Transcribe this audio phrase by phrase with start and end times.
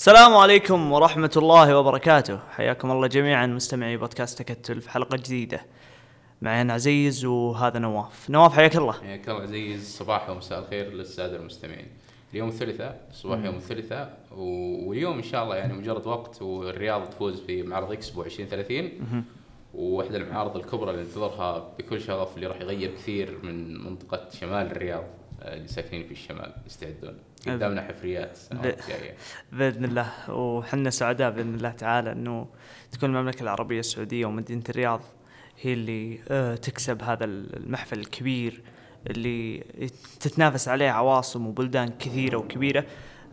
[0.00, 2.38] السلام عليكم ورحمة الله وبركاته.
[2.50, 5.60] حياكم الله جميعا مستمعي بودكاست تكتل في حلقة جديدة.
[6.42, 8.30] معي أنا عزيز وهذا نواف.
[8.30, 8.92] نواف حياك الله.
[8.92, 9.96] حياك الله عزيز.
[9.96, 11.86] صباح ومساء الخير للسادة المستمعين.
[12.32, 14.18] اليوم الثلاثاء صباح يوم الثلاثاء.
[14.32, 19.24] واليوم إن شاء الله يعني مجرد وقت والرياض تفوز في معرض إكسبو 2030
[19.74, 25.04] وواحدة المعارض الكبرى اللي ننتظرها بكل شغف اللي راح يغير كثير من منطقة شمال الرياض
[25.42, 27.18] آه، اللي ساكنين في الشمال يستعدون.
[27.46, 28.32] قدامنا حفريات.
[28.32, 29.14] السنوات ب- الجاية
[29.52, 30.30] بإذن الله.
[30.30, 32.46] وحنا سعداء بإذن الله تعالى أنه
[32.92, 35.00] تكون المملكة العربية السعودية ومدينة الرياض
[35.60, 38.62] هي اللي آه، تكسب هذا المحفل الكبير
[39.10, 39.64] اللي
[40.20, 42.84] تتنافس عليه عواصم وبلدان كثيرة وكبيرة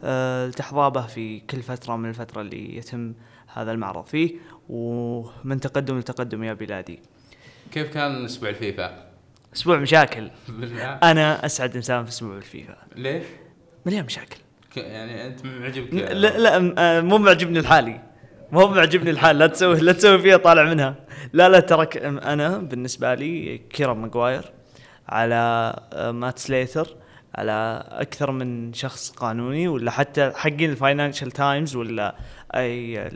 [0.03, 3.13] آه، تحظى به في كل فترة من الفترة اللي يتم
[3.53, 4.35] هذا المعرض فيه.
[4.69, 6.99] ومن تقدم لتقدم يا بلادي.
[7.71, 9.08] كيف كان أسبوع الفيفا؟
[9.55, 10.30] أسبوع مشاكل.
[10.49, 10.83] بالله.
[10.94, 12.77] أنا أسعد إنسان في أسبوع الفيفا.
[12.95, 13.23] ليش؟
[13.87, 14.37] مليان مشاكل.
[14.75, 18.01] يعني أنت معجبك لا لا آه، مو معجبني الحالي.
[18.51, 20.95] مو معجبني الحال لا تسوي لا تسوي فيها طالع منها.
[21.33, 24.52] لا لا ترى ك- أنا بالنسبة لي كيران ماجواير
[25.09, 26.95] على آه، مات سليتر
[27.35, 32.16] على أكثر من شخص قانوني ولا حتى حقين الفاينانشال تايمز ولا
[32.55, 33.09] أي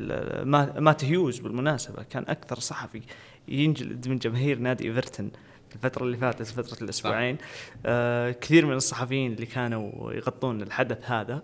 [0.80, 2.04] مات هيوز بالمناسبة.
[2.10, 3.02] كان أكثر صحفي
[3.48, 5.32] ينجلد من جماهير نادي إيفرتون.
[5.76, 7.38] الفترة اللي فاتت فترة الأسبوعين
[7.86, 11.42] آه كثير من الصحفيين اللي كانوا يغطون الحدث هذا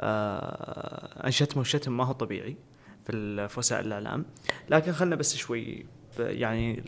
[0.00, 2.56] آه انشتموا شتم ما هو طبيعي
[3.06, 4.24] في وسائل الإعلام.
[4.70, 5.86] لكن خلنا بس شوي
[6.18, 6.82] يعني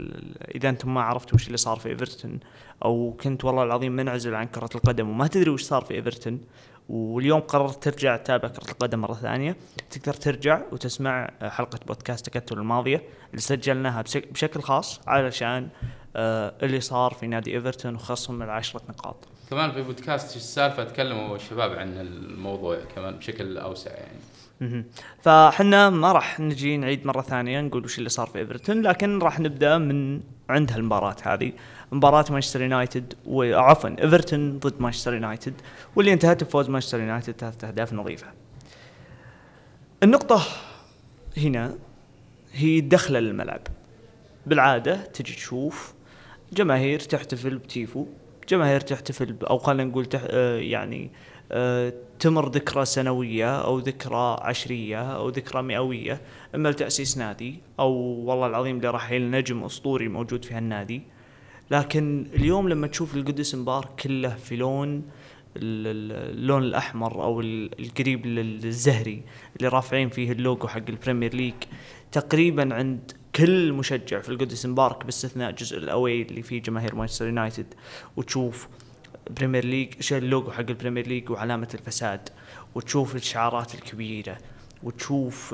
[0.55, 2.41] إذا أنتم ما عرفتوا وش اللي صار في إيفرتون
[2.85, 6.41] أو كنت والله العظيم منعزل عن كرة القدم وما تدري وش صار في إيفرتون
[6.89, 9.57] واليوم قررت ترجع تتابع كرة القدم مرة ثانية
[9.91, 15.69] تقدر ترجع وتسمع حلقة بودكاست تكتل الماضية اللي سجلناها بشك- بشكل خاص علشان
[16.17, 19.17] اللي صار في نادي إيفرتون وخصم العشرة نقاط.
[19.51, 24.19] كمان في بودكاست إيش السالفة تكلموا الشباب عن الموضوع كمان بشكل أوسع يعني.
[25.23, 29.41] فحنا ما راح نجي نعيد مرة ثانية نقول وش اللي صار في إيفرتون لكن راح
[29.41, 31.53] نبدأ من عند هالمباراة هذه.
[31.93, 35.55] مباراة مانشستر يونايتد وعفوا إيفرتون ضد مانشستر يونايتد.
[35.97, 38.27] واللي انتهت بفوز مانشستر يونايتد ثلاثة أهداف نظيفة.
[40.03, 40.43] النقطة
[41.37, 41.75] هنا
[42.53, 43.61] هي دخلة للملعب.
[44.47, 45.94] بالعادة تجي تشوف
[46.57, 48.07] جماهير تحتفل بتيفو
[48.49, 51.11] جماهير تحتفل ب- أو خلينا نقول تح آه يعني
[51.53, 56.21] آه تمر ذكرى سنوية أو ذكرى عشرية أو ذكرى مئوية.
[56.55, 57.93] أما لتأسيس نادي أو
[58.25, 61.03] والله العظيم لرحيل نجم أسطوري موجود في هالنادي.
[61.71, 65.03] لكن اليوم لما تشوف جوديسون بارك كله في لون ال-
[65.87, 69.23] ال- اللون الأحمر أو ال- القريب للزهري
[69.57, 71.55] اللي رافعين فيه اللوجو حق البريمير ليج
[72.13, 77.27] تقريبا عند كل مشجع في جوديسون بارك باستثناء جزء ال away اللي فيه جماهير مانشستر
[77.27, 77.75] يونايتد
[78.17, 78.69] وتشوف
[79.31, 82.29] بريمير ليج شيء اللوجو حق البريمير ليج وعلامة الفساد
[82.75, 84.39] وتشوف الشعارات الكبيرة
[84.83, 85.51] وتشوف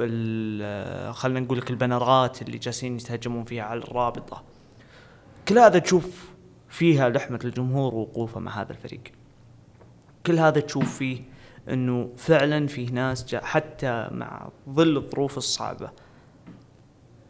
[1.10, 4.42] خلينا نقول لك البنرات اللي جالسين يتهجمون فيها على الرابطة.
[5.48, 6.30] كل هذا تشوف
[6.68, 9.02] فيها لحمة الجمهور ووقوفه مع هذا الفريق.
[10.26, 11.22] كل هذا تشوف فيه
[11.68, 15.90] إنه فعلا فيه ناس حتى مع ظل الظروف الصعبة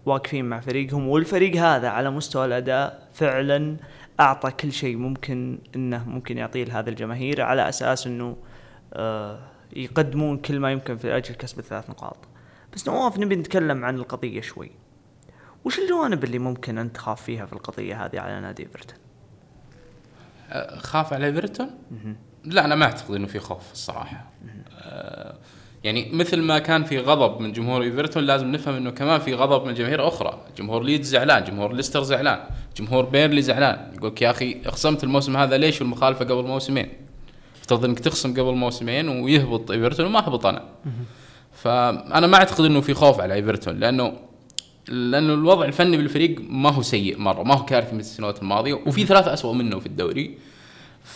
[0.07, 3.77] واقفين مع فريقهم والفريق هذا على مستوى الأداء فعلا
[4.21, 8.37] أعطى كل شيء ممكن إنه ممكن يعطيه لهذا الجماهير على أساس إنه
[8.95, 9.39] آه
[9.77, 12.17] يقدمون كل ما يمكن في أجل كسب الثلاث نقاط.
[12.75, 14.71] بس نواف نبي نتكلم عن القضية شوي.
[15.65, 18.99] وش الجوانب اللي ممكن أنت تخاف فيها في القضية هذه على نادي إيفرتون؟
[20.49, 21.71] أه، خاف على إيفرتون؟
[22.45, 24.31] لا أنا ما أعتقد إنه في خوف الصراحة.
[25.85, 29.67] يعني مثل ما كان في غضب من جمهور إيفرتون لازم نفهم إنه كمان في غضب
[29.67, 32.41] من جماهير أخرى، جمهور ليدز زعلان، جمهور ليستر زعلان،
[32.77, 36.89] جمهور بيرنلي زعلان، يقولك يا أخي خصمت الموسم هذا ليش والمخالفة قبل موسمين؟
[37.61, 40.65] افترض إنك تخصم قبل موسمين ويهبط إيفرتون وما هبط أنا.
[41.53, 44.13] فأنا ما أعتقد إنه في خوف على إيفرتون لأنه
[44.89, 49.07] لأنه الوضع الفني بالفريق ما هو سيء مرة ما هو كارثي مثل السنوات الماضية وفي
[49.07, 50.39] ثلاثة اسوء منه في الدوري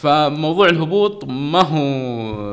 [0.01, 1.81] فموضوع الهبوط ما هو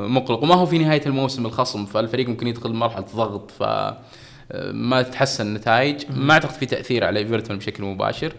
[0.08, 3.64] مقلق وما هو في نهاية الموسم الخصم فالفريق ممكن يدخل مرحلة ضغط ف
[4.72, 6.04] ما تتحسن النتائج.
[6.10, 8.34] ما أعتقد في تأثير على إيفرتون بشكل مباشر.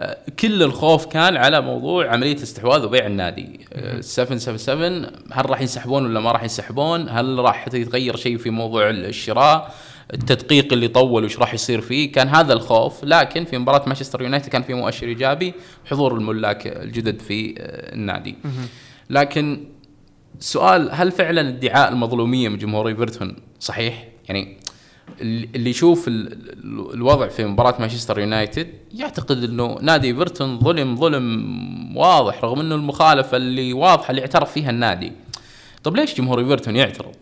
[0.00, 3.60] آه، كل الخوف كان على موضوع عملية استحواذ وبيع النادي.
[3.72, 8.90] آه، 777 هل راح ينسحبون ولا ما راح ينسحبون؟ هل راح يتغير شيء في موضوع
[8.90, 9.74] الشراء؟
[10.14, 14.48] التدقيق اللي طول وش راح يصير فيه كان هذا الخوف لكن في مباراة مانشستر يونايتد
[14.48, 15.54] كان في مؤشر إيجابي
[15.90, 18.34] حضور الملاك الجدد في آه، النادي
[19.10, 19.64] لكن
[20.40, 24.56] سؤال هل فعلا ادعاء المظلومية من جمهور إيفرتون صحيح يعني
[25.20, 31.96] اللي يشوف ال- ال- الوضع في مباراة مانشستر يونايتد يعتقد إنه نادي إيفرتون ظلم ظلم
[31.96, 35.12] واضح رغم إنه المخالفة اللي واضحة اللي اعترف فيها النادي.
[35.84, 37.14] طب ليش جمهور إيفرتون يعترض؟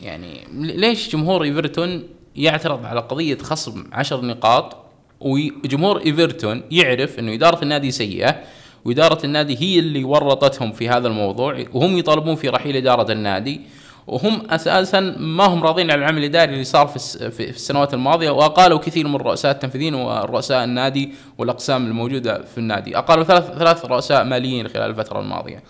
[0.00, 2.02] يعني ليش جمهور إيفرتون
[2.36, 4.76] يعترض على قضية خصم عشر نقاط
[5.20, 8.40] وجمهور إيفرتون يعرف إنه إدارة النادي سيئة
[8.84, 13.60] وإدارة النادي هي اللي ورطتهم في هذا الموضوع وهم يطالبون في رحيل إدارة النادي
[14.06, 19.08] وهم أساسا ما هم راضين على العمل الإداري اللي صار في السنوات الماضية وأقالوا كثير
[19.08, 24.90] من الرؤساء التنفيذيين ورؤساء النادي والأقسام الموجودة في النادي، أقالوا ثلاث ثلاث رؤساء ماليين خلال
[24.90, 25.62] الفترة الماضية.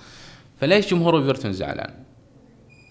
[0.61, 2.07] فليش جمهور إيفرتون زعلان؟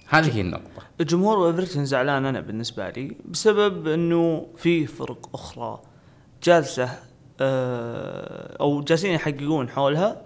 [0.10, 0.84] هذه هي النقطة.
[1.02, 5.82] جمهور ايفرتون زعلان أنا بالنسبة لي بسبب إنه في فرق أخرى
[6.44, 6.90] جالسة
[7.42, 10.22] آه، أو جالسين يحققون حولها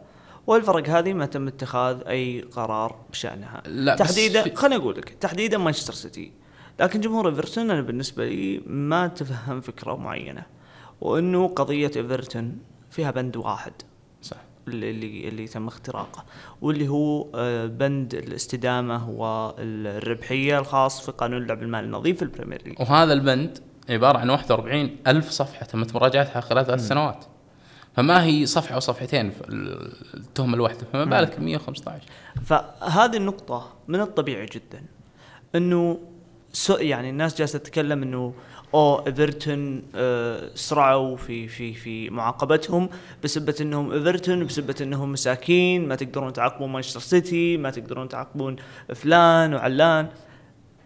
[0.47, 3.63] والفرق هذه ما تم اتخاذ أي قرار بشأنها.
[3.65, 6.31] لا تحديدا خليني أقول لك تحديدا مانشستر سيتي.
[6.79, 10.43] لكن جمهور ايفرتون أنا بالنسبة لي ما تفهم فكرة معينة
[11.01, 12.57] وإنه قضية ايفرتون
[12.89, 13.73] فيها بند واحد.
[14.21, 14.37] صح.
[14.73, 16.25] اللي اللي, تم اختراقه
[16.61, 22.79] واللي هو آه، بند الاستدامة والربحية الخاص في قانون اللعب المالي النظيف في البريمير ليج.
[22.79, 23.59] وهذا البند
[23.89, 27.25] عبارة عن 41 ألف صفحة تمت مراجعتها خلال ثلاث سنوات.
[27.95, 29.41] فما هي صفحة أو صفحتين في
[30.13, 32.03] التهمة الواحدة فما بالك 115
[32.45, 34.83] فهذه النقطة من الطبيعي جدا
[35.55, 35.99] إنه
[36.69, 38.33] يعني الناس جالسة تتكلم إنه
[38.73, 42.89] أو إيفرتون آه سرعوا في في في معاقبتهم
[43.23, 48.55] بسبة إنهم إيفرتون بسبة إنهم مساكين ما تقدرون تعاقبون مانشستر سيتي ما تقدرون تعاقبون
[48.95, 50.07] فلان وعلان.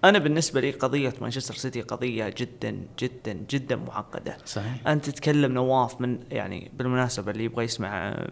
[0.03, 4.37] أنا بالنسبة لي قضية مانشستر سيتي قضية جدا جدا جدا معقدة.
[4.45, 4.87] صحيح.
[4.87, 8.31] أنت تتكلم نواف من يعني بالمناسبة اللي يبغى يسمع آه،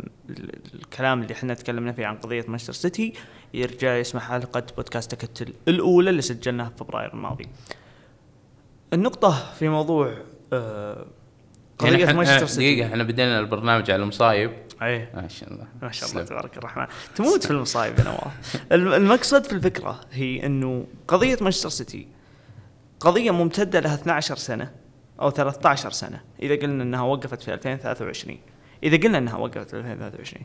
[0.73, 3.13] الكلام اللي إحنا تكلمنا فيه عن قضية مانشستر سيتي
[3.53, 7.47] يرجع يسمع حلقه بودكاست تكتل الأولى اللي سجلناها في فبراير الماضي.
[8.93, 10.13] النقطة في موضوع
[10.53, 11.05] آه
[11.77, 14.51] قضية يعني مانشستر سيتي دقيقة إحنا بدينا البرنامج على المصايب.
[14.81, 15.11] إيه.
[15.15, 15.67] ما شاء الله.
[15.81, 16.85] ما شاء الله تبارك الرحمن.
[17.15, 18.63] تموت في المصايب يا نواف.
[18.71, 22.07] المقصد في الفكرة هي إنه قضية مانشستر سيتي
[22.99, 24.71] قضية ممتدة لها 12 سنة
[25.21, 28.37] أو 13 سنة إذا قلنا إنها وقفت في 2023
[28.83, 30.43] إذا قلنا إنها وقفت في 2023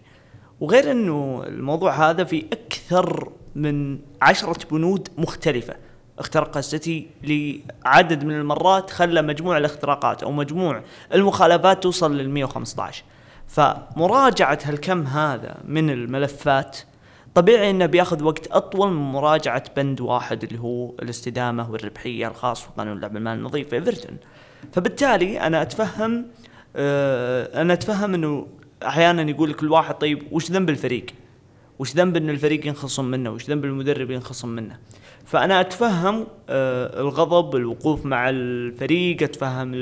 [0.60, 5.74] وغير إنه الموضوع هذا في أكثر من عشرة بنود مختلفة.
[6.18, 10.82] اخترقها السيتي لعدد من المرات خلى مجموع الاختراقات أو مجموع
[11.14, 13.04] المخالفات توصل لل 115
[13.46, 16.78] فمراجعة هالكم هذا من الملفات
[17.34, 22.68] طبيعي إنه بياخذ وقت أطول من مراجعة بند واحد اللي هو الاستدامة والربحية الخاص في
[22.76, 24.16] قانون اللعب المال النظيف في ايفرتون
[24.72, 26.26] فبالتالي أنا أتفهم
[26.76, 28.46] آه أنا أتفهم إنه
[28.86, 31.06] أحيانا يقول لك الواحد طيب وش ذنب الفريق؟
[31.78, 34.78] وش ذنب إن الفريق ينخصم منه؟ وش ذنب المدرب ينخصم منه؟
[35.28, 39.74] فأنا أتفهم آه الغضب الوقوف مع الفريق أتفهم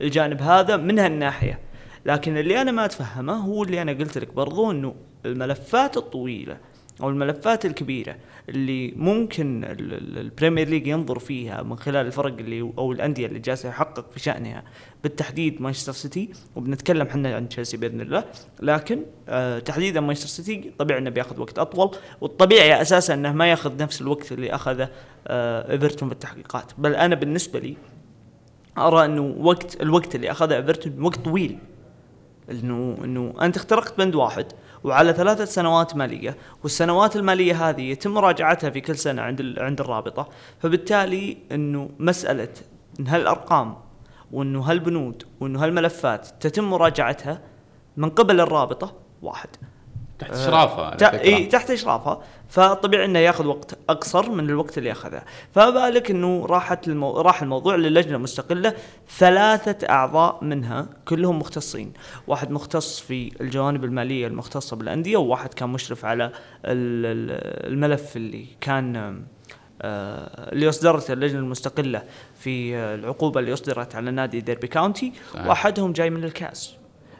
[0.00, 1.58] الجانب هذا من هالناحية.
[2.06, 4.94] لكن اللي أنا ما أتفهمه هو اللي أنا قلت لك برضو إنه
[5.26, 6.56] الملفات الطويلة.
[7.02, 8.16] أو الملفات الكبيرة
[8.48, 14.10] اللي ممكن البريمير ليج ينظر فيها من خلال الفرق اللي أو الأندية اللي جالسة يحقق
[14.10, 14.62] في شأنها
[15.02, 18.24] بالتحديد مانشستر سيتي وبنتكلم إحنا عن تشيلسي بإذن الله.
[18.62, 23.76] لكن آه تحديدا مانشستر سيتي طبيعي إنه بياخذ وقت أطول والطبيعي أساسا إنه ما ياخذ
[23.76, 24.88] نفس الوقت اللي أخذه
[25.26, 26.72] آه إيفرتون بالتحقيقات.
[26.78, 27.76] بل أنا بالنسبة لي
[28.78, 31.58] أرى إنه وقت الوقت اللي أخذه إيفرتون وقت طويل.
[32.50, 34.46] انه إنه أنت اخترقت بند واحد.
[34.84, 40.28] وعلى ثلاثة سنوات مالية والسنوات المالية هذه يتم مراجعتها في كل سنة عند عند الرابطة.
[40.60, 42.52] فبالتالي إنه مسألة
[43.00, 43.76] إن هالأرقام
[44.32, 47.40] وإنه هالبنود وإنه هالملفات تتم مراجعتها
[47.96, 49.48] من قبل الرابطة واحد.
[50.18, 51.22] تحت إشرافها.
[51.24, 52.22] إي تحت إشرافها.
[52.48, 55.22] فطبيعي إنه ياخذ وقت أقصر من الوقت اللي اخذه
[55.52, 57.20] فما بالك إنه راحت المو...
[57.20, 58.74] راح الموضوع للجنة مستقله
[59.18, 61.92] ثلاثة أعضاء منها كلهم مختصين.
[62.26, 66.32] واحد مختص في الجوانب المالية المختصة بالأندية وواحد كان مشرف على
[66.64, 68.96] الملف اللي كان
[69.82, 72.02] آه، اللي اصدرته اللجنة المستقلة
[72.38, 75.12] في العقوبة اللي اصدرت على نادي ديربي كاونتي.
[75.46, 76.74] واحدهم جاي من الكاس.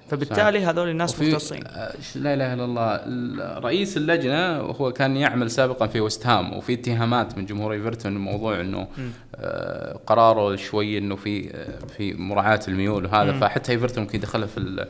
[0.09, 1.67] فبالتالي هذول الناس مختصين.
[1.67, 3.59] آه، لا إله إلا الله.
[3.59, 8.61] رئيس اللجنة هو كان يعمل سابقا في وست هام وفي اتهامات من جمهور إيفرتون موضوع
[8.61, 8.89] إنه
[9.37, 13.41] آه قراره شوي إنه في آه في مراعاة الميول وهذا م.
[13.41, 14.87] فحتى إيفرتون ممكن يدخلها في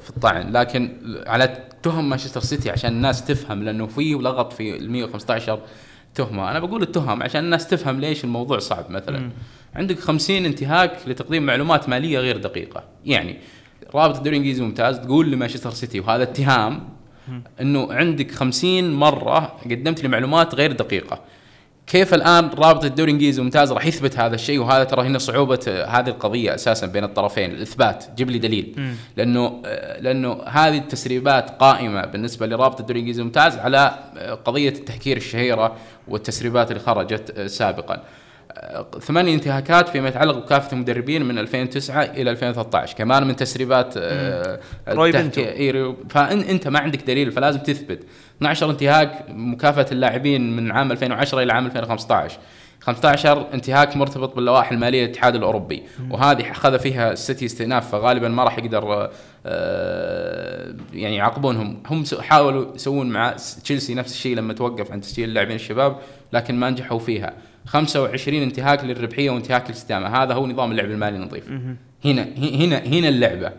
[0.00, 0.52] في الطعن.
[0.52, 0.92] لكن
[1.26, 5.60] على تهم مانشستر سيتي عشان الناس تفهم لأنه في لغط في ال 115
[6.14, 6.50] تهمة.
[6.50, 9.18] أنا بقول التهم عشان الناس تفهم ليش الموضوع صعب مثلا.
[9.18, 9.30] م.
[9.74, 12.84] عندك 50 انتهاك لتقديم معلومات مالية غير دقيقة.
[13.04, 13.36] يعني
[13.94, 16.88] رابط الدوري الإنجليزي ممتاز تقول لمانشستر سيتي وهذا اتهام
[17.60, 21.20] إنه عندك خمسين مرة قدمت لي معلومات غير دقيقة.
[21.86, 26.08] كيف الآن رابط الدوري الإنجليزي الممتاز راح يثبت هذا الشيء؟ وهذا ترى هنا صعوبة هذه
[26.08, 28.94] القضية أساسا بين الطرفين الإثبات جيب لي دليل.
[29.16, 29.62] لأنه
[30.00, 33.94] لأنه هذه التسريبات قائمة بالنسبة لرابط الدوري الإنجليزي الممتاز على
[34.44, 35.76] قضية التهكير الشهيرة
[36.08, 38.02] والتسريبات اللي خرجت سابقا.
[39.00, 45.10] ثمانية انتهاكات فيما يتعلق بكافة المدربين من 2009 إلى 2013 كمان من تسريبات آه، روي
[45.10, 47.98] التهكي- إيه، فأنت ما عندك دليل فلازم تثبت.
[48.38, 52.38] 12 انتهاك مكافأة اللاعبين من عام 2010 إلى عام 2015
[52.80, 55.82] 15 انتهاك مرتبط باللوائح المالية للاتحاد الأوروبي.
[56.10, 59.10] وهذه أخذ فيها السيتي استئناف فغالبا ما راح يقدر
[59.46, 61.82] آه، يعني يعاقبونهم.
[61.86, 65.96] هم حاولوا يسوون مع تشيلسي نفس الشيء لما توقف عن تسجيل اللاعبين الشباب
[66.32, 67.32] لكن ما نجحوا فيها.
[67.66, 71.50] 25 انتهاك للربحية وانتهاك للاستدامه هذا هو نظام اللعب المالي النظيف.
[72.04, 73.52] هنا هنا هنا اللعبة.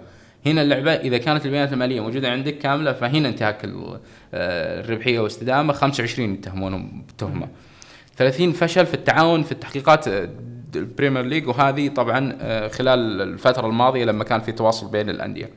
[0.46, 6.34] هنا اللعبة إذا كانت البيانات المالية موجودة عندك كاملة فهنا انتهاك آه، الربحية والاستدامه 25
[6.34, 7.48] يتهمونهم بالتهمه
[8.18, 10.30] 30 فشل في التعاون في التحقيقات آه،
[10.76, 11.48] البريمير ليج.
[11.48, 15.50] وهذه طبعا آه، خلال الفترة الماضية لما كان في تواصل بين الأندية.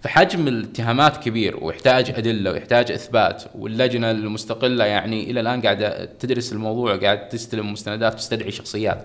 [0.00, 6.94] فحجم الاتهامات كبير ويحتاج أدلة ويحتاج إثبات واللجنة المستقلة يعني إلى الآن قاعدة تدرس الموضوع
[6.94, 9.04] وقاعدة تستلم مستندات وتستدعي شخصيات.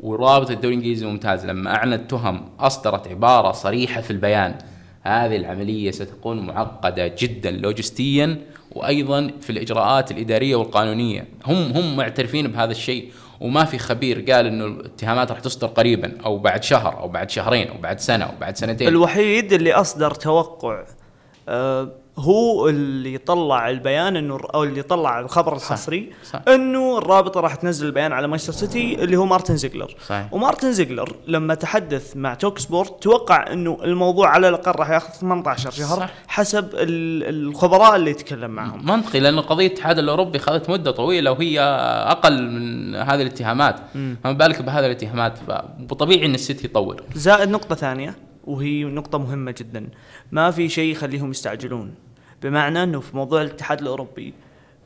[0.00, 4.54] ورابطة الدوري الإنجليزي الممتاز لما أعلنت تهم أصدرت عبارة صريحة في البيان.
[5.02, 8.38] هذه العملية ستكون معقدة جدا لوجستيا
[8.72, 11.28] وأيضا في الإجراءات الإدارية والقانونية.
[11.46, 13.12] هم هم معترفين بهذا الشيء.
[13.44, 17.68] وما في خبير قال إنه الاتهامات راح تصدر قريبا أو بعد شهر أو بعد شهرين
[17.68, 18.88] أو بعد سنة أو بعد سنتين.
[18.88, 20.84] الوحيد اللي أصدر توقع
[21.48, 26.40] آه هو اللي طلع البيان إنه أو اللي طلع الخبر الحصري صح.
[26.48, 29.94] إنه الرابطة راح تنزل البيان على مانشستر سيتي اللي هو مارتن زيجلر.
[30.06, 30.32] صحيح.
[30.34, 35.70] ومارتن زيجلر لما تحدث مع توك سبورت توقع إنه الموضوع على الأقل راح ياخذ 18
[35.70, 36.10] شهر صح.
[36.28, 38.86] حسب ال- الخبراء اللي يتكلم معهم.
[38.86, 43.76] منطقي لأن قضية الاتحاد الأوروبي اخذت مدة طويلة وهي أقل من هذه الاتهامات.
[44.24, 45.38] فما بالك بهذه الاتهامات؟
[45.90, 49.88] فطبيعي إن السيتي يطول زائد نقطة ثانية وهي نقطة مهمة جدا.
[50.32, 51.94] ما في شيء يخليهم يستعجلون.
[52.44, 54.34] بمعنى إنه في موضوع الاتحاد الأوروبي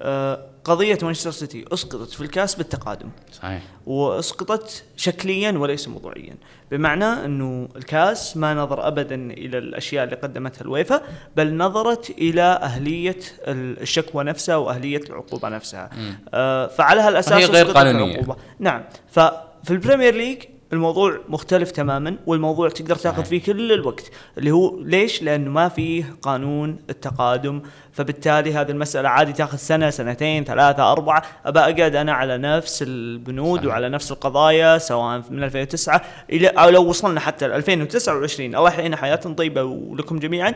[0.03, 3.09] آه، قضية مانشستر سيتي أسقطت في الكاس بالتقادم.
[3.33, 3.63] صحيح.
[3.87, 6.35] وأسقطت شكليا وليس موضوعيا.
[6.71, 11.03] بمعنى إنه الكاس ما نظر ابدا إلى الأشياء اللي قدمتها اليويفا
[11.37, 15.91] بل نظرت إلى أهلية الشكوى نفسها وأهلية العقوبة نفسها.
[16.35, 18.15] آه فعلى هالأساس وهي غير قانونية.
[18.15, 18.37] العقوبة.
[18.59, 18.85] نعم.
[19.11, 20.39] ففي البريمير ليج
[20.73, 24.11] الموضوع مختلف تماما والموضوع تقدر تاخذ فيه كل الوقت.
[24.39, 27.63] اللي هو ليش؟ لأنه ما فيه قانون التقادم.
[27.93, 31.23] فبالتالي هذه المسألة عادي تاخذ سنة سنتين ثلاثة أربعة.
[31.47, 33.71] أبى أقعد أنا على نفس البنود صحيح.
[33.71, 38.97] وعلى نفس القضايا سواء من 2009 إلى أو لو وصلنا حتى ل 2029 الله يحيينا
[38.97, 40.55] حياه طيبة ولكم جميعا.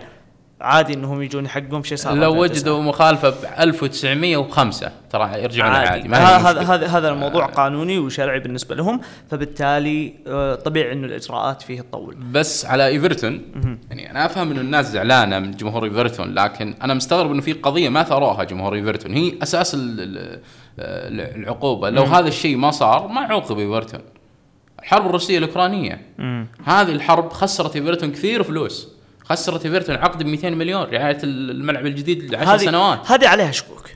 [0.62, 2.58] عادي إنهم يجون يحققون شيء صار لو 2009.
[2.60, 6.08] وجدوا مخالفة ب 1905 ترى يرجعون عادي, عادي.
[6.08, 6.60] هذا.
[6.74, 9.00] هذا هذا الموضوع قانوني وشرعي بالنسبة لهم
[9.30, 12.14] فبالتالي آه، طبيعي إنه الإجراءات فيه تطول.
[12.32, 13.42] بس على إيفرتون
[13.90, 17.88] يعني أنا أفهم إنه الناس زعلانة من جمهور إيفرتون لكن أنا مستغرب إنه في قضية
[17.88, 19.12] ما ثروها جمهور إيفرتون.
[19.14, 20.40] هي أساس ال- ال-
[20.78, 21.90] ال- العقوبة.
[21.90, 24.00] لو هذا الشيء ما صار ما عوقب إيفرتون.
[24.82, 26.00] الحرب الروسية الأوكرانية.
[26.64, 28.91] هذه الحرب خسرت إيفرتون كثير فلوس.
[29.24, 33.10] خسرت ايفرتون عقد ب 200 مليون رعاية الملعب الجديد ل 10 هذه سنوات.
[33.10, 33.90] هذه عليها شكوك.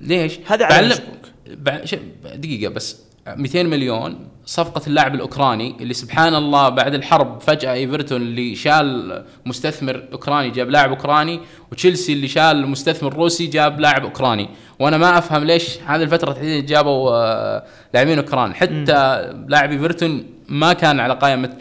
[0.00, 1.24] ليش؟ هذا على بعلم- مشكوك.
[1.68, 1.94] بع- ش-
[2.36, 3.04] دقيقة بس.
[3.26, 10.04] 200 مليون صفقة اللاعب الأوكراني اللي سبحان الله بعد الحرب فجأة ايفرتون اللي شال مستثمر
[10.12, 11.40] أوكراني جاب لاعب أوكراني
[11.72, 14.48] وتشيلسي اللي شال مستثمر روسي جاب لاعب أوكراني.
[14.78, 20.72] وأنا ما أفهم ليش هذه الفترة تحديدا جابوا آه، لاعبين أوكران حتى لاعب ايفرتون ما
[20.72, 21.56] كان على قائمة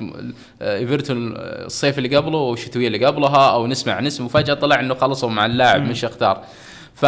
[0.62, 4.80] آه، ايفرتون آه، الصيف اللي قبله والشتوية اللي قبلها أو نسمع عن اسمه وفجأة طلع
[4.80, 6.44] إنه خلصوا مع اللاعب من شاختار.
[6.94, 7.06] ف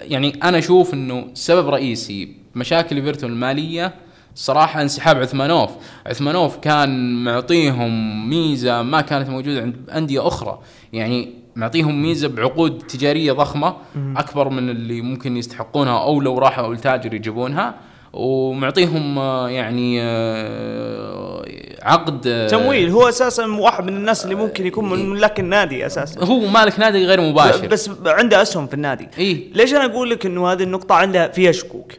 [0.00, 3.94] يعني أنا أشوف إنه سبب رئيسي مشاكل ايفرتون المالية
[4.34, 5.70] صراحة انسحاب عثمانوف.
[6.06, 10.58] عثمانوف كان معطيهم ميزة ما كانت موجودة عند أندية أخرى.
[10.92, 17.14] يعني معطيهم ميزة بعقود تجارية ضخمة أكبر من اللي ممكن يستحقونها أو لو راحوا لتاجر
[17.14, 17.74] يجيبونها.
[18.12, 21.44] ومعطيهم آه، يعني آه،
[21.82, 22.90] عقد آه، تمويل.
[22.90, 26.24] هو أساسا واحد من الناس اللي ممكن يكون من ملاك النادي أساسا.
[26.24, 27.66] هو مالك نادي غير مباشر.
[27.66, 29.08] بس عنده أسهم في النادي.
[29.18, 29.52] إيه.
[29.52, 31.92] ليش أنا أقول لك إنه هذه النقطة عندها فيها شكوك؟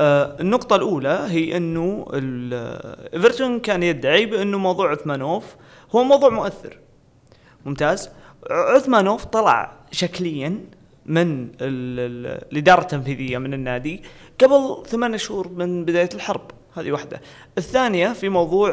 [0.00, 2.06] آه النقطة الأولى هي أنه
[3.14, 5.44] إيفرتون كان يدعي بأنه موضوع عثمانوف
[5.94, 6.78] هو موضوع مؤثر.
[7.66, 8.10] ممتاز.
[8.50, 10.60] عثمانوف طلع شكليا
[11.08, 14.02] من ال- ال- الإدارة التنفيذية من النادي
[14.40, 16.50] قبل ثمان شهور من بداية الحرب.
[16.80, 17.20] هذه واحدة.
[17.58, 18.70] الثانية في موضوع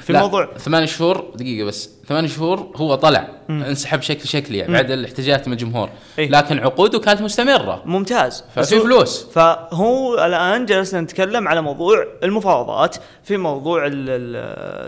[0.00, 1.90] في لا، موضوع ثمان شهور دقيقة بس.
[2.08, 5.88] ثمان شهور هو طلع انسحب بشكل شكلي يعني بعد الاحتجاجات من الجمهور.
[6.18, 6.30] إيه.
[6.30, 7.82] لكن عقوده كانت مستمرة.
[7.86, 8.44] ممتاز.
[8.54, 9.26] ففي فلوس.
[9.32, 13.88] فهو الآن جلسنا نتكلم على موضوع المفاوضات في موضوع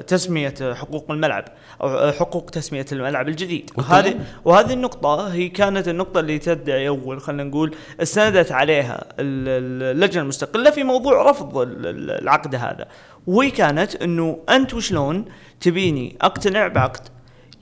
[0.06, 1.44] تسمية حقوق الملعب
[1.82, 3.70] أو حقوق تسمية الملعب الجديد.
[3.76, 4.14] وهذه
[4.44, 10.22] وهذه النقطة هي كانت النقطة اللي تدعي أول خلينا نقول استندت عليها ال- ال- اللجنة
[10.22, 11.56] المستقلة في موضوع رفض
[12.26, 12.88] العقد هذا.
[13.26, 15.24] وهي كانت إنه أنت وشلون
[15.60, 17.08] تبيني أقتنع بعقد؟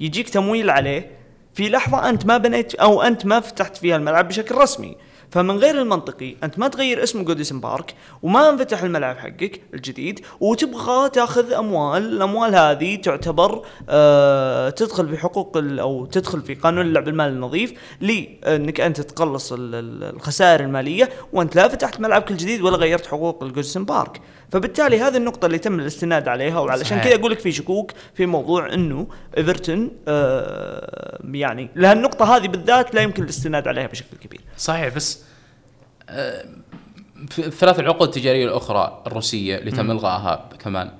[0.00, 1.10] يجيك تمويل عليه
[1.54, 4.96] في لحظة أنت ما بنيت أو أنت ما فتحت فيها الملعب بشكل رسمي.
[5.30, 11.08] فمن غير المنطقي أنت ما تغير اسم جوديسون بارك وما انفتح الملعب حقك الجديد وتبغى
[11.08, 12.02] تأخذ أموال.
[12.02, 18.80] الأموال هذه تعتبر آه تدخل في حقوق أو تدخل في قانون اللعب المالي النظيف لأنك
[18.80, 23.84] أنت تقلص ال- ال- الخسائر المالية وأنت لا فتحت ملعبك الجديد ولا غيرت حقوق الجوديسون
[23.84, 24.20] بارك
[24.54, 27.00] فبالتالي هذه النقطة اللي تم الاستناد عليها وعلشان.
[27.00, 29.06] كذا أقول لك في شكوك في موضوع إنه
[29.38, 34.40] إيفرتون آه يعني لهالنقطة هذه بالذات لا يمكن الاستناد عليها بشكل كبير.
[34.56, 35.24] صحيح بس
[36.08, 36.44] آه،
[37.30, 40.90] في الثلاث العقود التجارية الأخرى الروسية اللي تم إلغائها كمان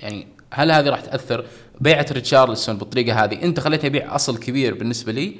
[0.00, 1.44] يعني هل هذه راح تأثر
[1.80, 5.36] بيعة ريتشارليسون بالطريقة هذه أنت خليته يبيع أصل كبير بالنسبة لي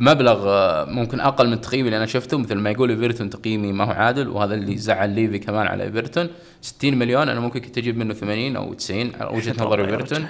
[0.00, 3.84] بمبلغ آه، ممكن أقل من تقييمي اللي أنا شفته مثل ما يقول إيفرتون تقييمي ما
[3.84, 6.28] هو عادل وهذا اللي زعل ليفي كمان على إيفرتون.
[6.62, 10.26] 60 مليون أنا ممكن كنت أجيب منه 80 أو 90 على وجهة نظر إيفرتون.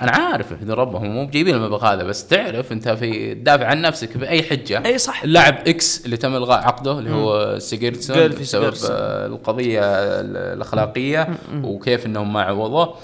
[0.00, 4.16] أنا عارف احمدوا ربهم مو بجايبين المبلغ هذا بس تعرف أنت في تدافع عن نفسك
[4.16, 4.82] بأي حجة.
[4.86, 5.22] أي صح.
[5.22, 8.74] اللاعب X اللي تم إلغاء عقده اللي هو سيجوردسون جيلفي بسبب.
[8.90, 11.28] آه، القضية ال- الأخلاقية
[11.62, 12.94] وكيف إنهم ما عوضوه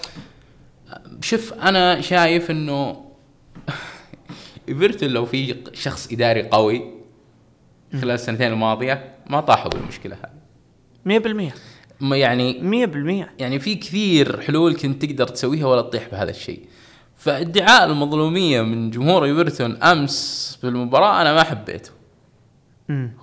[1.22, 3.08] شوف أنا شايف إنه
[4.68, 6.82] إيفرتون لو في شخص إداري قوي
[7.92, 11.20] خلال السنتين الماضية ما طاحوا بالمشكلة هذه.
[11.50, 11.52] 100%
[12.00, 16.62] ما يعني 100% يعني في كثير حلول كنت تقدر تسويها ولا تطيح بهذا الشيء.
[17.16, 21.90] فادعاء المظلومية من جمهور إيفرتون أمس بالمباراه أنا ما حبيته.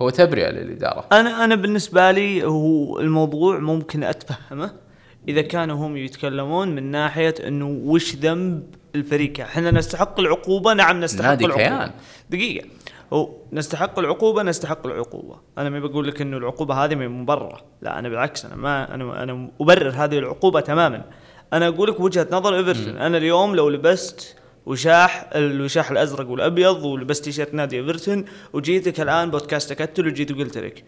[0.02, 1.06] هو تبرئة للإدارة.
[1.12, 4.85] أنا أنا بالنسبة لي هو الموضوع ممكن أتفهمه.
[5.28, 11.28] إذا كانوا هم يتكلمون من ناحية إنه وش ذنب الفريق؟ إحنا نستحق العقوبة؟ نعم نستحق
[11.28, 11.68] نادي العقوبة.
[11.68, 11.90] كيان.
[12.30, 12.66] دقيقة.
[13.12, 15.40] هو نستحق العقوبة؟ نستحق العقوبة.
[15.58, 17.60] أنا ما بقول لك إنه العقوبة هذه من مبررة.
[17.82, 21.04] لا أنا بالعكس أنا ما أنا أنا أبرر هذه العقوبة تماما.
[21.52, 22.96] أنا أقول لك وجهة نظر إيفرتون.
[22.96, 24.36] أنا اليوم لو لبست
[24.66, 30.84] وشاح الوشاح الأزرق والأبيض ولبست تيشيرت نادي إيفرتون وجيتك الآن بودكاست تكتل وجيت وقلت لك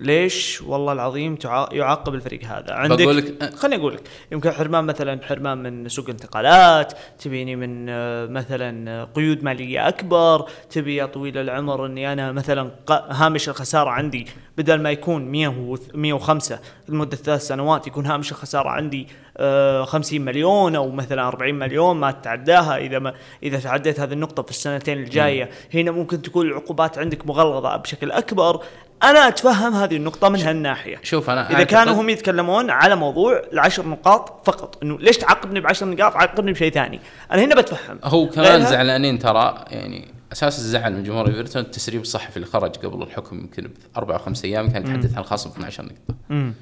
[0.00, 1.38] ليش والله العظيم
[1.72, 6.08] يعاقب الفريق هذا؟ عندك بقول لك- خليني أقول لك يمكن حرمان مثلا حرمان من سوق
[6.10, 12.32] انتقالات تبيني من آه، مثلا آه، قيود مالية أكبر تبي يا طويل العمر إني أنا
[12.32, 14.26] مثلا هامش الخسارة عندي
[14.58, 16.58] بدل ما يكون 100 و 105
[16.88, 22.10] لمدة ثلاث سنوات يكون هامش الخسارة عندي آه، 50 مليون أو مثلا 40 مليون ما
[22.10, 25.50] تتعداها إذا ما إذا تعديت هذه النقطة في السنتين الجاية.
[25.74, 28.60] هنا ممكن تكون العقوبات عندك مغلظة بشكل أكبر.
[29.02, 31.00] أنا أتفهم هذه النقطة من هالناحية.
[31.02, 35.86] شوف أنا إذا كانوا هم يتكلمون على موضوع العشر نقاط فقط إنه ليش تعاقبني بعشر
[35.86, 37.00] نقاط؟ عاقبني بشيء ثاني.
[37.32, 37.98] أنا هنا بتفهم.
[38.04, 43.02] هو كمان زعلانين ترى يعني أساس الزعل من جمهور إيفرتون التسريب الصحفي اللي خرج قبل
[43.02, 46.52] الحكم يمكن بأربع أو خمس أيام كان يتحدث عن خصم 12 نقطة.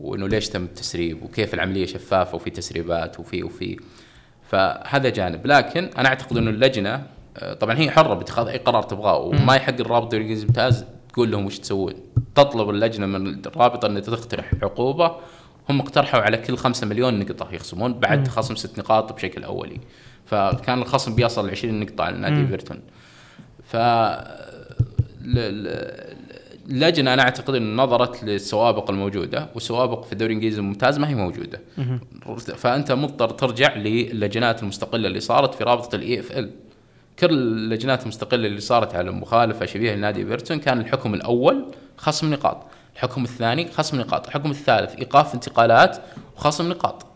[0.00, 3.76] وإنه ليش تم التسريب؟ وكيف العملية شفافة؟ وفي تسريبات؟ وفي وفي
[4.50, 5.46] فهذا جانب.
[5.46, 7.06] لكن أنا أعتقد إنه اللجنة
[7.38, 11.46] آه، طبعا هي حرة باتخاذ أي قرار تبغاه وما يحق الرابطه الإنجليزي الممتاز تقول لهم
[11.46, 11.94] وش تسوون.
[12.34, 15.16] تطلب اللجنة من الرابطة ان تقترح عقوبة.
[15.68, 19.80] هم اقترحوا على كل 5 مليون نقطة يخصمون بعد خصم ست نقاط بشكل أولي.
[20.26, 22.80] فكان الخصم بيصل ل 20 نقطة على نادي إيفرتون.
[23.64, 23.76] ف
[26.70, 31.60] اللجنة أنا أعتقد إن نظرت للسوابق الموجودة والسوابق في الدوري الإنجليزي الممتاز ما هي موجودة.
[32.36, 36.50] فأنت مضطر ترجع للجنات المستقلة اللي صارت في رابطة ال EFL
[37.18, 41.64] كل اللجنات المستقلة اللي صارت على مخالفة شبيهة لنادي إيفرتون كان الحكم الأول
[41.96, 45.96] خصم نقاط الحكم الثاني خصم نقاط الحكم الثالث إيقاف انتقالات
[46.36, 47.06] وخصم نقاط.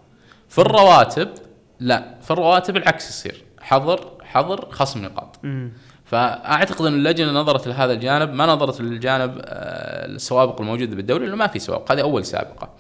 [0.48, 1.28] في الرواتب
[1.80, 5.38] لا في الرواتب العكس يصير حظر حظر خصم نقاط.
[6.04, 11.46] فأعتقد إن اللجنة نظرت لهذا الجانب ما نظرت للجانب آه، السوابق الموجودة بالدوري لأنه ما
[11.46, 12.70] في سوابق هذه أول سابقة.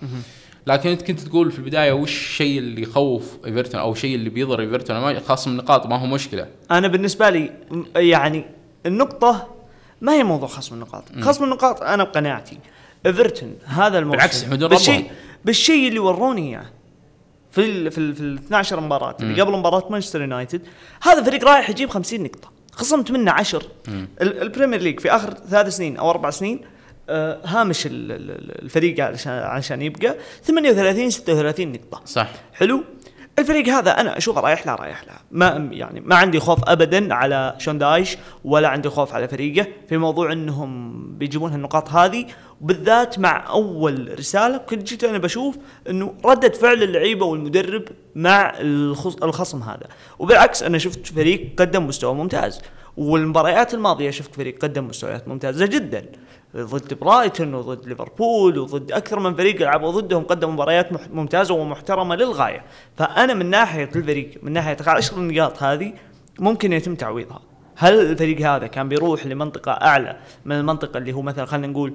[0.68, 4.60] لكن أنت كنت تقول في البداية وش الشيء اللي يخوف إيفرتون أو الشيء اللي بيضر
[4.60, 6.46] إيفرتون؟ ما- خصم نقاط ما هو مشكلة.
[6.70, 7.50] أنا بالنسبة لي
[7.96, 8.44] يعني
[8.86, 9.48] النقطة
[10.00, 11.04] ما هي موضوع خصم النقاط.
[11.20, 12.58] خصم النقاط أنا بقناعتي.
[13.06, 14.16] إيفرتون هذا الموسم.
[14.16, 15.10] بالعكس، يحمدون بالشيء ربهم.
[15.44, 16.66] بالشيء اللي وروني إياه.
[17.50, 20.62] في ال في ال في ال 12 مباراة اللي قبل مباراة مانشستر يونايتد
[21.02, 22.50] هذا فريق رايح يجيب 50 نقطة.
[22.72, 26.60] خصمت منه 10 ال- ال Premier League في آخر ثلاث سنين أو أربع سنين
[27.44, 32.00] هامش ال- ال- الفريق عشان عشان يبقى 38 36 نقطة.
[32.04, 32.28] صح.
[32.54, 32.84] حلو؟
[33.38, 37.54] الفريق هذا أنا أشوفه رايح له رايح له ما يعني ما عندي خوف ابدا على
[37.58, 42.26] شون دايش ولا عندي خوف على فريقه في موضوع إنهم بيجيبون هالنقاط هذه.
[42.60, 45.56] بالذات مع أول رسالة كنت جيت أنا بشوف
[45.90, 49.86] إنه ردة فعل اللعيبة والمدرب مع الخص- الخصم هذا.
[50.18, 52.60] وبالعكس أنا شفت فريق قدم مستوى ممتاز.
[52.96, 56.06] والمباريات الماضية شفت فريق قدم مستويات ممتازة جدا.
[56.56, 62.64] ضد برايتون وضد ليفربول وضد أكثر من فريق لعبوا ضدهم قدموا مباريات ممتازة ومحترمة للغاية.
[62.96, 65.92] فأنا من ناحية الفريق من ناحية العشر النقاط هذه
[66.38, 67.40] ممكن يتم تعويضها.
[67.76, 71.94] هل الفريق هذا كان بيروح لمنطقة أعلى من المنطقة اللي هو مثلا خلينا نقول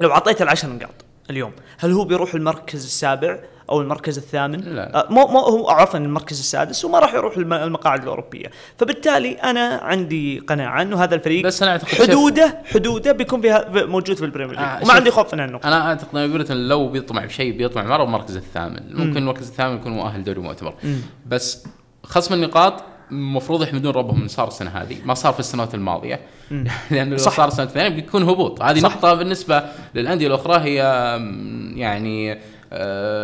[0.00, 0.94] لو اعطيته العشر نقاط
[1.30, 3.38] اليوم هل هو بيروح المركز السابع؟
[3.70, 4.60] أو المركز الثامن.
[4.60, 4.96] لا.
[4.98, 8.50] آه، مو مو هو عفوا المركز السادس وما راح يروح الم- المقاعد الأوروبية.
[8.78, 13.64] فبالتالي أنا عندي قناعة إنه هذا الفريق بس أنا أعتقد شوف- حدوده حدوده بيكون فيها
[13.84, 14.64] موجود في ال Premier League.
[14.64, 18.02] آه، وما عندي خوف من هالنقطه أنا أعتقد ان ايفرتون لو بيطمع بشيء بيطمع مرة
[18.04, 18.80] بالمركز الثامن.
[18.94, 20.74] ممكن المركز الثامن يكون مؤهل دوري مؤتمر.
[21.26, 21.64] بس
[22.04, 24.96] خصم النقاط المفروض يحمدون ربهم من صار السنة هذه.
[25.04, 26.20] ما صار في السنوات الماضية.
[26.90, 27.16] لأنه لو.
[27.16, 28.62] صار السنة الثانية بيكون هبوط.
[28.62, 28.80] هذه.
[28.80, 29.62] نقطة بالنسبة
[29.94, 30.82] للأندية الأخرى هي
[31.20, 32.38] م، يعني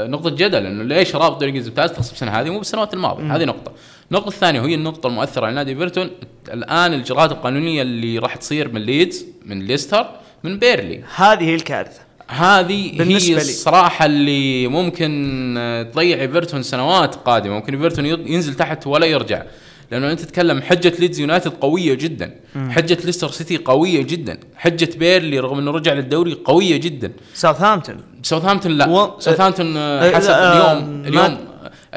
[0.08, 3.36] نقطة جدل إنه ليش رابط دوري الانجليزي الممتاز تخصم السنة هذه؟ مو بالسنوات الماضية.
[3.36, 3.72] هذه نقطة.
[4.10, 6.10] النقطة الثانية وهي النقطة المؤثرة على نادي إيفرتون.
[6.52, 10.06] الآن الاجراءات القانونية اللي راح تصير من ليدز من ليستر
[10.44, 11.04] من بيرنلي.
[11.16, 12.00] هذه هي الكارثة.
[12.28, 13.36] هذه هي لي.
[13.36, 17.54] الصراحة اللي ممكن آه، تضيع إيفرتون سنوات قادمة.
[17.54, 19.42] ممكن إيفرتون ينزل تحت ولا يرجع.
[19.90, 22.34] لأنه أنت تتكلم حجة ليدز يونايتد قوية جدا.
[22.70, 24.38] حجة ليستر سيتي قوية جدا.
[24.56, 27.12] حجة بيرنلي رغم إنه رجع للدوري قوية جدا.
[27.34, 27.96] ساوثهامبتون.
[28.22, 28.88] ساوثهامبتون لا.
[28.88, 31.38] و- ساوثهامبتون آه، آه، حسب آه، اليوم اليوم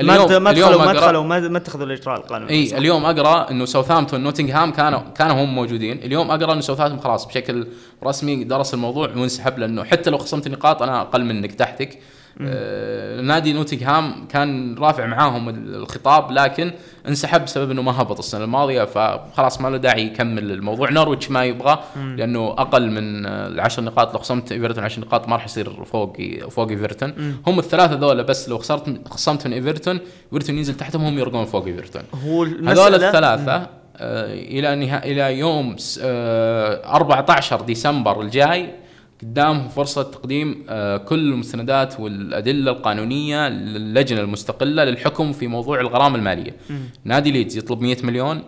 [0.02, 2.52] ما اليوم ما اليوم ما دخلوا ما اتخذوا الإجراء القانوني.
[2.52, 5.98] إي اليوم أقرأ إنه ساوثهامبتون نوتنغهام كانوا كانوا هم موجودين.
[5.98, 7.68] اليوم أقرأ إنه ساوثهامبتون خلاص بشكل
[8.04, 11.90] رسمي درس الموضوع وانسحب لأنه حتى لو خصمت نقاط أنا أقل منك تحتك.
[11.94, 11.98] آه
[13.22, 16.72] نادي نوتنغهام كان رافع معاهم الخطاب لكن
[17.08, 20.90] انسحب بسبب إنه ما هبط السنة الماضية فخلاص ما له داعي يكمل الموضوع.
[20.92, 21.80] نورويتش ما يبغى
[22.16, 26.18] لأنه أقل من آه، العشر نقاط لو خصمت إيفرتون 10 نقاط ما راح يصير فوق
[26.50, 27.14] فوق إيفرتون.
[27.48, 30.00] هم الثلاثة ذولا بس لو خسرت خصمت من إيفرتون
[30.34, 32.02] ايفرتون ينزل تحتهم هم يرقون فوق إيفرتون.
[32.26, 33.68] هو هذول الثلاثة
[34.00, 35.06] آه إلى نها...
[35.06, 38.70] إلى يوم س- آه 14 ديسمبر الجاي
[39.22, 46.56] قدامهم فرصة تقديم آه كل المستندات والأدلة القانونية للجنة المستقلة للحكم في موضوع الغرامة المالية.
[47.04, 48.44] نادي ليدز يطلب 100 مليون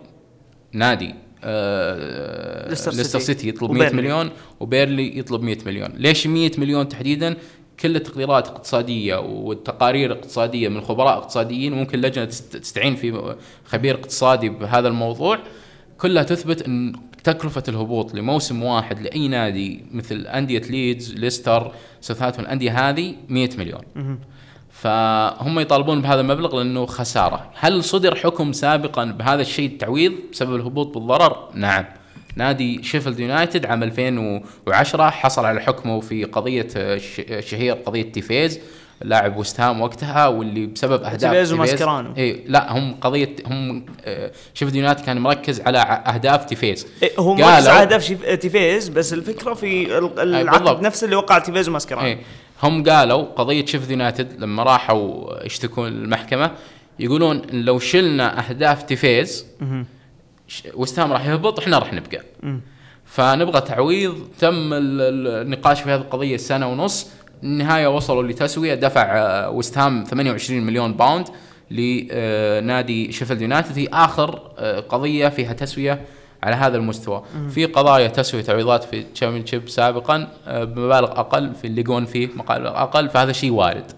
[0.73, 3.25] نادي آه ليستر ليستر سيتي.
[3.39, 4.01] سيتي يطلب 100 وبيرنلي.
[4.01, 7.35] مليون وبيرنلي يطلب 100 مليون ليش 100 مليون تحديدا
[7.79, 14.49] كل التقديرات الاقتصادية والتقارير الاقتصادية من خبراء اقتصاديين ممكن لجنة تست- تستعين في خبير اقتصادي
[14.49, 15.39] بهذا الموضوع
[15.97, 22.89] كلها تثبت إن تكلفة الهبوط لموسم واحد لأي نادي مثل أندية ليدز ليستر ساوثهامبتون الأندية
[22.89, 23.81] هذه 100 مليون
[24.71, 30.87] فهم يطالبون بهذا المبلغ لأنه خسارة، هل صدر حكم سابقا بهذا الشيء التعويض بسبب الهبوط
[30.97, 31.85] بالضرر؟ نعم.
[32.35, 38.59] نادي شيفيلد يونايتد عام 2010 حصل على حكمه في قضية آه، ش- شهير قضية تيفيز
[39.01, 42.13] لاعب وستهام وقتها واللي بسبب أهداف تيفيز وماسكيرانو.
[42.17, 47.35] اي لا هم قضية هم آه، شيفيلد يونايتد كان مركز على أهداف تيفيز إيه، هو
[47.35, 48.07] مركز على أهداف
[48.41, 50.81] تيفيز بس الفكرة في ال- العقد بالضبط.
[50.83, 52.19] نفس اللي وقع تيفيز وماسكيرانو إيه
[52.63, 56.51] هم قالوا قضية شيفيلد يونايتد لما راحوا يشتكون المحكمه
[56.99, 59.45] يقولون لو شلنا أهداف تيفيز
[60.73, 62.21] وستهام راح يهبط إحنا راح نبقى.
[63.05, 67.07] فنبغى تعويض تم ال- ال- النقاش في هذه القضية سنة ونص.
[67.43, 71.27] النهاية وصلوا لتسوية دفع آه، وستهام 28 مليون pound
[71.71, 76.05] لنادي شيفيلد يونايتد هي آخر آه، قضية فيها تسوية
[76.43, 77.23] على هذا المستوى.
[77.49, 82.29] في قضايا تسوية تعويضات في Championship سابقا آه، بمبالغ أقل في ال League One فيه
[82.35, 83.91] مبالغ أقل فهذا شيء وارد.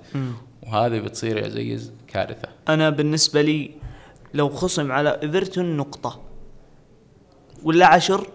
[0.64, 2.48] وهذه بتصير يا زيز كارثة.
[2.70, 3.72] أنا بالنسبة لي
[4.34, 6.22] لو خصم على إيفرتون نقطة
[7.64, 8.28] ولا عشر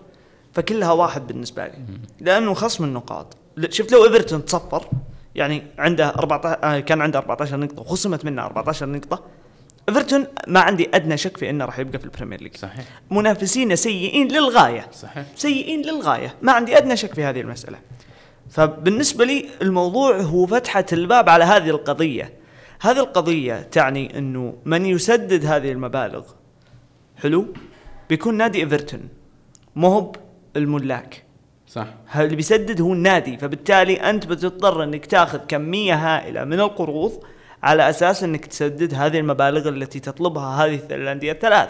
[0.52, 1.78] فكلها واحد بالنسبة لي.
[2.20, 3.36] لأنه خصم النقاط.
[3.68, 4.88] شفت لو إيفرتون تصفر
[5.34, 9.22] يعني عنده 14 آه، كان عنده 14 نقطة وخصمت منه 14 نقطة
[9.88, 12.56] إيفرتون ما عندي أدنى شك في إنه راح يبقى في ال Premier League.
[12.56, 12.84] صحيح.
[13.10, 14.86] منافسين سيئين للغاية.
[14.92, 15.26] صحيح.
[15.36, 16.34] سيئين للغاية.
[16.42, 17.78] ما عندي أدنى شك في هذه المسألة.
[18.50, 22.32] فبالنسبة لي الموضوع هو فتحة الباب على هذه القضية.
[22.80, 26.24] هذه القضية تعني إنه من يسدد هذه المبالغ
[27.16, 27.46] حلو؟
[28.08, 29.08] بيكون نادي إيفرتون
[29.76, 30.12] مو هو
[30.56, 31.25] الملاك.
[31.76, 31.86] صح.
[32.16, 37.12] اللي بيسدد هو النادي فبالتالي أنت بتضطر إنك تاخذ كمية هائلة من القروض
[37.62, 41.68] على أساس إنك تسدد هذه المبالغ التي تطلبها هذه الأندية الثلاث.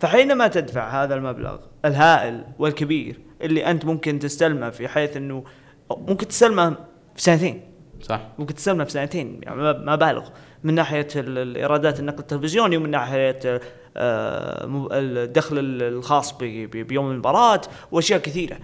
[0.00, 5.44] فحينما تدفع هذا المبلغ الهائل والكبير اللي أنت ممكن تستلمه في حيث إنه
[5.90, 6.70] ممكن تستلمه
[7.14, 7.60] في سنتين.
[8.02, 8.20] صح.
[8.38, 10.28] ممكن تستلمه في سنتين يعني ما ما بالغ.
[10.64, 13.60] من ناحية ال- الإيرادات النقل التلفزيوني ومن ناحية
[13.96, 17.60] آه، الدخل ال- الخاص بيوم المباراة
[17.92, 18.56] وأشياء كثيرة.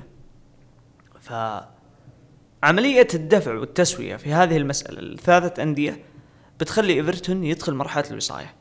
[1.28, 1.32] ف
[2.62, 6.02] عمليه الدفع والتسوية في هذه المسألة الثلاثه أندية
[6.60, 8.54] بتخلي إيفرتون يدخل مرحلة الوصاية.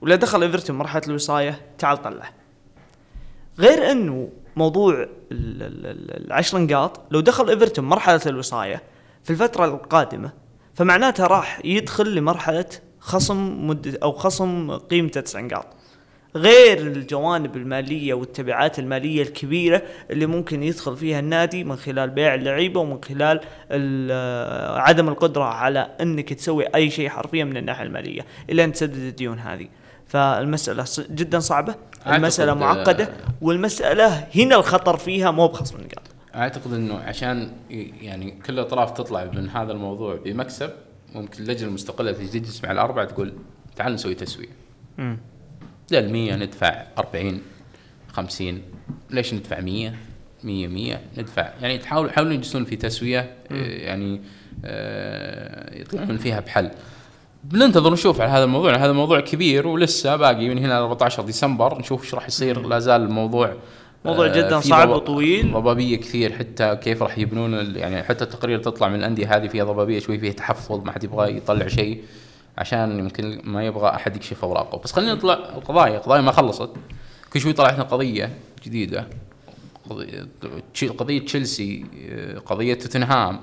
[0.00, 2.32] ولا دخل إيفرتون مرحلة الوصاية تعال طلع.
[3.58, 8.82] غير إنه موضوع ال- ال- ال- العشر نقاط لو دخل إيفرتون مرحلة الوصاية
[9.24, 10.32] في الفترة القادمة
[10.74, 12.66] فمعناتها راح يدخل لمرحلة
[12.98, 15.66] خصم مدة أو خصم قيمته تسع نقاط
[16.36, 22.80] غير الجوانب المالية والتبعات المالية الكبيرة اللي ممكن يدخل فيها النادي من خلال بيع اللعيبة
[22.80, 23.40] ومن خلال
[23.70, 28.96] ال- عدم القدرة على إنك تسوي أي شيء حرفيا من الناحية المالية الا أن تسدد
[28.96, 29.68] الديون هذه.
[30.06, 31.74] فالمسألة جدا صعبة
[32.06, 33.08] المسألة أعتقد- معقدة
[33.42, 36.02] والمسألة هنا الخطر فيها مو بخصم النقاط.
[36.34, 37.52] أعتقد إنه عشان
[38.02, 40.70] يعني كل الأطراف تطلع من هذا الموضوع بمكسب
[41.14, 43.32] ممكن اللجنة المستقلة تجي تجلس مع الأربعة تقول
[43.76, 44.48] تعال نسوي تسوية.
[45.92, 47.40] لل 100 ندفع 40
[48.12, 48.62] 50
[49.10, 49.94] ليش ندفع 100
[50.44, 51.50] 100 100 ندفع.
[51.62, 54.20] يعني تحاول يحاولون يجلسون في تسوية آه، يعني
[54.64, 56.70] آه، يطلعون فيها بحل.
[57.44, 58.76] بننتظر نشوف على هذا الموضوع.
[58.76, 61.78] هذا الموضوع كبير ولسه باقي من هنا 14 ديسمبر.
[61.78, 62.66] نشوف إيش راح يصير.
[62.66, 63.54] لا زال الموضوع
[64.04, 65.52] موضوع آه، جداً صعب وطويل.
[65.52, 66.32] ضبابية كثير.
[66.32, 70.32] حتى كيف راح يبنون يعني حتى التقرير تطلع من الأندية هذه فيها ضبابية شوي فيها
[70.32, 72.02] تحفظ ما حد يبغى يطلع شيء.
[72.58, 76.70] عشان يمكن ما يبغى أحد يكشف اوراقه بس خلينا نطلع القضايا القضايا ما خلصت.
[77.32, 79.06] كل شوي طلعت قضية جديدة.
[80.98, 83.40] قضية تشيلسي آه، قضية توتنهام.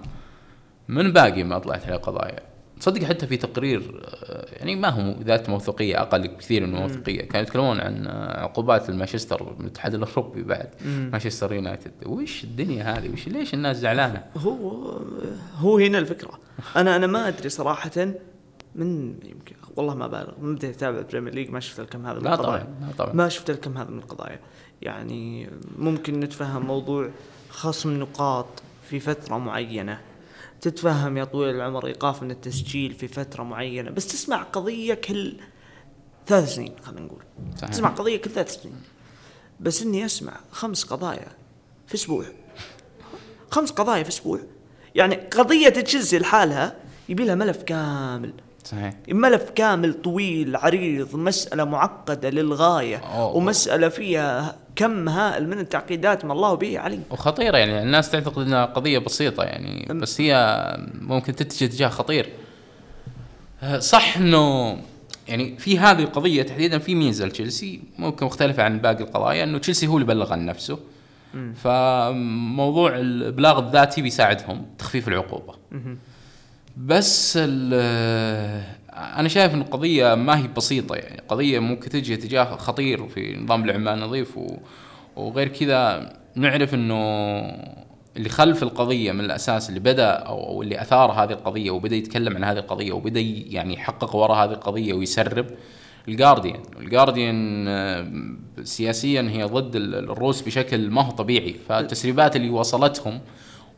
[0.87, 2.39] من باقي ما طلعت عليه قضايا
[2.79, 7.41] تصدق حتى في تقرير آه، يعني ما هو ذات موثوقية أقل بكثير من الموثوقيه كانوا
[7.41, 11.91] يتكلمون عن آه، عقوبات المانشستر من الاتحاد الأوروبي بعد مانشستر يونايتد.
[12.05, 14.53] وش الدنيا هذه؟ وش ليش الناس زعلانة؟ هو
[15.57, 16.39] هو هنا الفكرة.
[16.75, 17.91] أنا أنا ما أدري صراحة
[18.77, 22.19] من يمكن والله ما أبالغ من بديت أتابع ال Premier League ما شفت الكم هذا
[22.19, 22.63] من لا القضايا.
[22.63, 23.13] طبعا لا طبعا.
[23.13, 24.39] ما شفت الكم هذا من القضايا.
[24.81, 27.09] يعني ممكن نتفهم موضوع
[27.49, 28.47] خصم نقاط
[28.89, 30.01] في فترة معينة.
[30.61, 33.91] تتفهم يا طويل العمر إيقاف من التسجيل في فترة معينة.
[33.91, 35.35] بس تسمع قضية كل
[36.27, 37.23] ثلاث سنين خلينا نقول.
[37.57, 37.69] صحيح.
[37.69, 38.75] تسمع قضية كل ثلاث سنين.
[39.59, 41.27] بس إني أسمع خمس قضايا
[41.87, 42.25] في أسبوع.
[43.51, 44.39] خمس قضايا في أسبوع.
[44.95, 46.75] يعني قضية تشيلسي لحالها
[47.09, 48.33] يبي لها ملف كامل.
[48.67, 48.93] صحيح.
[49.09, 53.35] ملف كامل طويل عريض مسألة معقدة للغاية أوه.
[53.35, 58.65] ومسألة فيها كم هائل من التعقيدات ما الله به علي وخطيرة يعني الناس تعتقد إنها
[58.65, 62.29] قضية بسيطة يعني بس هي ممكن تتجه اتجاه خطير.
[63.79, 64.77] صح إنه
[65.27, 69.87] يعني في هذه القضية تحديدا في ميزة لتشيلسي ممكن مختلفة عن باقي القضايا إنه تشيلسي
[69.87, 70.79] هو اللي بلغ عن نفسه.
[71.55, 75.53] فموضوع الابلاغ الذاتي بيساعدهم تخفيف العقوبة.
[76.77, 77.37] بس
[78.93, 83.63] أنا شايف إن القضية ما هي بسيطة يعني قضية ممكن تجي اتجاه خطير في نظام
[83.63, 84.39] العمال النظيف.
[85.15, 86.95] وغير كذا نعرف إنه
[88.17, 92.43] اللي خلف القضية من الأساس اللي بدأ أو اللي أثار هذه القضية وبدأ يتكلم عن
[92.43, 95.45] هذه القضية وبدأ يعني يحقق وراء هذه القضية ويسرب
[96.07, 98.07] الجارديان الجارديان آه،
[98.63, 103.19] سياسيا هي ضد ال- الروس بشكل ما هو طبيعي فالتسريبات اللي وصلتهم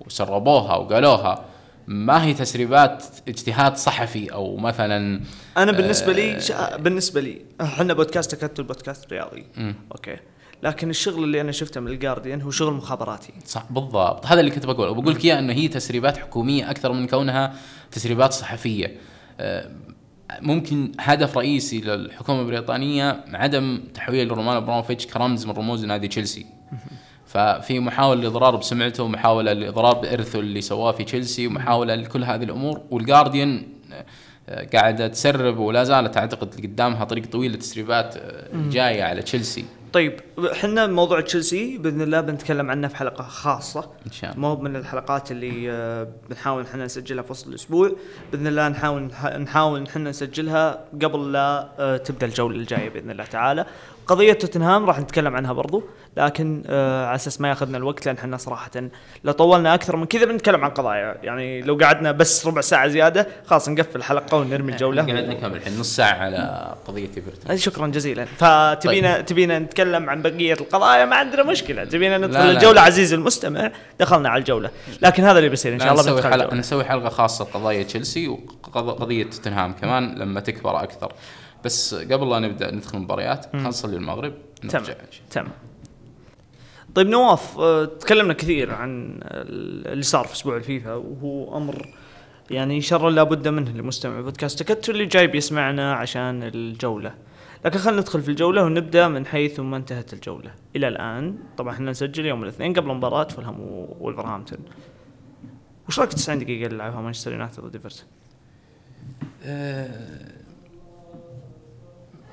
[0.06, 1.46] وسربوها وقالوها
[1.88, 5.22] ما هي تسريبات اجتهاد صحفي أو مثلا
[5.58, 6.78] أنا بالنسبة لي شا...
[6.78, 9.46] بالنسبة لي إحنا بودكاست تكتل بودكاست رياضي.
[9.58, 9.76] مم.
[9.92, 10.18] okay.
[10.64, 13.34] لكن الشغل اللي أنا شفته من الجارديان هو شغل مخابراتي.
[13.46, 14.26] صح بالضبط.
[14.26, 14.92] هذا اللي كنت بقوله.
[14.92, 17.54] وبقول لك إياه إنه هي تسريبات حكومية أكثر من كونها
[17.92, 18.96] تسريبات صحفية.
[19.40, 19.70] آه،
[20.42, 26.46] ممكن هدف رئيسي للحكومة البريطانية عدم تحويل رومان ابراموفيتش كرمز من رموز نادي تشيلسي.
[27.30, 32.82] ففي محاولة للاضرار بسمعته ومحاوله للاضرار بإرثه اللي سواه في تشيلسي ومحاولة لكل هذه الأمور.
[32.92, 33.64] والجارديان
[34.50, 40.20] آه، قاعدة تسرب ولا زالت أعتقد قدامها طريق طويل للتسريبات آه، جاية على تشيلسي طيب
[40.52, 43.90] إحنا موضوع تشيلسي بإذن الله بنتكلم عنه في حلقة خاصة.
[44.06, 44.42] إن شاء الله.
[44.42, 47.92] ما هو من الحلقات اللي آه، بنحاول إحنا نسجلها في وسط الأسبوع.
[48.32, 53.66] بإذن الله نحاول نحاول إحنا نسجلها قبل لا تبدأ الجولة الجاية بإذن الله تعالى.
[54.10, 55.84] قضية توتنهام راح نتكلم عنها برضو
[56.18, 58.72] لكن آه، على أساس ما ياخذنا الوقت لأن إحنا صراحة
[59.24, 61.18] لو طولنا أكثر من كذا بنتكلم عن قضايا.
[61.24, 65.06] يعني لو قعدنا بس ربع ساعة زيادة خلاص نقفل الحلقة ونرمي الجولة.
[65.06, 67.58] قاعد نكمل الحين نص ساعة على قضية إيفرتون.
[67.58, 68.26] شكرا جزيلا.
[68.26, 69.26] فتبينا طيب.
[69.26, 71.84] تبينا نتكلم عن بقية القضايا ما عندنا مشكلة.
[71.84, 72.52] تبينا ندخل لا، لا.
[72.52, 74.70] الجوله عزيزي المستمع دخلنا على الجولة.
[75.02, 76.56] لكن هذا اللي بيصير إن شاء الله نسوي حلقة.
[76.56, 81.14] نسوي حلقة خاصة قضايا تشيلسي وقضيه توتنهام كمان لما تكبر أكثر.
[81.66, 84.34] بس قبل لا نبدأ ندخل المباريات خلينا نصلي المغرب
[84.70, 84.94] تمام نرجع
[85.32, 85.52] تمام.
[86.96, 91.88] طيب نواف آه، تكلمنا كثير عن اللي صار في أسبوع الفيفا وهو أمر
[92.52, 97.14] يعني شر لا بد منه لمستمع بودكاست تكتل اللي جاي بيسمعنا عشان الجولة.
[97.66, 100.52] لكن خلينا ندخل في الجولة ونبدأ من حيث ما انتهت الجولة.
[100.76, 103.60] إلى الآن طبعا إحنا نسجل يوم الاثنين قبل مباراة فولهام
[104.00, 104.60] وولفرهامبتون.
[105.88, 108.06] وش رايك 90 دقيقة اللي لعبها مانشستر يونايتد ضد إيفرتون؟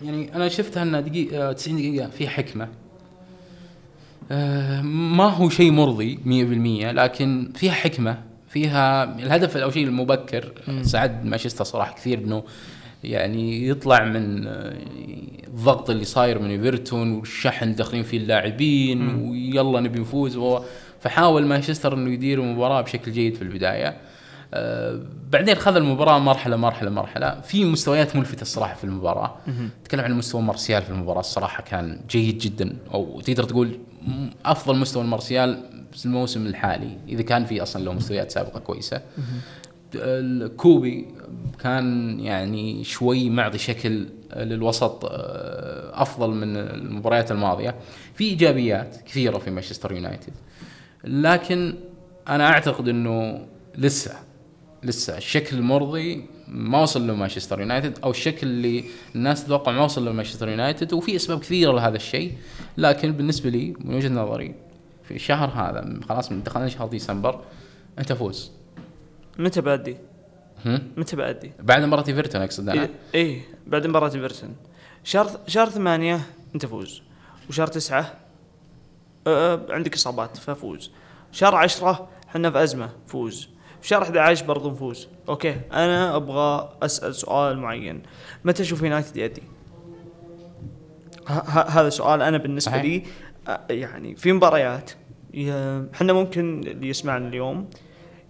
[0.03, 2.69] آه، يعني أنا شفتها إنها دقيقة 90 دقيقة في حكمة.
[4.31, 10.53] آه، ما هو شيء مرضي 100% لكن فيها حكمة فيها الهدف أو شيء المبكر.
[10.83, 12.43] ساعد مانشستر صراحة كثير إنه
[13.05, 14.77] يعني يطلع من آه،
[15.47, 20.39] الضغط اللي صاير من ايفرتون والشحن داخلين فيه اللاعبين ويلا نبي نفوز.
[21.01, 23.97] فحاول مانشستر إنه يدير المباراة بشكل جيد في البداية.
[24.57, 27.41] آه بعدين خذ المباراة مرحلة مرحلة مرحلة.
[27.41, 29.37] في مستويات ملفتة الصراحة في المباراة.
[29.85, 31.21] تكلم عن مستوى مارسيال في المباراة.
[31.21, 32.77] الصراحة كان جيد جدا.
[32.95, 33.79] أو تقدر تقول
[34.45, 39.03] أفضل مستوى المارسيال في الموسم الحالي إذا كان في أصلا له مستويات سابقة كويسة.
[39.95, 41.09] الكوبي
[41.63, 47.75] كان يعني شوي معطي شكل للوسط آه، أفضل من المباريات الماضية.
[48.15, 50.33] في إيجابيات كثيرة في مانشستر يونايتد.
[51.05, 51.75] لكن
[52.29, 53.47] أنا أعتقد إنه
[53.79, 54.26] لسه
[54.87, 60.05] لسه الشكل المرضي ما وصل له مانشستر يونايتد أو الشكل اللي الناس تتوقع ما وصل
[60.05, 62.33] له مانشستر يونايتد وفي أسباب كثيرة لهذا الشيء
[62.79, 64.55] لكن بالنسبة لي من وجهة نظري
[65.03, 67.41] في الشهر هذا خلاص من دخلنا شهر ديسمبر
[67.99, 68.53] أنت فوز.
[69.39, 69.97] متى بأدي؟
[70.97, 72.83] متى بأدي؟ بعد مباراة إيفرتون أقصد أنا.
[72.83, 74.57] اي إيه بعد مباراة إيفرتون.
[75.05, 76.21] شهر شهر ثمانية
[76.55, 77.03] أنت فوز.
[77.49, 78.15] وشهر تسعة
[79.27, 80.91] أه عندك إصابات ففوز.
[81.33, 83.49] شهر عشرة إحنا في أزمة فوز.
[83.87, 85.09] شهر 11 برضو نفوز.
[85.29, 85.61] okay.
[85.73, 88.03] أنا أبغى أسأل سؤال معين.
[88.45, 89.43] متى أشوف يونايتد يأدي؟
[91.69, 93.03] هذا سؤال أنا بالنسبة لي
[93.71, 94.91] يعني في مباريات.
[95.95, 97.71] إحنا ممكن اللي يسمعنا اليوم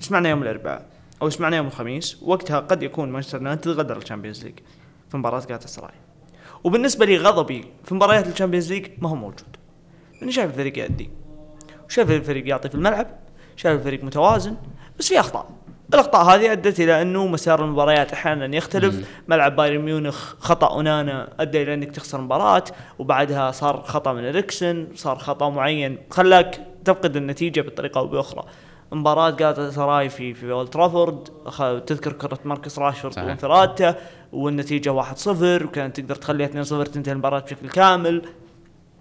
[0.01, 0.87] يسمعنا يوم الأربعاء
[1.23, 4.59] أو يسمعنا يوم الخميس وقتها قد يكون مانشستر يونايتد غادر ال Champions League
[5.11, 5.91] في مباراة جالاتا
[6.65, 9.57] وبالنسبة لي غضبي في مباريات ال Champions League ما هو موجود.
[10.21, 11.11] لأني شايف الفريق يأدي
[11.87, 13.07] وشايف الفريق يعطي في الملعب
[13.57, 14.57] شايف الفريق متوازن
[14.99, 15.47] بس في أخطاء.
[15.95, 18.95] الأخطاء هذه أدت إلى أنه مسار المباريات أحيانا يختلف.
[18.95, 19.05] مم.
[19.29, 22.65] ملعب بايرن ميونخ خطأ أونانا أدى إلى أنك تخسر مباراة
[22.99, 25.99] وبعدها صار خطأ من إريكسن صار خطأ معين.
[26.11, 28.45] خلاك تفقد النتيجة بطريقة أو بأخرى.
[28.93, 31.29] مباراة جالاتا سراي في في أولد ترافورد.
[31.87, 33.95] تذكر كرة ماركس راشفورد وانفرادته
[34.33, 38.23] والنتيجة 1-0 وكانت تقدر تخليها 2-0 تنتهي المباراة بشكل كامل.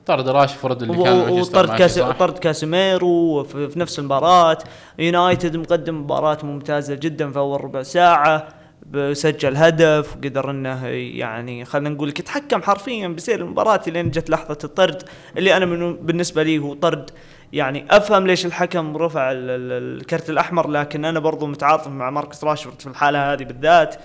[0.06, 4.58] طرد راشفورد اللي كان وطرد كاس طرد كاسيميرو في, نفس المباراة.
[5.00, 8.48] يونايتد مقدم مباراة ممتازة جدا في أول ربع ساعة
[9.12, 14.58] سجل هدف وقدر إنه يعني خلينا نقول لك يتحكم حرفيا بسير المباراة لين جت لحظة
[14.64, 15.04] الطرد
[15.38, 17.10] اللي أنا من بالنسبة لي هو طرد.
[17.54, 22.88] يعني أفهم ليش الحكم رفع الكرت الأحمر لكن أنا برضو متعاطف مع ماركس راشفورد في
[22.88, 23.96] الحالة هذه بالذات.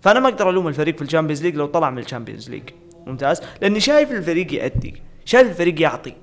[0.00, 2.62] فأنا ما أقدر ألوم الفريق في ال Champions League لو طلع من ال Champions League.
[3.06, 5.05] ممتاز؟ لأني شايف الفريق يأدي.
[5.26, 6.14] شايف الفريق يعطي.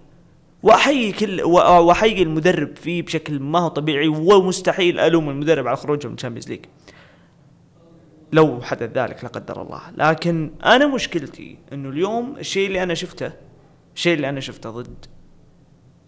[0.64, 6.14] وأحيي كل وأحيي المدرب فيه بشكل ما هو طبيعي ومستحيل ألوم المدرب على خروجه من
[6.14, 6.66] ال Champions League
[8.34, 9.82] لو حدث ذلك لا قدر الله.
[9.98, 13.32] لكن أنا مشكلتي إنه اليوم الشيء اللي أنا شفته
[13.96, 15.06] الشيء اللي أنا شفته ضد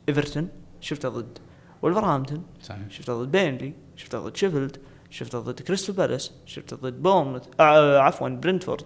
[0.09, 0.49] إيفرتون
[0.81, 1.37] شفته ضد
[1.81, 2.81] ولفرهامبتون صحيح.
[2.89, 4.77] شفته ضد بيرنلي شفته ضد شيفيلد
[5.09, 8.85] شفته ضد كريستال بالاس شفته ضد بورنموث آه عفوا برنتفورد.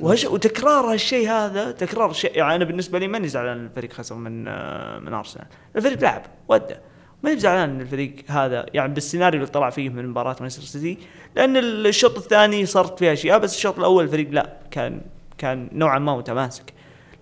[0.00, 4.48] وهش وتكرار هالشيء هذا تكرار الشيء يعني أنا بالنسبة لي ماني زعلان الفريق خسر من
[4.48, 5.46] آه، من أرسنال.
[5.76, 6.74] الفريق لعب وأدى
[7.22, 10.98] ماني زعلان إن الفريق هذا يعني بالسيناريو اللي طلع فيه من مباراة مانشستر سيتي
[11.36, 15.00] لأن الشوط الثاني صارت فيها أشياء بس الشوط الأول الفريق لا كان
[15.38, 16.72] كان نوعا ما متماسك.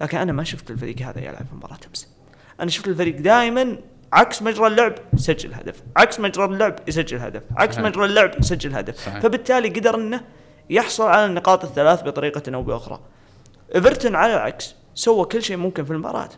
[0.00, 2.08] لكن أنا ما شفت الفريق هذا يلعب في مباراة امس
[2.60, 3.76] أنا شفت الفريق دائما
[4.12, 9.08] عكس مجرى اللعب يسجل هدف عكس مجرى اللعب يسجل هدف عكس مجرى اللعب يسجل هدف.
[9.08, 10.20] فبالتالي قدر انه
[10.70, 13.00] يحصل على النقاط الثلاث بطريقة أو بأخرى.
[13.74, 16.28] إيفرتون على العكس سوى كل شيء ممكن في المباراة.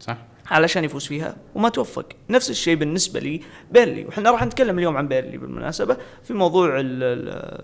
[0.00, 0.16] صح.
[0.50, 2.06] علشان يفوز فيها وما توفق.
[2.30, 3.40] نفس الشيء بالنسبة لي
[3.70, 4.04] بيرلي.
[4.04, 6.82] وحنا راح نتكلم اليوم عن بيرلي بالمناسبة في موضوع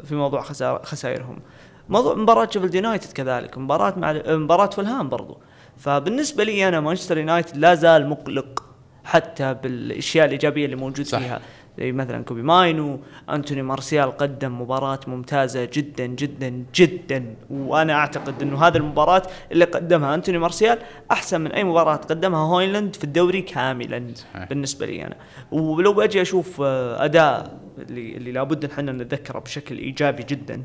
[0.05, 0.43] في موضوع
[0.83, 1.41] خسائرهم
[1.89, 3.59] موضوع مباراة شيفيلد يونايتد كذلك.
[3.59, 5.39] مباراة مع مباراة فولهام برضو.
[5.79, 8.63] فبالنسبة لي أنا مانشستر يونايتد لا زال مقلق
[9.05, 11.19] حتى بالأشياء الإيجابية اللي موجود صح.
[11.19, 11.41] فيها.
[11.79, 17.35] زي مثلا كوبي ماينو أنتوني مارسيال قدم مباراة ممتازة جدا جدا جدا.
[17.51, 20.79] وأنا أعتقد إنه هذه المباراة اللي قدمها أنتوني مارسيال
[21.11, 24.49] أحسن من أي مباراة قدمها هويلاند في الدوري كاملا صحيح.
[24.49, 25.17] بالنسبة لي أنا.
[25.53, 30.63] ولو بأجي أشوف آه، أداء اللي اللي لابد إن إحنا نتذكره بشكل إيجابي جدا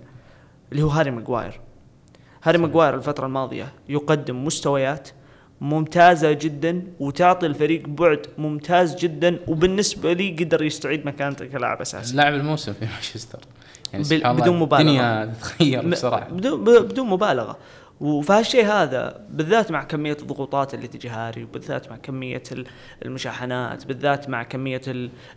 [0.72, 1.60] اللي هو هاري ماجواير
[2.44, 5.10] هاري ماجواير الفترة الماضية يقدم مستويات
[5.62, 12.16] ممتازة جدا وتعطي الفريق بعد ممتاز جدا وبالنسبة لي قدر يستعيد مكانته كلاعب أساسي.
[12.16, 13.40] لاعب الموسم في مانشستر.
[13.94, 14.82] يعني بدون مبالغة.
[14.82, 16.30] الدنيا تتغير بسرعة.
[16.30, 17.58] بدون بدون مبالغة.
[18.00, 22.44] وفهالشيء هذا بالذات مع كمية الضغوطات اللي تجي هاري وبالذات مع كمية
[23.06, 24.82] المشاحنات بالذات مع كمية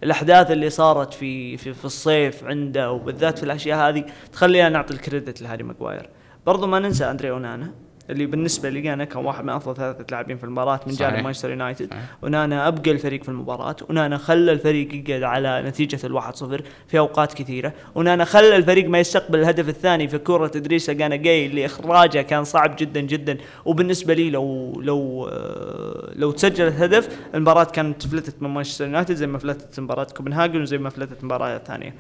[0.02, 5.42] الأحداث اللي صارت في في, في الصيف عنده وبالذات في الأشياء هذه تخلينا نعطي الكريدت
[5.42, 6.08] لهاري ماجواير
[6.46, 7.83] برضو ما ننسى أندري أونانا.
[8.10, 11.50] اللي بالنسبة لي أنا كان واحد من أفضل ثلاثة لاعبين في المباراة من جانب مانشستر
[11.50, 11.94] يونايتد.
[12.22, 13.76] ونانا أبقى الفريق في المباراة.
[13.90, 17.72] ونانا خلى الفريق يقعد على نتيجة الواحد صفر في أوقات كثيرة.
[17.94, 22.44] ونانا خلى الفريق ما يستقبل الهدف الثاني في كره ادريس جانا جاي اللي إخراجه كان
[22.44, 23.38] صعب جدا جدا.
[23.64, 29.26] وبالنسبة لي لو لو آه، لو تسجل الهدف المباراة كانت فلتت من مانشستر يونايتد زي
[29.26, 31.94] ما فلتت مباراة كوبنهاجن وزي ما فلتت مباريات ثانية.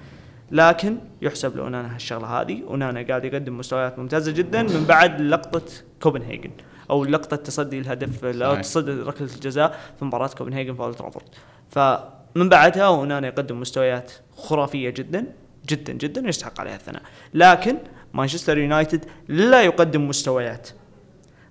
[0.50, 2.62] لكن يحسب لاونانا هالشغلة هذه.
[2.68, 5.62] اونانا قاعد يقدم مستويات ممتازة جدا من بعد لقطة
[6.02, 6.50] كوبنهاجن
[6.90, 11.26] أو لقطة تصدي الهدف أو تصدي ركلة الجزاء في مباراة كوبنهاجن في اولد ترافورد
[11.70, 15.26] فمن بعدها اونانا يقدم مستويات خرافية جدا
[15.68, 17.02] جدا جدا يستحق عليها الثناء.
[17.34, 17.76] لكن
[18.14, 20.68] مانشستر يونايتد لا يقدم مستويات.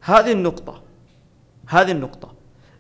[0.02, 0.84] هذه النقطة
[1.68, 2.34] هذه النقطة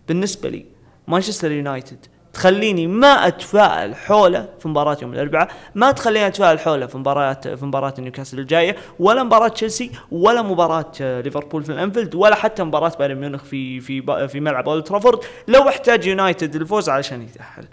[0.07, 0.65] بالنسبة لي
[1.07, 6.97] مانشستر يونايتد تخليني ما أتفائل حوله في مباراة يوم الأربعاء، ما تخليني أتفائل حوله في
[6.97, 12.63] مباراه في مباراة نيوكاسل الجاية، ولا مباراة تشيلسي، ولا مباراة ليفربول في الأنفيلد، ولا حتى
[12.63, 17.65] مباراة بايرن ميونخ في في في ملعب أولد ترافورد، لو احتاج يونايتد الفوز علشان يتأهل.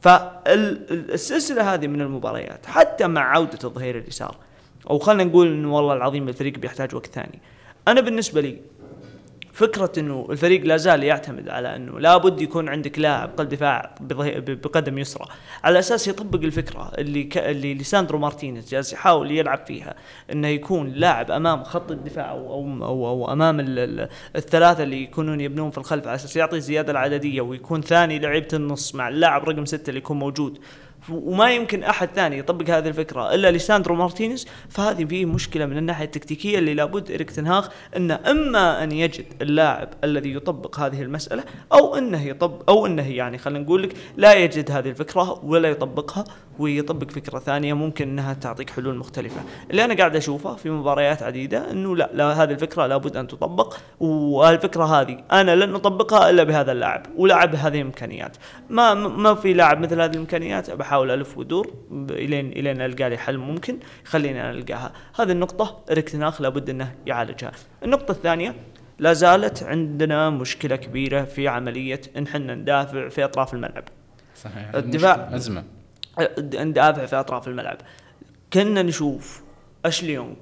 [0.00, 4.36] فالسلسلة هذه من المباريات حتى مع عودة الظهير اليسار
[4.90, 7.38] أو خلينا نقول انه والله العظيم الفريق بيحتاج وقت ثاني.
[7.88, 8.60] أنا بالنسبة لي
[9.56, 14.98] فكرة إنه الفريق لا زال يعتمد على إنه لابد يكون عندك لاعب قلب دفاع بقدم
[14.98, 15.26] يسرى.
[15.64, 17.38] على أساس يطبق الفكرة اللي ك...
[17.38, 19.94] اللي ليساندرو مارتينيز جالس يحاول يلعب فيها
[20.32, 24.08] إنه يكون لاعب أمام خط الدفاع أو أو أو, أو أمام ال...
[24.36, 28.94] الثلاثة اللي يكونون يبنون في الخلف على أساس يعطي الزياده العددية ويكون ثاني لعيبة النص
[28.94, 30.58] مع اللاعب رقم ستة اللي يكون موجود.
[31.10, 36.04] وما يمكن أحد ثاني يطبق هذه الفكرة إلا ليساندرو مارتينيز فهذه فيه مشكلة من الناحية
[36.04, 41.96] التكتيكية اللي لابد اريك تنهاخ انه إما أن يجد اللاعب الذي يطبق هذه المسألة أو
[41.96, 46.24] إنه يطبق أو إنه يعني خلينا نقول لك لا يجد هذه الفكرة ولا يطبقها
[46.58, 49.40] ويطبق فكرة ثانية ممكن إنها تعطيك حلول مختلفة.
[49.70, 53.76] اللي أنا قاعد أشوفه في مباريات عديدة إنه لا, لا هذه الفكرة لابد أن تطبق
[54.00, 58.36] والفكرة هذه أنا لن أطبقها إلا بهذا اللاعب ولاعب بهذه الإمكانيات.
[58.70, 61.74] ما ما في لاعب مثل هذه الإمكانيات بحاول ألف ودور
[62.10, 64.92] الين إلين ألقى لي حل ممكن يخليني أنا ألقاها.
[65.20, 67.52] هذه النقطة اريك لابد إنه يعالجها.
[67.82, 68.54] النقطة الثانية
[68.98, 73.84] لا زالت عندنا مشكلة كبيرة في عملية إن حنا ندافع في أطراف الملعب.
[74.36, 75.64] صحيح الدفاع أزمة.
[76.42, 77.76] ندافع في أطراف الملعب.
[78.52, 79.42] كنا نشوف
[79.84, 80.34] أشلي يونغ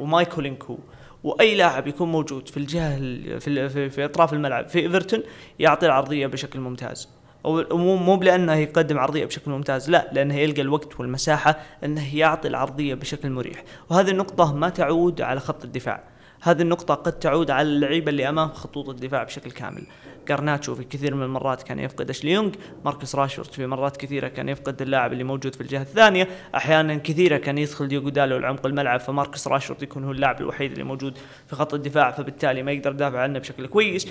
[0.00, 0.78] ومايكولينكو
[1.24, 2.96] وأي لاعب يكون موجود في الجهة
[3.38, 5.22] في, في, في أطراف الملعب في إيفرتون
[5.58, 7.08] يعطي العرضية بشكل ممتاز.
[7.44, 12.94] مو مو لأنه يقدم عرضية بشكل ممتاز لا لأنه يلقى الوقت والمساحة أنه يعطي العرضية
[12.94, 13.64] بشكل مريح.
[13.90, 16.04] وهذه النقطة ما تعود على خط الدفاع.
[16.42, 19.86] هذه النقطة قد تعود على اللعيبة اللي أمام خطوط الدفاع بشكل كامل.
[20.28, 22.50] جارناتشو في كثير من المرات كان يفقد اشلي يونغ
[22.84, 27.36] ماركوس راشفورد في مرات كثيرة كان يفقد اللاعب اللي موجود في الجهة الثانية أحيانا كثيرة
[27.36, 31.56] كان يدخل ديوغو دالو لعمق الملعب فماركوس راشفورد يكون هو اللاعب الوحيد اللي موجود في
[31.56, 34.08] خط الدفاع فبالتالي ما يقدر يدافع عنه بشكل كويس.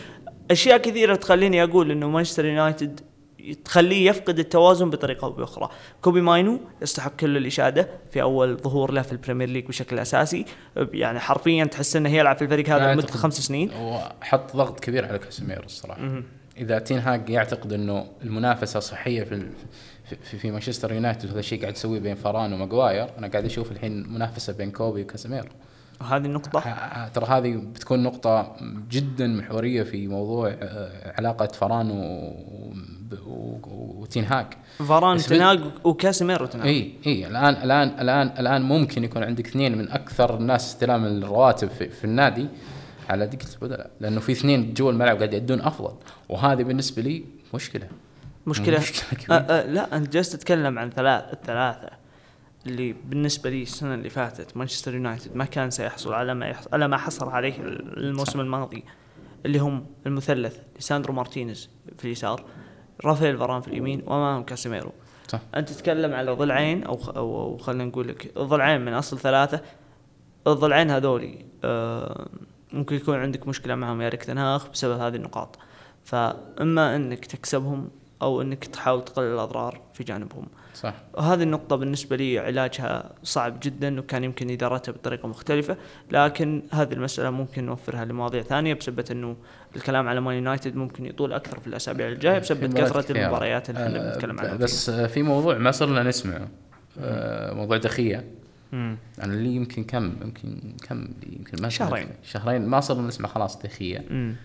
[0.51, 2.99] أشياء كثيرة تخليني أقول أنه مانشستر يونايتد
[3.53, 5.69] تخليه يفقد التوازن بطريقة أو بأخرى.
[6.01, 10.45] كوبي ماينو يستحق كل الإشادة في أول ظهور له في ال Premier League بشكل أساسي.
[10.75, 13.71] يعني حرفيا تحس إنه يلعب في الفريق هذا لمدة خمس سنين.
[13.73, 16.21] وحط ضغط كبير على كاسيميرو الصراحة.
[16.57, 19.49] إذا تين هاج يعتقد إنه المنافسة صحية في
[20.23, 24.13] في, في مانشستر يونايتد وهذا الشيء قاعد يسويه بين فران وماجواير أنا قاعد أشوف الحين
[24.13, 25.49] منافسة بين كوبي وكاسيميرو.
[26.03, 26.59] هذه النقطة؟
[27.13, 28.55] ترى هذه بتكون نقطة
[28.89, 32.33] جدا محورية في موضوع آه، علاقة فران و
[34.01, 39.47] وتين هاك فاران تناق وكاسيميرو تناق إي إي الآن الآن الآن الآن ممكن يكون عندك
[39.47, 42.47] اثنين من أكثر الناس استلاما الرواتب في, في النادي.
[43.09, 45.93] على دقيقة البدلاء لأنه في اثنين جوا الملعب قاعد يأدون أفضل.
[46.29, 47.23] وهذه بالنسبة لي
[47.53, 47.87] مشكلة.
[48.47, 49.37] مشكلة, مشكلة كبيرة.
[49.39, 51.89] أه أه لا أنت جالس تتكلم عن ثلاث الثلاثة
[52.69, 56.87] اللي بالنسبة لي السنة اللي فاتت مانشستر يونايتد ما كان سيحصل على ما يحصل على
[56.87, 57.53] ما حصل عليه
[57.97, 58.83] الموسم الماضي
[59.45, 62.43] اللي هم المثلث ليساندرو مارتينيز في اليسار
[63.05, 64.91] رافائيل فاران في اليمين وامامهم كاسيميرو.
[65.27, 65.41] صح.
[65.55, 69.61] أنت تتكلم على ضلعين أو أو, أو خلينا نقول لك ضلعين من أصل ثلاثة.
[70.47, 72.29] الضلعين هذولي آه
[72.73, 75.59] ممكن يكون عندك مشكلة معهم يا إريك تنهاخ بسبب هذه النقاط.
[76.03, 77.89] فإما إنك تكسبهم
[78.21, 80.47] أو إنك تحاول تقلل الأضرار في جانبهم.
[80.73, 80.93] صح.
[81.13, 85.77] وهذه النقطة بالنسبة لي علاجها صعب جدا وكان يمكن إدارتها بطريقة مختلفة.
[86.11, 89.35] لكن هذه المسألة ممكن نوفرها لمواضيع ثانية بسبب أنه
[89.75, 93.11] الكلام على مان يونايتد ممكن يطول أكثر في الأسابيع الجاية بسبب كثرة.
[93.11, 94.55] المباريات اللي إحنا آه، بنتكلم عنها.
[94.55, 96.47] بس آه، في موضوع ما صرنا نسمعه.
[96.99, 98.25] آه، موضوع دخية.
[98.71, 98.97] مم.
[99.23, 102.07] أنا اللي يمكن كم يمكن كم يمكن ما شهرين.
[102.23, 104.05] شهرين ما صرنا نسمع خلاص دخية.
[104.09, 104.35] مم.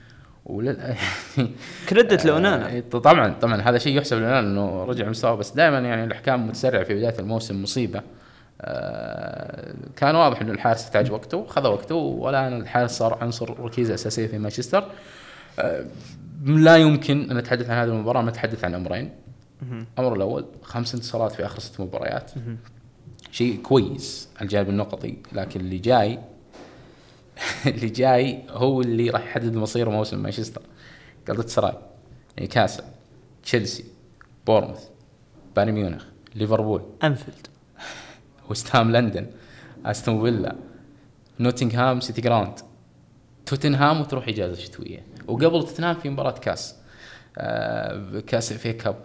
[0.44, 0.94] ولل
[1.88, 2.76] كريدت لأونانا.
[2.76, 6.84] آه، طبعا طبعا هذا شيء يحسب لنا إنه رجع مستواه بس دائما يعني الأحكام متسرعة
[6.84, 8.02] في بداية الموسم مصيبة.
[8.60, 14.26] آه، كان واضح إنه الحارس يحتاج وقته وخذ وقته والآن الحارس صار عنصر ركيزه اساسيه
[14.26, 14.84] في مانشستر.
[15.58, 15.84] آه،
[16.44, 19.10] لا يمكن أن نتحدث عن هذه المباراة ما نتحدث عن أمرين.
[19.98, 22.30] الامر الأول خمس انتصارات في آخر ست مباريات.
[23.30, 26.18] شيء كويس على الجانب النقطي لكن اللي جاي
[27.66, 30.62] اللي جاي هو اللي راح يحدد مصير موسم مانشستر.
[31.28, 31.74] قلت سراي
[32.38, 32.84] نيوكاسل
[33.42, 33.84] تشيلسي
[34.46, 34.84] بورنموث
[35.56, 36.04] بايرن ميونخ
[36.34, 37.46] ليفربول أنفيلد.
[38.50, 39.26] وست هام لندن
[39.86, 40.56] أستون فيلا
[41.40, 42.58] نوتنغهام سيتي جراوند.
[43.46, 45.02] توتنهام وتروح إجازة شتوية.
[45.28, 46.76] وقبل توتنهام في مباراة كاس
[47.38, 48.96] آه كاس FA Cup.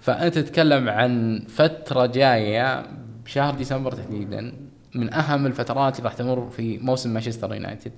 [0.00, 2.86] فأنت تتكلم عن فترة جاية
[3.24, 7.92] بشهر ديسمبر تحديدا من أهم الفترات اللي راح تمر في موسم مانشستر يونايتد.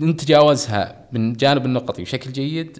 [0.00, 2.78] نتجاوزها من جانب النقطي بشكل جيد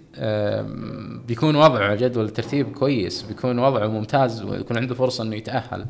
[1.27, 5.85] بيكون وضعه جدول الترتيب كويس بيكون وضعه ممتاز ويكون عنده فرصة إنه يتأهل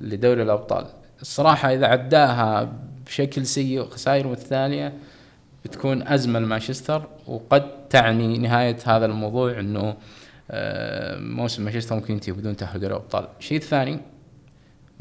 [0.00, 0.86] لدوري الأبطال.
[1.20, 2.72] الصراحة إذا عداها
[3.06, 4.92] بشكل سيء وخسائر متتالية
[5.64, 9.96] بتكون أزمة لمانشستر وقد تعني نهاية هذا الموضوع إنه
[11.36, 13.28] موسم مانشستر ممكن ينتهي بدون تأهل دوري الأبطال.
[13.40, 14.00] الشيء الثاني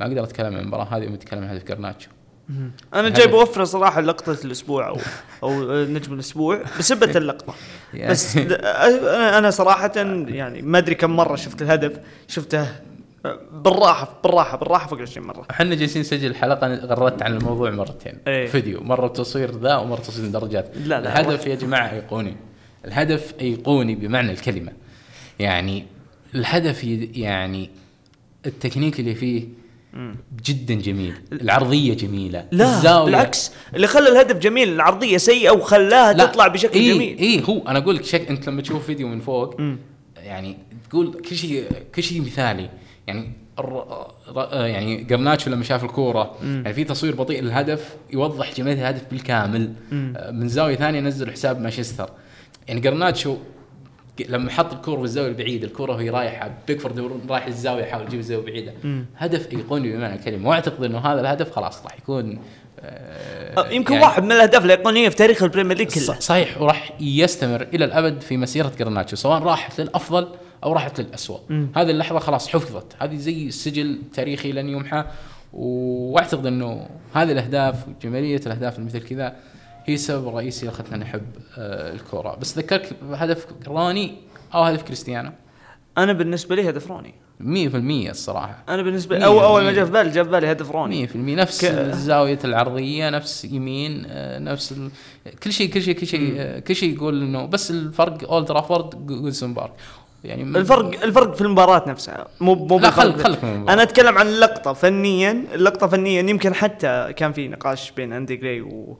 [0.01, 2.09] ما أقدر أتكلم عن المباراة هذه ومتكلم عن هدف جرناتشو.
[2.49, 4.97] الهدف- جاي بوفر صراحة لقطة الأسبوع أو
[5.43, 7.53] أو نجم الأسبوع بسبة اللقطة.
[7.93, 12.67] يعني- بس أنا أنا صراحة يعني ما أدري كم مرة شفت الهدف شفته
[13.53, 15.45] بالراحة بالراحة بالراحة فوق 20 مرة.
[15.51, 18.13] إحنا جالسين نسجل الحلقة غردت عن الموضوع مرتين.
[18.27, 18.47] إيه.
[18.47, 20.71] فيديو مرة تصوير ذا ومرة تصوير درجات.
[20.77, 22.35] لا، لا، الهدف يا جماعة أيقوني.
[22.85, 24.71] الهدف أيقوني بمعنى الكلمة.
[25.39, 25.85] يعني
[26.35, 26.83] الهدف
[27.13, 27.69] يعني
[28.45, 29.60] التكنيك اللي فيه.
[30.43, 31.13] جدا جميل.
[31.31, 32.45] العرضية جميلة.
[32.51, 33.05] لا الزاوية.
[33.05, 33.51] بالعكس.
[33.75, 37.17] اللي خلى الهدف جميل العرضية سيئة وخلاها لا، تطلع بشكل إيه جميل.
[37.17, 39.77] اي هو أنا أقول لك شك أنت لما تشوف فيديو من فوق مم.
[40.17, 40.57] يعني
[40.89, 41.65] تقول كل شيء
[41.95, 42.69] كل شيء مثالي.
[43.07, 44.07] يعني الر...
[44.35, 46.35] ر- يعني قرناتشو لما شاف الكورة.
[46.43, 49.73] يعني في تصوير بطيء للهدف يوضح جمال الهدف بالكامل.
[49.91, 50.13] مم.
[50.17, 52.09] آه، من زاوية ثانية نزل حساب مانشستر.
[52.67, 53.37] يعني قارناتشو
[54.29, 58.45] لما حط الكورة في الزاوية البعيدة الكورة وهي رايحة بيكفورد رايح الزاويه يحاول يجيب الزاوية
[58.45, 58.73] بعيده.
[59.17, 60.49] هدف ايقوني بمعنى الكلمة.
[60.49, 62.39] واعتقد إنه هذا الهدف خلاص راح يكون
[62.79, 66.19] آه، آه، يمكن يعني واحد من الأهداف الايقونيه في تاريخ ال Premier League كله.
[66.19, 70.27] صحيح وراح يستمر إلى الأبد في مسيرة جارناتشو سواء راحت للأفضل
[70.63, 71.39] أو راحت للاسوء.
[71.75, 72.95] هذه اللحظة خلاص حفظت.
[72.99, 75.05] هذه زي سجل تاريخي لن يمحى
[75.53, 79.35] وأعتقد إنه هذه الأهداف وجمالية الأهداف مثل كذا
[79.91, 81.21] هي السبب الرئيسي اللي خلتنا نحب
[81.57, 82.35] آه، الكورة.
[82.41, 84.15] بس ذكرك بهدف روني
[84.53, 85.31] أو هدف كريستيانو؟
[85.97, 87.13] أنا بالنسبة لي هدف روني.
[87.41, 88.63] 100% الصراحة.
[88.69, 89.71] أنا بالنسبة مية أو أول ما.
[89.71, 91.07] جاء في بالي جاء في بالي هدف روني.
[91.07, 94.89] 100% نفس ك- الزاوية العرضية نفس يمين آه، نفس ال...
[95.43, 99.07] كل شيء كل شيء كل شيء آه، كل شيء يقول إنه بس الفرق أولد رافورد
[99.07, 99.71] جولسون بارك.
[100.23, 102.27] يعني الفرق الفرق في المباراة نفسها.
[102.41, 103.43] مو مو لا خلك في- خلك.
[103.43, 105.43] أنا أتكلم عن اللقطة فنيا.
[105.53, 108.99] اللقطة فنيا يمكن حتى كان في نقاش بين أندي جراي و...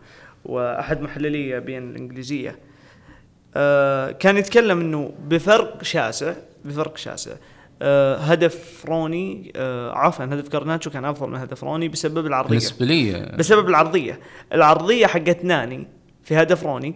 [0.51, 2.59] وأحد محللي beIN الإنجليزية.
[3.55, 6.33] آه كان يتكلم إنه بفرق شاسع
[6.65, 7.31] بفرق شاسع.
[7.81, 12.49] آه هدف روني آه عفوا هدف جارناتشو كان أفضل من هدف روني بسبب العرضية.
[12.49, 14.19] بالنسبة لي بسبب العرضية.
[14.53, 15.87] العرضية حقت ناني
[16.23, 16.95] في هدف روني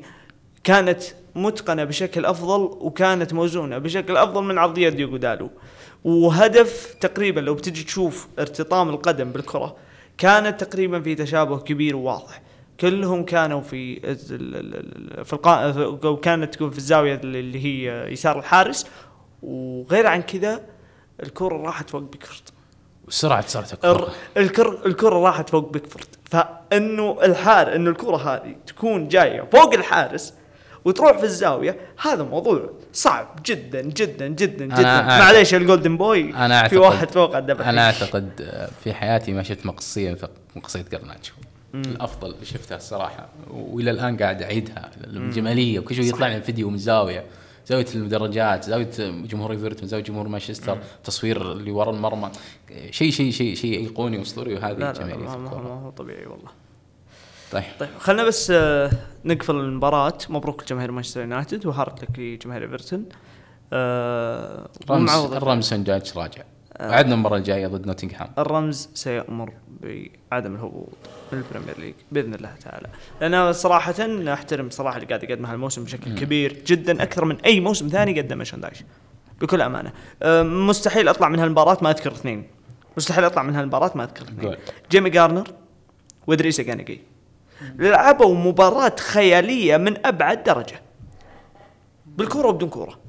[0.63, 1.03] كانت
[1.35, 5.49] متقنة بشكل أفضل وكانت موزونة بشكل أفضل من عرضية ديوغو دالو.
[6.03, 9.75] وهدف تقريبا لو بتجي تشوف ارتطام القدم بالكرة
[10.17, 12.41] كانت تقريبا في تشابه كبير وواضح.
[12.79, 15.71] كلهم كانوا في الز- ال- ال- ال- في القا...
[15.71, 18.85] في- كانت تكون في الزاوية اللي هي يسار الحارس.
[19.43, 20.61] وغير عن كذا
[21.23, 22.41] الكرة راحت فوق بيكفورد.
[23.09, 26.05] سرعه سرعه الر- الكره الكر الكرة راحت فوق بيكفورد.
[26.25, 30.33] فإنه الحار إنه الكرة هذه تكون جاية فوق الحارس
[30.85, 35.01] وتروح في الزاوية هذا موضوع صعب جدا جدا جدا جدا.
[35.01, 38.29] معليش ال Golden Boy أنا في أعتقد- واحد فوق ال double أنا أعتقد
[38.83, 40.17] في حياتي ما شفت مقصيه
[40.55, 41.33] مقصية قارناتشو.
[41.81, 43.29] الأفضل اللي شفتها الصراحة.
[43.49, 47.25] وإلى الآن قاعد أعيدها الجماليه وكل شوي يطلع لي فيديو من زاوية.
[47.67, 52.31] زاوية المدرجات زاوية جمهور إيفرتون زاوية جمهور مانشستر تصوير اللي ورا المرمى.
[52.91, 56.49] شيء شيء شيء شيء ايقوني وأسطوري وهذه لا لا, لا جمالية ما, هو طبيعي والله.
[57.51, 57.63] طيب.
[57.79, 58.91] طيب خلينا بس آه،
[59.25, 60.17] نقفل المباراة.
[60.29, 63.05] مبروك لجماهير مانشستر يونايتد و hard luck لجماهير إيفرتون.
[63.73, 65.73] آه رمز الرمز
[66.15, 66.43] راجع.
[66.79, 68.29] وعدنا المرة الجاية ضد نوتنغهام.
[68.37, 69.53] الرمز سيأمر
[70.31, 70.89] بعدم الهبوط.
[71.31, 72.87] من ال Premier League بإذن الله تعالى.
[73.21, 73.95] لأن صراحة
[74.33, 76.17] أحترم صراحة اللي قاعد يقدمه هالموسم بشكل مم.
[76.17, 78.83] كبير جدا أكثر من أي موسم ثاني قدمه شون دايش
[79.41, 79.93] بكل أمانة.
[80.67, 82.47] مستحيل أطلع من هالمباراة ما أذكر اثنين.
[82.97, 84.55] مستحيل أطلع من هالمباراة ما أذكر اثنين.
[84.91, 85.47] جيمي جارنر
[86.27, 87.01] وادريسا جاي
[87.75, 90.81] لعبوا مباراة خيالية من أبعد درجة.
[92.05, 92.99] بالكورة وبدون كورة.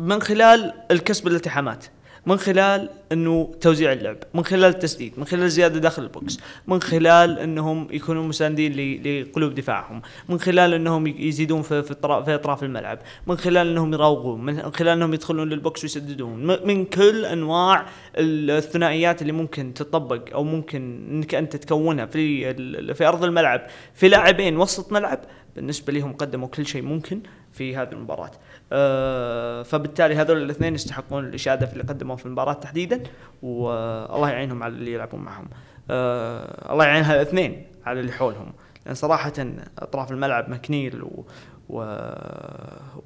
[0.00, 1.84] من خلال الكسب الالتحامات
[2.26, 6.82] من خلال إنه توزيع اللعب من خلال التسديد من خلال الزياده داخل ال box من
[6.82, 11.94] خلال إنهم يكونوا مساندين لقلوب دفاعهم من خلال إنهم يزيدون في في,
[12.34, 16.46] أطراف الملعب من خلال إنهم يراوغون من خلال إنهم يدخلون لل box ويسددون.
[16.66, 22.54] من كل أنواع الثنائيات اللي ممكن تطبق أو ممكن إنك أنت تكونها في
[22.94, 25.20] في أرض الملعب في لاعبين وسط ملعب
[25.56, 27.20] بالنسبة لهم قدموا كل شيء ممكن
[27.60, 28.30] في هذه المباراة.
[28.72, 33.02] آه، فبالتالي هذول الاثنين يستحقون الإشادة في اللي قدموه في المباراة تحديدا
[33.42, 35.48] والله يعينهم على اللي يلعبون معهم.
[35.90, 38.52] آه، الله يعين هالاثنين على اللي حولهم.
[38.86, 39.32] لأن صراحة
[39.78, 41.24] أطراف الملعب ماكنيل و
[41.68, 42.00] و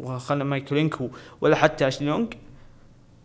[0.00, 1.09] وخلنا ميكولينكو
[1.40, 2.34] ولا حتى اشلي يونج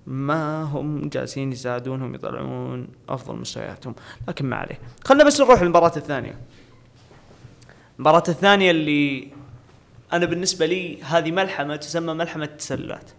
[0.07, 3.95] ما هم جالسين يساعدونهم يطلعون أفضل مستوياتهم.
[4.27, 4.80] لكن ما عليه.
[5.05, 6.36] خلنا بس نروح للمباراة الثانية.
[7.97, 9.38] المباراة الثانية اللي
[10.14, 13.10] أنا بالنسبة لي هذه ملحمة تسمى ملحمة التسللات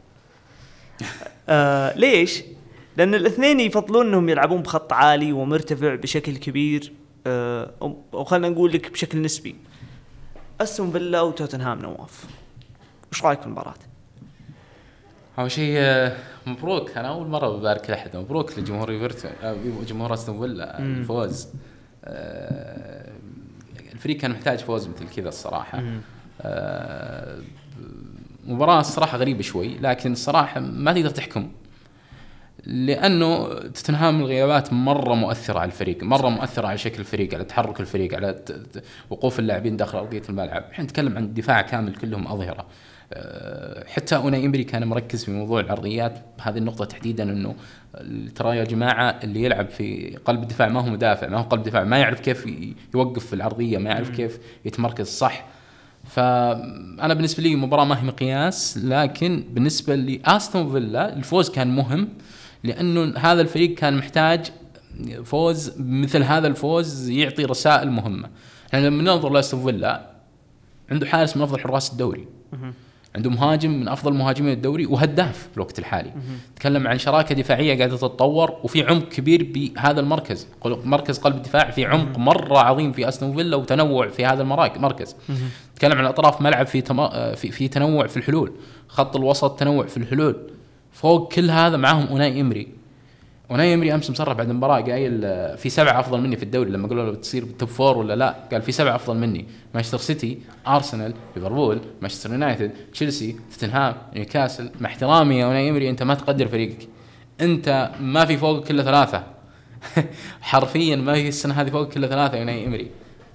[1.48, 2.42] آه ليش؟
[2.96, 6.92] لأن الاثنين يفضلون إنهم يلعبون بخط عالي ومرتفع بشكل كبير.
[7.26, 7.70] آه
[8.14, 9.56] أو خلينا نقول لك بشكل نسبي.
[10.60, 12.24] أستون فيلا وتوتنهام نواف.
[13.12, 13.74] وش رأيك في المباراة؟
[15.38, 16.16] أول شيء آه،
[16.46, 16.90] مبروك.
[16.98, 18.16] أنا أول مرة ببارك لأحد.
[18.16, 19.56] مبروك لجمهور ايفرتون آه،
[19.88, 20.80] جمهور أستون فيلا.
[20.80, 20.98] مم.
[20.98, 21.48] الفوز
[22.04, 23.12] آه،
[23.92, 25.78] الفريق كان محتاج فوز مثل كذا الصراحة.
[25.78, 26.00] آه،
[28.46, 31.48] مباراة الصراحة غريبة شوي لكن الصراحة ما تقدر تحكم
[32.66, 38.14] لأنه توتنهام الغيابات مرة مؤثرة على الفريق مرة مؤثرة على شكل الفريق على تحرك الفريق
[38.14, 38.42] على
[39.10, 40.64] وقوف اللاعبين داخل أرضية الملعب.
[40.72, 42.66] إحنا نتكلم عن دفاع كامل كلهم أظهرة.
[43.12, 47.54] آه، حتى أوناي إمري كان مركز في موضوع العرضيات بهذه النقطة تحديدا أنه
[48.34, 51.84] ترى يا جماعة اللي يلعب في قلب الدفاع ما هو مدافع ما هو قلب دفاع
[51.84, 52.46] ما يعرف كيف
[52.94, 55.46] يوقف في العرضية ما يعرف كيف يتمركز صح.
[56.14, 62.08] فأنا بالنسبة لي مباراة ما هي مقياس لكن بالنسبة لاستون فيلا الفوز كان مهم
[62.64, 64.46] لأنه هذا الفريق كان محتاج
[65.24, 68.30] فوز مثل هذا الفوز يعطي رسائل مهمة.
[68.72, 70.10] يعني لما ننظر لأستون فيلا
[70.90, 72.28] عنده حارس من أفضل حراس الدوري.
[73.16, 76.12] عنده مهاجم من أفضل مهاجمين الدوري وهداف في الوقت الحالي.
[76.56, 80.46] تكلم عن شراكة دفاعية قاعدة تتطور وفي عمق كبير بهذا المركز.
[80.64, 85.16] مركز قلب الدفاع في عمق مرة عظيم في أستون فيلا وتنوع في هذا المركز
[85.76, 87.34] تكلم عن أطراف ملعب في تما...
[87.34, 88.52] في في تنوع في الحلول.
[88.88, 90.36] خط الوسط تنوع في الحلول.
[90.92, 92.68] فوق كل هذا معاهم أوناي إمري.
[93.50, 96.88] اوناي امري أمس مصرح بعد المباراة قايل آه، في سبعة أفضل مني في الدوري لما
[96.88, 99.46] قالوا له بتصير بال top four ولا لا؟ قال في سبعة أفضل مني.
[99.74, 106.02] مانشستر سيتي ارسنال ليفربول مانشستر يونايتد تشيلسي توتنهام نيوكاسل مع احترامي يا اوناي امري أنت
[106.02, 106.88] ما تقدر فريقك.
[107.40, 109.24] أنت ما في فوقك إلا ثلاثة.
[110.40, 112.90] حرفيا ما في السنة هذه فوقك إلا ثلاثة يا اوناي امري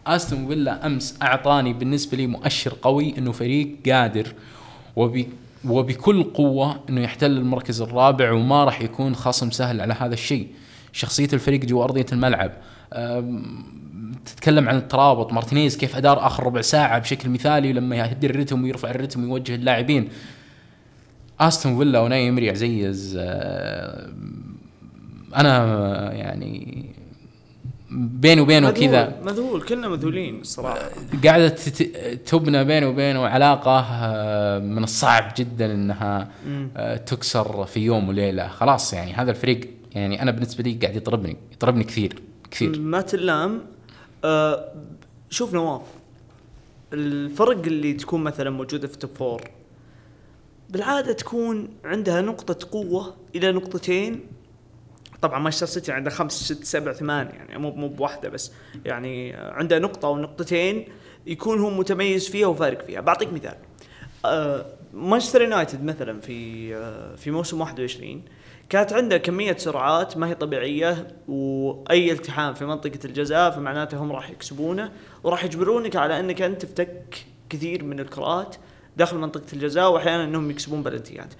[0.08, 4.34] أستون فيلا أمس أعطاني بالنسبة لي مؤشر قوي إنه فريق قادر.
[4.96, 5.28] وبي
[5.68, 10.48] وبكل قوة إنه يحتل المركز الرابع وما راح يكون خصم سهل على هذا الشيء.
[10.92, 12.52] شخصية الفريق جوا أرضية الملعب.
[14.26, 15.34] تتكلم عن الترابط.
[15.34, 20.10] مارتينيز كيف ادار آخر ربع ساعة بشكل مثالي لما يهدي الرتم ويرفع الرتم ويوجه اللاعبين.
[21.40, 23.18] أستون فيلا وناي امري عزيز
[25.36, 26.86] أنا يعني
[27.92, 29.22] بيني وبينه كذا.
[29.24, 30.90] مذهول- كلنا مذهولين الصراحة.
[31.26, 31.50] قاعدة
[32.26, 36.32] تبنى بيني وبينه علاقة آه، من الصعب جدا إنها.
[36.78, 38.48] آه، تكسر في يوم وليلة.
[38.48, 42.22] خلاص يعني هذا الفريق يعني أنا بالنسبة لي قاعد يطربني يطربني كثير
[42.52, 42.80] كثير.
[42.80, 43.62] ما تلام
[44.26, 44.74] آه
[45.30, 45.82] شوف نواف.
[46.94, 49.42] الفرق اللي تكون مثلا موجودة في top four
[50.70, 54.20] بالعادة تكون عندها نقطة قوة إلى نقطتين
[55.28, 58.52] طبعا مانشستر سيتي عنده خمس ست سبع ثمان يعني مو مو بواحدة بس
[58.86, 60.86] يعني عنده نقطة أو نقطتين
[61.26, 63.02] يكون هو متميز فيها وفارق فيها.
[63.02, 63.56] بعطيك مثال.
[64.26, 68.22] آه، مانشستر يونايتد مثلا في آه، في موسم 21
[68.70, 74.30] كانت عنده كمية سرعات ما هي طبيعية وأي التحام في منطقة الجزاء فمعناته هم راح
[74.30, 74.92] يكسبونه
[75.24, 78.56] وراح يجبرونك على إنك أنت تفتك كثير من الكرات
[78.98, 81.34] داخل منطقة الجزاء واحيانا إنهم يكسبون بلنتيات.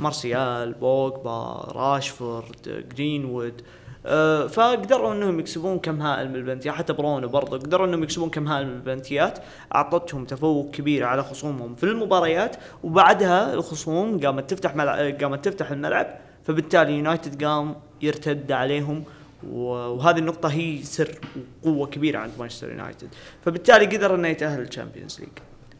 [0.00, 3.62] مارسيال بوجبا راشفورد جرينوود
[4.06, 8.48] آه، فقدروا إنهم يكسبون كم هائل من البلنتيات حتى برونو برضه قدروا إنهم يكسبون كم
[8.48, 9.38] هائل من البلنتيات
[9.74, 16.06] أعطتهم تفوق كبير على خصومهم في المباريات وبعدها الخصوم قامت تفتح ملعب قامت تفتح الملعب
[16.44, 19.04] فبالتالي يونايتد قام يرتد عليهم
[19.50, 21.18] وهذه النقطة هي سر
[21.62, 23.08] وقوة كبيرة عند مانشستر يونايتد.
[23.44, 25.28] فبالتالي قدر إنه يتأهل للشامبيونز ليج.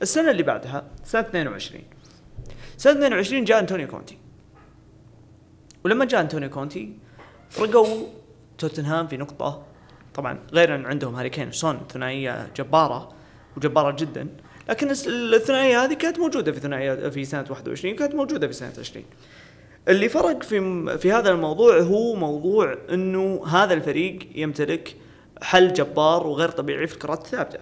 [0.02, 1.82] السنة اللي بعدها سنة 22
[2.78, 4.18] سنة 22 جاء انتونيو كونتي.
[5.84, 6.92] ولما جاء انتونيو كونتي
[7.50, 8.06] فرقوا
[8.58, 9.62] توتنهام في نقطة.
[10.14, 13.12] طبعا غير أن عندهم هاري كين وسون ثنائية جبارة
[13.56, 14.28] وجبارة جدا.
[14.68, 19.04] لكن الثنائية هذه كانت موجودة في ثنائية في سنة 21 كانت موجودة في سنة 20
[19.88, 24.96] اللي فرق في في هذا الموضوع هو موضوع إنه هذا الفريق يمتلك
[25.42, 27.58] حل جبار وغير طبيعي في الكرات الثابتة.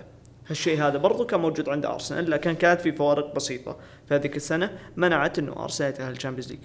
[0.48, 3.76] هالشيء هذا برضو كان موجود عند أرسنال لكن كانت في فوارق بسيطة.
[4.08, 6.60] في هذيك السنة منعت إنه ارسنال يتاهل الشامبيونز ليج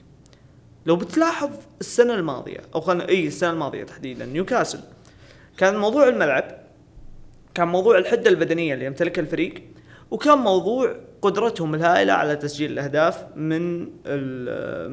[0.85, 1.49] لو بتلاحظ
[1.81, 4.79] السنة الماضية أو خلينا إي السنة الماضية تحديدا نيوكاسل
[5.57, 6.61] كان موضوع الملعب
[7.55, 9.63] كان موضوع الحدة البدنية اللي يمتلكها الفريق
[10.11, 13.81] وكان موضوع قدرتهم الهائلة على تسجيل الأهداف من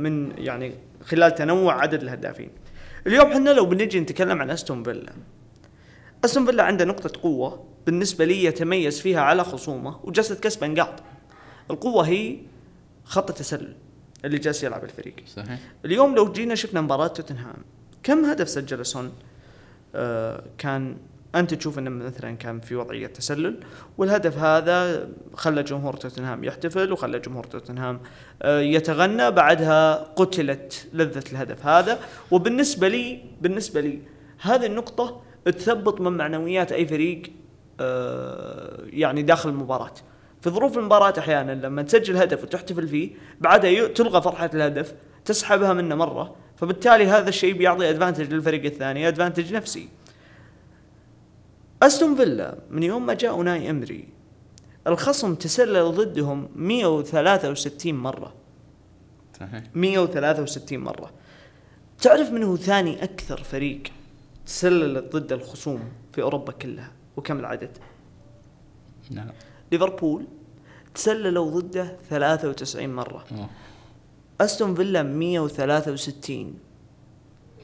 [0.02, 0.74] من يعني
[1.04, 2.50] خلال تنوع عدد الهدافين.
[3.06, 5.12] اليوم إحنا لو بنجي نتكلم عن أستون فيلا
[6.24, 11.02] أستون فيلا عنده نقطة قوة بالنسبة لي يتميز فيها على خصومه وجالس كسب نقاط.
[11.70, 12.36] القوة هي
[13.04, 13.74] خط التسلل
[14.24, 15.14] اللي جالس يلعب الفريق.
[15.26, 15.58] صحيح.
[15.84, 17.56] اليوم لو جينا شفنا مباراة توتنهام
[18.02, 19.12] كم هدف سجل سون؟
[19.94, 20.96] آه كان
[21.34, 23.60] أنت تشوف إنه مثلا كان في وضعية تسلل
[23.98, 28.00] والهدف هذا خلى جمهور توتنهام يحتفل وخلى جمهور توتنهام
[28.42, 31.98] آه، يتغنى بعدها قتلت لذة الهدف هذا
[32.30, 33.98] وبالنسبة لي بالنسبة لي
[34.40, 37.22] هذه النقطة تثبط من معنويات أي فريق
[37.80, 39.94] آه، يعني داخل المباراة
[40.40, 43.10] في ظروف المباراة أحيانا لما تسجل هدف وتحتفل فيه
[43.40, 49.54] بعدها تلغى فرحة الهدف تسحبها منه مرة فبالتالي هذا الشيء بيعطي ادفانتج للفريق الثاني ادفانتج
[49.54, 49.88] نفسي.
[51.82, 54.08] أستون فيلا من يوم ما جاء أوناي أمري
[54.86, 58.34] الخصم تسلل ضدهم 163 مرة.
[59.40, 59.62] صحيح.
[59.74, 61.10] 163 مرة.
[62.00, 63.82] تعرف من هو ثاني أكثر فريق
[64.46, 65.80] تسللت ضد الخصوم
[66.12, 67.78] في أوروبا كلها وكم العدد؟
[69.10, 69.30] نعم.
[69.72, 70.26] ليفربول
[70.94, 73.24] تسللوا ضده 93 مرة.
[73.32, 73.48] أوه.
[74.40, 76.54] أستون فيلا 163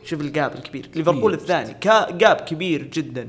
[0.05, 0.91] شوف ال gap الكبير.
[0.95, 1.77] ليفربول الثاني.
[2.11, 3.29] gap كبير جدا.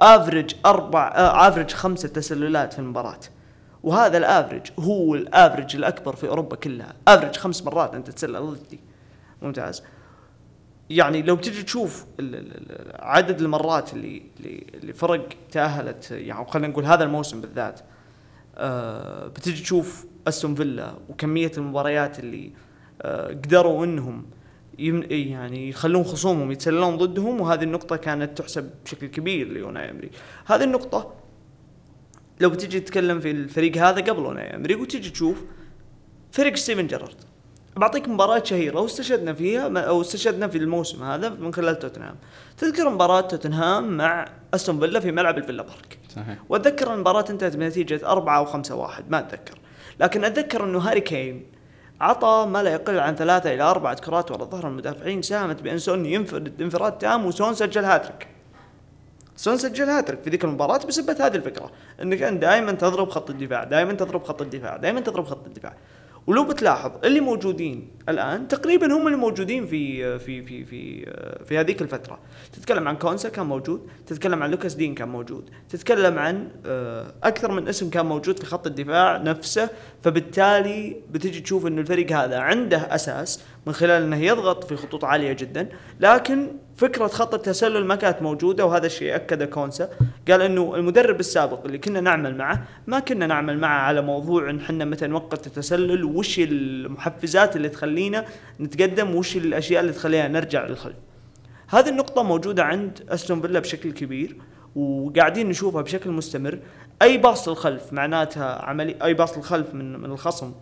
[0.00, 3.20] average أربع average آه، خمسة تسللات في المباراة.
[3.82, 6.94] وهذا ال average هو ال average الأكبر في أوروبا كلها.
[7.08, 8.80] average خمس مرات أنت تسلل ضدي.
[9.42, 9.82] ممتاز.
[10.90, 12.06] يعني لو تجي تشوف
[12.94, 14.22] عدد المرات اللي
[14.74, 17.80] اللي فرق تأهلت يعني خلينا نقول هذا الموسم بالذات
[18.54, 22.52] آه بتجي تشوف أستون فيلا وكمية المباريات اللي
[23.02, 24.26] آه قدروا إنهم
[24.78, 30.10] يعني يخلون خصومهم يتسللون ضدهم وهذه النقطة كانت تحسب بشكل كبير ليوناي أمري.
[30.46, 31.14] هذه النقطة
[32.40, 35.44] لو بتجي تتكلم في الفريق هذا قبل يوناي أمري وتجي تشوف
[36.32, 37.16] فريق ستيفن جيرارد
[37.76, 42.16] بعطيك مباراة شهيرة واستشهدنا فيها أو استشهدنا في الموسم هذا من خلال توتنهام.
[42.58, 45.98] تذكر مباراة توتنهام مع أستون فيلا في ملعب الفيلا بارك.
[46.16, 46.38] صحيح.
[46.48, 49.58] وأتذكر المباراة انتهت بنتيجة أربعة أو خمسة واحد ما أتذكر.
[50.00, 51.46] لكن أتذكر إنه هاري كين
[52.00, 56.06] عطى ما لا يقل عن ثلاثة إلى أربعة كرات ورا ظهر المدافعين ساهمت بأن سون
[56.06, 58.28] ينفرد انفراد تام وسون سجل هاتريك
[59.36, 61.70] سون سجل هاتريك في ذيك المباراة بسبة هذه الفكرة
[62.02, 65.74] إنك أنت دائما تضرب خط الدفاع دائما تضرب خط الدفاع دائما تضرب خط الدفاع
[66.26, 71.06] ولو بتلاحظ اللي موجودين الآن تقريبا هم اللي موجودين في في في في
[71.44, 72.18] في هذيك الفترة.
[72.52, 77.52] تتكلم عن كونسا كان موجود تتكلم عن لوكاس دين كان موجود تتكلم عن آه، أكثر
[77.52, 79.70] من اسم كان موجود في خط الدفاع نفسه
[80.02, 85.32] فبالتالي بتجي تشوف إنه الفريق هذا عنده أساس من خلال إنه يضغط في خطوط عالية
[85.32, 85.68] جدا.
[86.00, 89.88] لكن فكرة خط التسلل ما كانت موجودة وهذا الشيء اكده كونسا.
[90.28, 94.58] قال إنه المدرب السابق اللي كنا نعمل معه ما كنا نعمل معه على موضوع إن
[94.60, 98.24] إحنا متى نوقت التسلل وش المحفزات اللي تخلينا
[98.60, 100.96] نتقدم وش الأشياء اللي تخلينا نرجع للخلف.
[101.68, 104.36] هذه النقطة موجودة عند أستون فيلا بشكل كبير
[104.76, 106.58] وقاعدين نشوفها بشكل مستمر.
[107.02, 110.52] أي باص للخلف معناتها عملي أي باص للخلف من من الخصم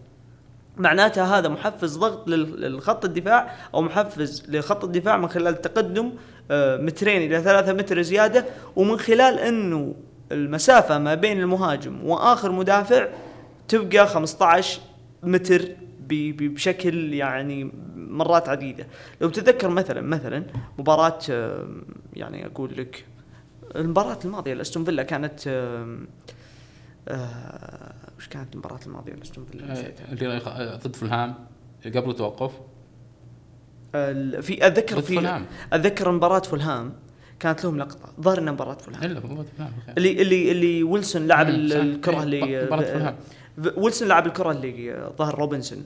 [0.76, 6.12] معناتها هذا محفز ضغط للخط الدفاع أو محفز لخط الدفاع من خلال التقدم
[6.50, 8.44] آه، مترين إلى ثلاثة متر زيادة
[8.76, 9.94] ومن خلال إنه
[10.32, 13.08] المسافة ما بين المهاجم وآخر مدافع
[13.68, 14.80] تبقى 15
[15.22, 15.68] متر
[16.08, 18.86] بشكل يعني مرات عديدة.
[19.20, 20.44] لو تتذكر مثلا مثلا
[20.78, 21.66] مباراة آه،
[22.14, 23.04] يعني أقول لك
[23.76, 25.40] المباراة الماضية لأستون فيلا كانت
[27.08, 27.92] آه
[28.22, 30.38] وش كانت المباراة الماضية لاستون فيلا اللي
[30.84, 31.34] ضد فلهام
[31.84, 32.52] قبل التوقف
[33.94, 35.42] ال- في أتذكر في.
[35.72, 36.92] أتذكر مباراة فولهام
[37.40, 39.68] كانت لهم لقطة ظهر انها مباراة فولهام إلا فولهام okay.
[39.98, 41.48] اللي اللي اللي ويلسون لعب.
[41.48, 43.14] الكرة إيه، اللي مباراة
[43.76, 45.84] ويلسون لعب الكرة اللي ظهر روبنسون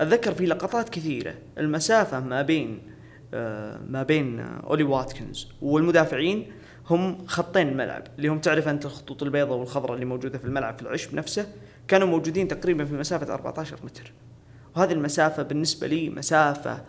[0.00, 2.82] أتذكر في لقطات كثيرة المسافة ما بين
[3.34, 6.52] آه، ما بين آه، أولي واتكنز والمدافعين
[6.90, 10.82] هم خطين الملعب اللي هم تعرف أنت الخطوط البيضاء والخضراء اللي موجودة في الملعب في
[10.82, 11.46] العشب نفسه
[11.88, 14.12] كانوا موجودين تقريبا في مسافة 14 متر.
[14.76, 16.82] وهذه المسافة بالنسبة لي مسافة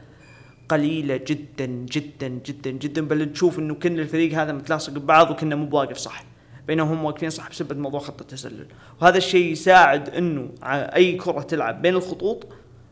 [0.69, 3.01] قليلة جدا جدا جدا جدا.
[3.01, 6.23] بل تشوف إنه كن الفريق هذا متلاصق ببعض وكنا مو بواقف صح.
[6.67, 8.67] بينهم هم واقفين صح بسبب موضوع خط التسلل.
[9.01, 12.47] وهذا الشيء يساعد إنه أي كرة تلعب بين الخطوط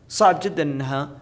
[0.08, 1.19] صعب جدا إنها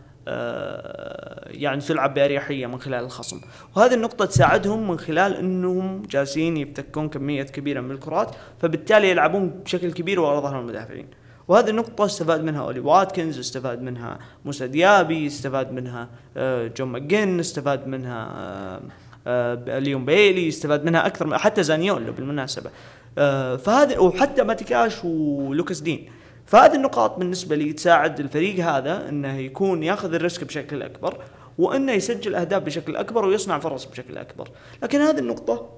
[1.50, 3.40] يعني تلعب بأريحية من خلال الخصم
[3.76, 9.92] وهذه النقطة تساعدهم من خلال إنهم جالسين يفتكون كمية كبيرة من الكرات فبالتالي يلعبون بشكل
[9.92, 11.06] كبير ورا ظهر المدافعين
[11.48, 17.40] وهذه النقطة استفاد منها أولي واتكنز، استفاد منها موسى ديابي، استفاد منها آه، جون ماجن،
[17.40, 18.80] استفاد منها آه،
[19.26, 22.70] آه، ليون بيلي، استفاد منها أكثر من حتى زانيولو بالمناسبة.
[23.18, 26.10] آه، فهذه وحتى ماتي كاش ولوكاس دين.
[26.48, 31.24] فهذه النقاط بالنسبة لي تساعد الفريق هذا إنه يكون ياخذ ال risk بشكل أكبر
[31.58, 34.48] وإنه يسجل أهداف بشكل أكبر ويصنع فرص بشكل أكبر.
[34.82, 35.70] لكن هذه النقطة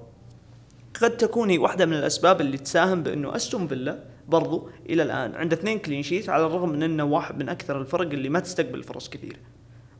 [1.01, 5.55] قد تكون هي واحدة من الأسباب اللي تساهم بأنه أستون فيلا برضو إلى الآن عنده
[5.55, 9.09] اثنين clean sheet على الرغم من أنه واحد من أكثر الفرق اللي ما تستقبل فرص
[9.09, 9.37] كثيرة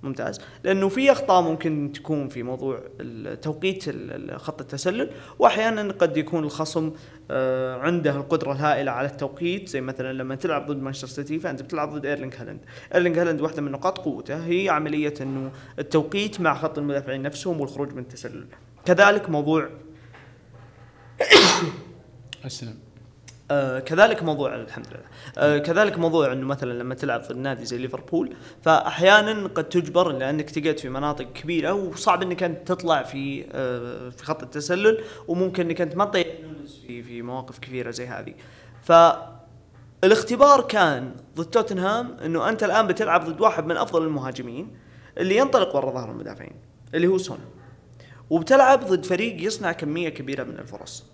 [0.03, 0.41] ممتاز.
[0.63, 2.83] لأنه في أخطاء ممكن تكون في موضوع
[3.41, 3.83] توقيت
[4.35, 6.91] خط التسلل وأحيانا قد يكون الخصم
[7.31, 9.69] آه، عنده القدرة الهائلة على التوقيت.
[9.69, 12.59] زي مثلا لما تلعب ضد مانشستر سيتي فأنت بتلعب ضد إيرلينغ هالاند.
[12.93, 17.93] إيرلينغ هالاند واحدة من نقاط قوته هي عملية أنه التوقيت مع خط المدافعين نفسهم والخروج
[17.93, 18.45] من التسلل.
[18.85, 19.69] كذلك موضوع
[22.45, 22.90] اسلم
[23.51, 25.03] آه كذلك موضوع الحمد لله.
[25.37, 30.49] آه كذلك موضوع إنه مثلا لما تلعب ضد نادي زي ليفربول فاحيانا قد تجبر لأنك
[30.49, 35.81] تقعد في مناطق كبيرة وصعب إنك أنت تطلع في آه في خط التسلل وممكن إنك
[35.81, 36.25] أنت ما تضيع
[36.87, 38.33] في في مواقف كبيره زي هذه.
[38.83, 38.91] ف
[40.03, 44.77] الاختبار كان ضد توتنهام إنه أنت الآن بتلعب ضد واحد من أفضل المهاجمين
[45.17, 46.55] اللي ينطلق ورا ظهر المدافعين
[46.95, 47.39] اللي هو سون.
[48.29, 51.05] وبتلعب ضد فريق يصنع كمية كبيرة من الفرص.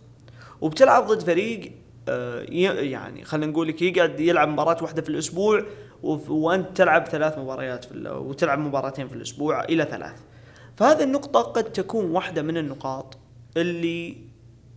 [0.61, 1.71] وبتلعب ضد فريق
[2.09, 5.63] يعني خلينا نقول لك يقعد يلعب مباراة واحدة في الأسبوع
[6.03, 10.15] وف- وأنت تلعب ثلاث مباريات في وتلعب مباراتين في الأسبوع إلى ثلاث.
[10.77, 13.17] فهذه النقطة قد تكون واحدة من النقاط
[13.57, 14.17] اللي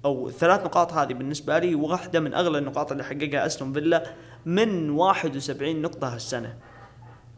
[0.05, 4.03] أو الثلاث نقاط هذه بالنسبة لي واحدة من أغلى النقاط اللي حققها أستون فيلا
[4.47, 6.55] من 71 نقطة هالسنة.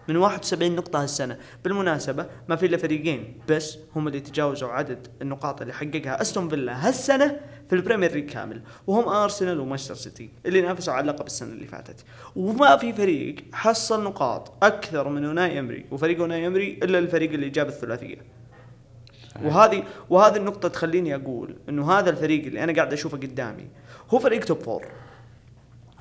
[0.09, 1.38] من 71 نقطة هالسنة.
[1.64, 6.88] بالمناسبة ما في إلا فريقين بس هم اللي تجاوزوا عدد النقاط اللي حققها أستون فيلا
[6.88, 11.66] هالسنة في البريمير ليج كامل وهم أرسنال ومانشستر سيتي اللي نافسوا على اللقب السنة اللي
[11.66, 12.05] فاتت.
[12.36, 17.48] وما في فريق حصل نقاط أكثر من أوناي إمري وفريق أوناي إمري إلا الفريق اللي
[17.48, 18.16] جاب الثلاثية.
[19.42, 23.68] وهذه وهذه النقطة تخليني أقول إنه هذا الفريق اللي أنا قاعد أشوفه قدامي
[24.11, 24.86] هو فريق top four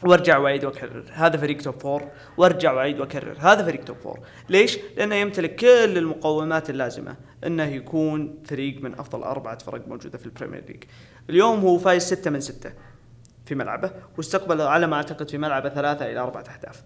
[0.04, 1.04] وارجع وأعيد وأكرر.
[1.12, 3.36] هذا فريق top four وارجع وأعيد وأكرر.
[3.39, 9.24] هذا فريق top four ليش؟ لأنه يمتلك كل المقومات اللازمة إنه يكون فريق من أفضل
[9.24, 10.84] أربعة فرق موجودة في البريمير ليج
[11.30, 12.74] اليوم هو فايز ستة من ستة
[13.45, 16.84] في ملعبه واستقبل على ما أعتقد في ملعبه ثلاثة إلى أربعة أهداف.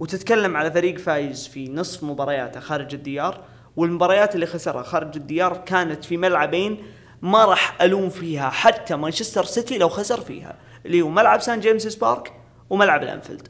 [0.00, 3.44] وتتكلم على فريق فايز في نصف مبارياته خارج الديار
[3.76, 6.82] والمباريات اللي خسرها خارج الديار كانت في ملعبين
[7.22, 11.94] ما راح ألوم فيها حتى مانشستر سيتي لو خسر فيها اللي هو ملعب سان جيمس
[11.94, 12.39] بارك
[12.70, 13.48] وملعب الأنفيلد.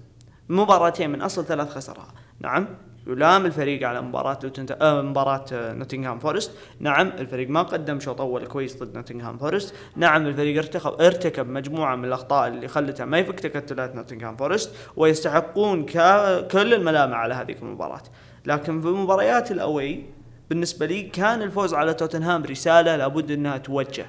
[0.48, 2.68] مباراتين من أصل ثلاث خسرها نعم
[3.06, 8.20] يلام الفريق على مباراة لوتن آه مباراة آه نوتنغهام فورست، نعم الفريق ما قدم شوط
[8.20, 13.18] أول كويس ضد نوتنغهام فورست، نعم الفريق ارتكب ارتكب مجموعة من الأخطاء اللي خلته ما
[13.18, 18.02] يفك تكتلات نوتنغهام فورست ويستحقون كا- كل الملامة على هذه المباراة،
[18.46, 20.04] لكن في مباريات ال away
[20.50, 24.06] بالنسبة لي كان الفوز على توتنهام رسالة لابد إنها توجه.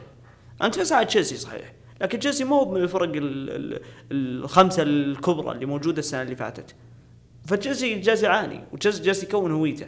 [0.63, 3.81] أنت فزت على تشيلسي صحيح، لكن تشيلسي مو من الفرق ال- ال-
[4.11, 6.75] الخمسة الكبرى اللي موجودة السنة اللي فاتت.
[7.45, 9.87] فتشيلسي جالس يعاني وتشيلسي جالس يكون هويته.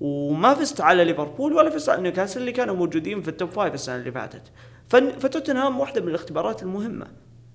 [0.00, 3.74] وما فزت على ليفربول ولا فزت على نيوكاسل اللي كانوا موجودين في ال top five
[3.74, 4.42] السنة اللي فاتت.
[5.20, 7.06] فتوتنهام واحدة من الاختبارات المهمة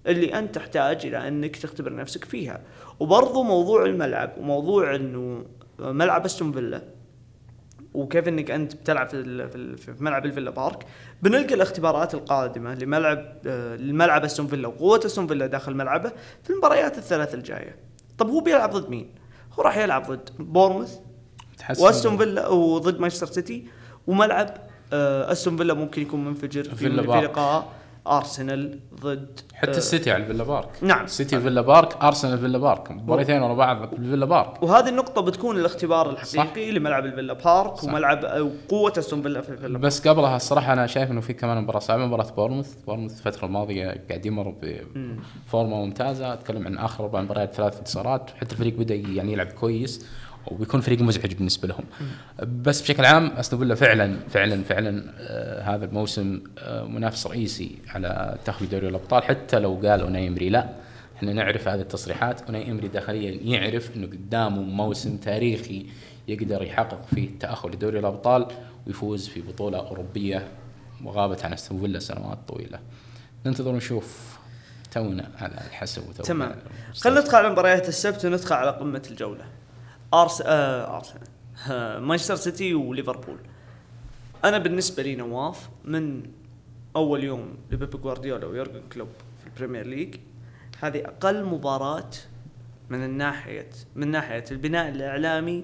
[0.07, 2.61] اللي أنت تحتاج إلى أنك تختبر نفسك فيها.
[2.99, 5.45] وبرضو موضوع الملعب وموضوع إنه
[5.79, 6.81] ملعب أستون فيلا
[7.93, 10.85] وكيف إنك أنت بتلعب في في ملعب الفيلا بارك.
[11.21, 16.11] بنلقى الاختبارات القادمة لملعب آه، لملعب أستون فيلا وقوة أستون فيلا داخل ملعبه
[16.43, 17.75] في المباريات الثلاث الجاية.
[18.17, 19.09] طب هو بيلعب ضد مين؟
[19.53, 20.97] هو راح يلعب ضد بورنموث
[21.79, 23.67] وأستون فيلا وضد مانشستر سيتي.
[24.07, 24.57] وملعب
[24.93, 26.89] آه، أستون فيلا ممكن يكون منفجر في, في.
[26.89, 27.67] لقاء.
[28.07, 31.03] ارسنال ضد حتى آه، السيتي على الفيلا بارك نعم.
[31.03, 36.09] السيتي فيلا بارك أرسنال فيلا بارك مباراتين ورا بعض بالفيلا بارك وهذه النقطة بتكون الاختبار
[36.09, 36.77] الحقيقي صح.
[36.77, 37.83] لملعب الفيلا بارك صح.
[37.83, 39.77] وملعب أو قوة أستون فيلا في الفيلا.
[39.77, 44.03] بس قبلها الصراحة أنا شايف إنه في كمان مباراة صعبة مباراة بورنموث بورنموث الفترة الماضية
[44.09, 49.33] قاعد يمر بفورمه ممتازة أتكلم عن آخر أربع مباريات ثلاث انتصارات حتى الفريق بدأ يعني
[49.33, 50.05] يلعب كويس
[50.47, 51.83] وبيكون فريق مزعج بالنسبة لهم.
[52.63, 58.37] بس بشكل عام استون فيلا فعلا فعلا فعلا آه هذا الموسم آه منافس رئيسي على
[58.45, 59.23] تاخذ دوري الأبطال.
[59.23, 60.69] حتى لو قال أوناي إمري لا
[61.15, 62.41] إحنا نعرف هذه التصريحات.
[62.41, 65.85] أوناي إمري داخليا يعرف إنه قدامه موسم تاريخي
[66.27, 68.47] يقدر يحقق فيه التأهل لدوري الأبطال
[68.87, 70.47] ويفوز في بطولة أوروبية
[71.03, 72.79] وغابت عن استون فيلا سنوات طويلة.
[73.45, 74.37] ننتظر ونشوف
[74.91, 76.55] تونا على الحسب تمام.
[76.93, 79.45] خلينا ندخل على مباريات السبت وندخل على قمة الجولة.
[80.13, 81.27] أرس آه أرسنال.
[81.71, 83.37] آه مانشستر سيتي وليفربول.
[84.45, 86.23] أنا بالنسبة لي نواف من
[86.95, 89.07] أول يوم لبيب جوارديولا ويورجن كلوب
[89.39, 90.15] في البريمير ليج
[90.81, 92.09] هذه أقل مباراة
[92.89, 95.63] من الناحية من ناحية البناء الإعلامي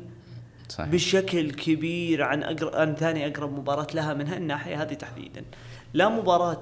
[0.70, 0.90] صحيح.
[0.90, 5.44] بشكل كبير عن أقرب عن ثاني أقرب مباراة لها من هالناحية هذه تحديدا.
[5.94, 6.62] لا مباراة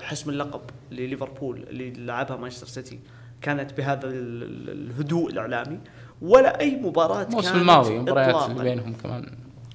[0.00, 0.60] حسم اللقب
[0.90, 3.00] لليفربول اللي لعبها مانشستر سيتي
[3.42, 5.80] كانت بهذا ال- ال- الهدوء الإعلامي.
[6.22, 8.50] ولا أي مباراة الموسم الماضي المباريات.
[8.50, 9.26] اللي بينهم كمان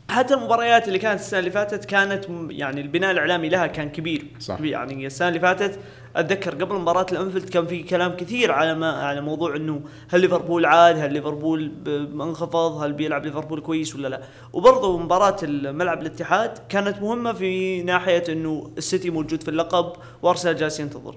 [0.09, 4.61] حتى المباريات اللي كانت السنة اللي فاتت كانت يعني البناء الإعلامي لها كان كبير صح.
[4.61, 5.79] يعني السنة اللي فاتت
[6.15, 10.65] أتذكر قبل مباراة الأنفيلد كان في كلام كثير على ما على موضوع إنه هل ليفربول
[10.65, 11.71] عاد هل ليفربول
[12.13, 14.21] منخفض هل بيلعب ليفربول كويس ولا لا
[14.53, 20.79] وبرضه مباراة الملعب الاتحاد كانت مهمة في ناحية إنه السيتي موجود في اللقب وأرسنال جالس
[20.79, 21.15] ينتظر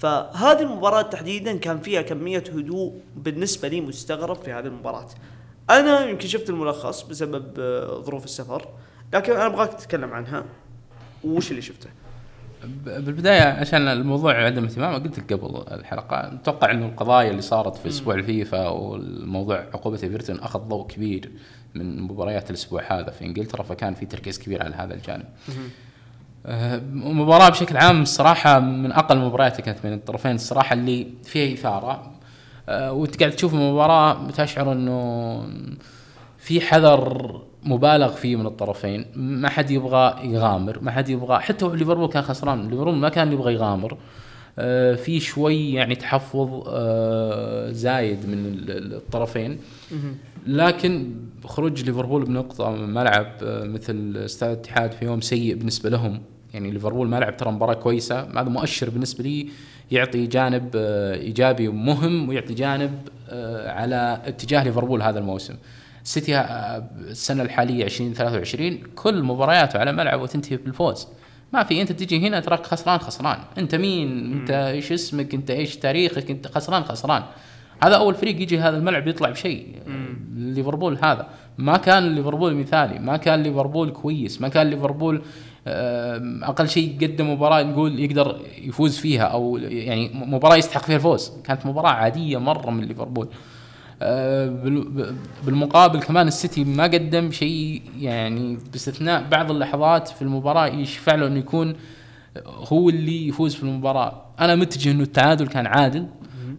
[0.00, 5.08] فهذه المباراة تحديدا كان فيها كمية هدوء بالنسبة لي مستغرب في هذه المباراة.
[5.70, 8.68] أنا يمكن شفت الملخص بسبب آه، ظروف السفر،
[9.12, 10.44] لكن أنا أبغاك تتكلم عنها.
[11.24, 11.90] وش اللي شفته؟
[12.84, 17.88] بالبداية عشان الموضوع عدم اهتمام قلت لك قبل الحلقة أتوقع انه القضايا اللي صارت في
[17.88, 21.30] أسبوع الفيفا والموضوع عقوبة إيفرتون أخذ ضوء كبير
[21.74, 25.24] من مباريات الأسبوع هذا في إنجلترا فكان في تركيز كبير على هذا الجانب.
[26.46, 32.10] آه، مباراة بشكل عام الصراحة من أقل المباريات كانت بين الطرفين الصراحة اللي فيها إثارة.
[32.68, 35.42] آه، وأنت قاعد تشوف المباراة تشعر إنه
[36.38, 39.06] في حذر مبالغ فيه من الطرفين.
[39.16, 42.68] ما حد يبغى يغامر ما حد يبغى حتى ليفربول كان خسران.
[42.70, 43.96] ليفربول ما كان يبغى يغامر.
[44.58, 46.68] آه، في شوي يعني تحفظ
[47.70, 49.58] زايد من ال- ال- الطرفين.
[50.46, 51.14] لكن
[51.44, 56.22] خروج ليفربول بنقطة من ملعب آه، مثل استاد الاتحاد في يوم سيء بالنسبة لهم.
[56.54, 59.48] يعني ليفربول ما لعب ترى مباراة كويسة هذا مؤشر بالنسبة لي
[59.90, 65.54] يعطي جانب آه، إيجابي ومهم ويعطي جانب آه، على اتجاه ليفربول هذا الموسم.
[66.04, 71.08] سيتي آه، السنة الحالية 2023 كل مبارياته على ملعب وتنتهي بالفوز.
[71.52, 73.38] ما في أنت تجي هنا تراك خسران خسران.
[73.58, 77.22] أنت مين؟ أنت إيش اسمك؟ أنت إيش تاريخك؟ أنت خسران خسران.
[77.82, 79.66] هذا أول فريق يجي هذا الملعب يطلع بشيء.
[80.34, 81.26] ليفربول هذا.
[81.58, 85.22] ما كان ليفربول مثالي ما كان ليفربول كويس ما كان ليفربول
[86.42, 91.32] أقل شيء قدم مباراة نقول يقدر يفوز فيها أو يعني مباراة يستحق فيها الفوز.
[91.44, 93.28] كانت مباراة عادية مرة من ليفربول.
[94.02, 94.46] آه،
[95.44, 101.38] بالمقابل كمان السيتي ما قدم شيء يعني باستثناء بعض اللحظات في المباراة يشفع له انه
[101.38, 101.74] يكون
[102.46, 104.22] هو اللي يفوز في المباراة.
[104.40, 106.06] أنا متجه إنه التعادل كان عادل.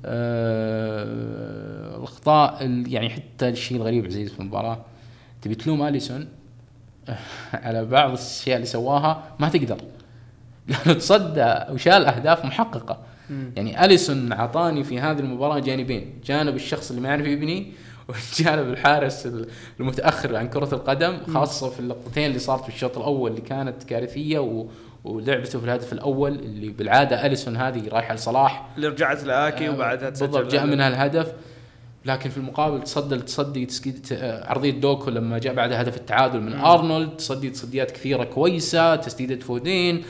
[0.06, 4.86] آه الأخطاء ال- يعني حتى الشيء الغريب عزيز في المباراة.
[5.42, 6.28] تبي تلوم أليسون؟
[7.54, 9.78] على بعض الأشياء اللي سواها ما تقدر.
[10.68, 12.98] لأنه تصدى وشال أهداف محققة.
[13.56, 16.14] يعني أليسون اعطاني في هذه المباراة جانبين.
[16.26, 17.72] جانب الشخص اللي ما يعرف يبني
[18.10, 19.28] وجانب الحارس
[19.80, 24.40] المتأخر عن كرة القدم خاصة في اللقطتين اللي صارت في الشوط الأول اللي كانت كارثية
[24.40, 24.66] و
[25.04, 28.66] ولعبته في الهدف الأول اللي بالعادة أليسون هذه رايحة لصلاح.
[28.76, 31.34] اللي رجعت لآكي وبعدها تسجل بالضبط جاء منها الهدف.
[32.06, 36.54] لكن في المقابل تصدى تصدي تسكيد ت- عرضية دوكو لما جاء بعدها هدف التعادل من
[36.54, 37.10] أرنولد.
[37.18, 40.04] تصدي تصديات كثيرة كويسة تسديدة فودين.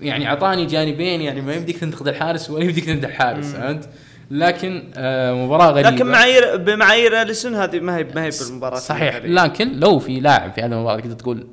[0.00, 3.88] يعني أعطاني جانبين يعني ما يمديك تنتقد الحارس ولا يمديك تمدح الحارس فهمت؟
[4.30, 5.90] لكن آه مباراة غريبة.
[5.90, 8.78] لكن معايير بمعايير أليسون هذه ما هي ما هي بالمباراة.
[8.78, 9.16] صحيح.
[9.24, 11.46] لكن لو في لاعب في هذه المباراة تقدر تقول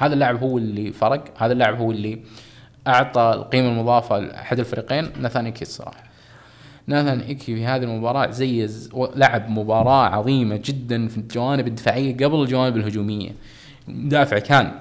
[0.00, 2.20] هذا اللاعب هو اللي فرق هذا اللاعب هو اللي
[2.86, 5.10] أعطى القيمة المضافة لأحد الفريقين.
[5.20, 6.04] ناثان إيكي الصراحة.
[6.86, 12.76] ناثان إيكي في هذه المباراة زيز لعب مباراة عظيمة جدا في الجوانب الدفاعية قبل الجوانب
[12.76, 13.30] الهجومية.
[13.88, 14.72] مدافع كان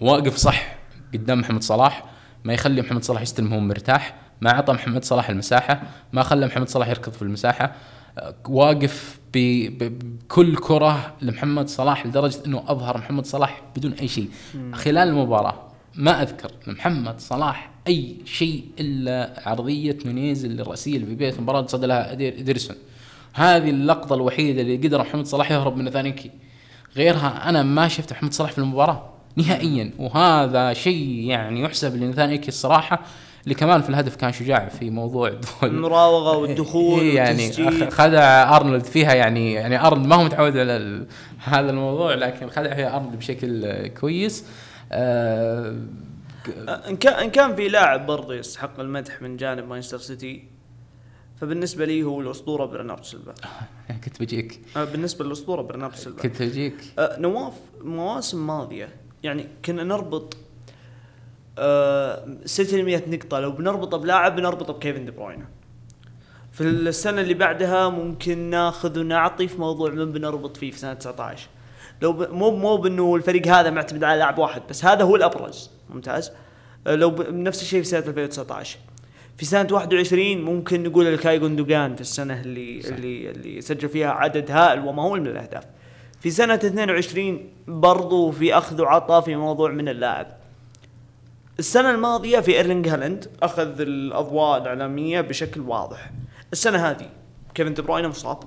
[0.00, 0.74] واقف صح
[1.14, 2.04] قدام محمد صلاح
[2.44, 4.14] ما يخلي محمد صلاح يستلم وهو مرتاح.
[4.40, 5.82] ما أعطى محمد صلاح المساحة
[6.12, 7.72] ما خلى محمد صلاح يركض في المساحة.
[8.48, 14.28] واقف بكل كره لمحمد صلاح لدرجة إنه أظهر محمد صلاح بدون أي شيء.
[14.72, 15.54] خلال المباراة
[15.94, 21.84] ما أذكر محمد صلاح أي شيء إلا عرضية نونيز الراسيه اللي في بداية المباراة صد
[21.84, 22.76] لها ادرسون
[23.32, 26.30] هذه اللقطة الوحيدة اللي قدر محمد صلاح يهرب من ثانيكي
[26.96, 29.90] غيرها أنا ما شفت محمد صلاح في المباراة نهائيا.
[29.98, 33.02] وهذا شيء يعني يحسب لناثان أكي الصراحة
[33.44, 35.32] اللي كمان في الهدف كان شجاع في موضوع
[35.62, 37.52] المراوغة والدخول إيه يعني
[37.90, 41.06] خدع أرنولد فيها يعني يعني أرنولد ما هو متعود على
[41.44, 44.44] هذا الموضوع لكن خدع فيها أرنولد بشكل كويس.
[44.92, 45.76] آه
[46.88, 50.44] إن كان إن كان في لاعب برضه يستحق المدح من جانب مانشستر سيتي
[51.40, 53.34] فبالنسبة لي هو الأسطورة برناردو سيلفا.
[54.04, 54.60] كنت بجيك.
[54.76, 56.22] آه بالنسبة للأسطورة برناردو سيلفا.
[56.22, 56.74] كنت بجيك.
[56.98, 58.88] آه نواف مواسم ماضية
[59.22, 60.36] يعني كنا نربط
[61.58, 63.40] آه سيتي 100 نقطة.
[63.40, 65.44] لو بنربطه بلاعب بنربطه بكيفن دي بروين
[66.52, 71.48] في السنة اللي بعدها ممكن ناخذ ونعطي في موضوع من بنربط فيه في سنة 19
[72.02, 72.30] لو ب...
[72.32, 75.70] مو مو بأنه الفريق هذا معتمد على لاعب واحد بس هذا هو الأبرز.
[75.90, 76.32] ممتاز.
[76.86, 77.20] آه لو ب...
[77.20, 78.78] نفس الشيء في سنة 2019
[79.36, 82.88] في سنة 21 ممكن نقول إلكاي جوندوجان في السنة اللي صح.
[82.94, 85.64] اللي اللي سجل فيها عدد هائل ومهول من الأهداف.
[86.20, 90.41] في سنة 22 برضو في أخذ وعطاء في موضوع من اللاعب.
[91.58, 96.10] السنة الماضية في إيرلينج هالاند أخذ الأضواء الإعلامية بشكل واضح.
[96.52, 97.10] السنة هذه
[97.54, 98.38] كيفن دي بروين مصاب.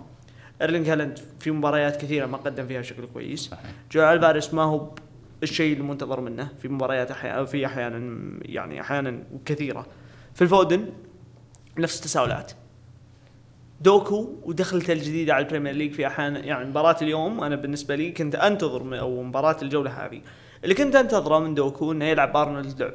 [0.61, 3.51] إيرلينج هالاند في مباريات كثيرة ما قدم فيها بشكل كويس.
[3.91, 4.89] جوليان ألفاريز ما هو
[5.43, 9.85] الشيء المنتظر منه في مباريات أحيانا في أحيانا يعني أحيانا كثيرة.
[10.33, 10.89] في الفودن
[11.77, 12.51] نفس التساؤلات.
[13.81, 18.35] دوكو ودخلته الجديده على البريمير ليج في احيان يعني مباراة اليوم أنا بالنسبة لي كنت
[18.35, 20.21] أنتظر أو مباراة الجولة هذه.
[20.65, 22.93] اللي كنت أنتظره من دوكو إنه يلعب ارنولد لعب.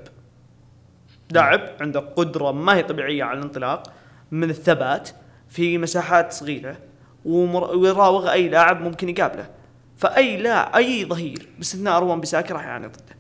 [1.31, 3.93] لاعب عنده قدرة ما هي طبيعية على الانطلاق
[4.31, 5.11] من الثبات
[5.49, 6.77] في مساحات صغيرة
[7.25, 9.51] ويراوغ أي لاعب ممكن يقابله.
[9.97, 13.17] فأي لاعب أي ظهير باستثناء آرون وان بيساكا راح يعاني ضده.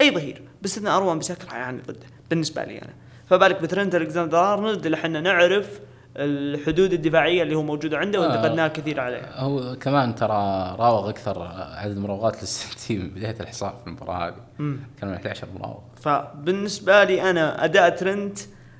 [0.00, 2.92] أي ظهير باستثناء آرون وان بيساكا راح يعاني ضده بالنسبة لي أنا.
[3.26, 5.80] فبالك بترنت ألكسندر أرنولد اللي إحنا نعرف
[6.16, 11.42] الحدود الدفاعية اللي هو موجوده عنده وانتقدناه آه كثير عليها هو كمان ترى راوغ أكثر
[11.76, 14.34] عدد مراوغات للسيتي من بداية الإحصاء في المباراة هذه.
[14.58, 15.78] كان من 11 مراوغ.
[16.02, 18.38] فبالنسبة لي أنا أداء ترنت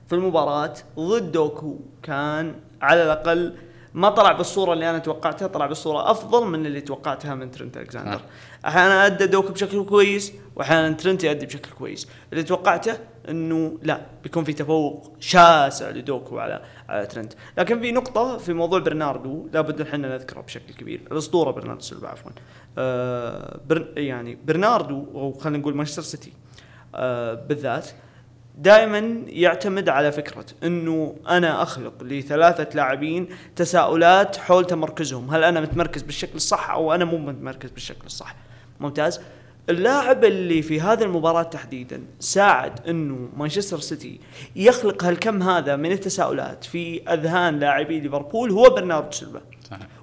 [0.09, 3.55] في المباراة ضد دوكو كان على الأقل
[3.95, 8.13] ما طلع بالصورة اللي أنا توقعتها طلع بالصورة أفضل من اللي توقعتها من ترنت الكساندر
[8.65, 8.69] آه.
[8.69, 12.09] أحيانا أدى دوكو بشكل كويس وأحيانا ترنت يؤدي بشكل كويس.
[12.33, 12.97] اللي توقعته
[13.29, 18.79] إنه لا بيكون في تفوق شاسع لدوكو على على ترنت لكن في نقطة في موضوع
[18.79, 22.31] برناردو لابد إحنا نذكرها بشكل كبير الأسطورة برناردو سيلفا عفوا
[22.79, 26.33] آه بر يعني برناردو أو خلينا نقول مانشستر سيتي
[26.95, 27.89] آه بالذات
[28.59, 36.03] دائما يعتمد على فكرة إنه أنا أخلق لثلاثة لاعبين تساؤلات حول تمركزهم، هل أنا متمركز
[36.03, 38.37] بالشكل الصح أو أنا مو متمركز بالشكل الصح؟
[38.81, 39.21] ممتاز؟
[39.71, 44.21] اللاعب اللي في هذه المباراة تحديدا ساعد إنه مانشستر سيتي
[44.57, 49.41] يخلق هالكم هذا من التساؤلات في أذهان لاعبي ليفربول هو برناردو سيلفا.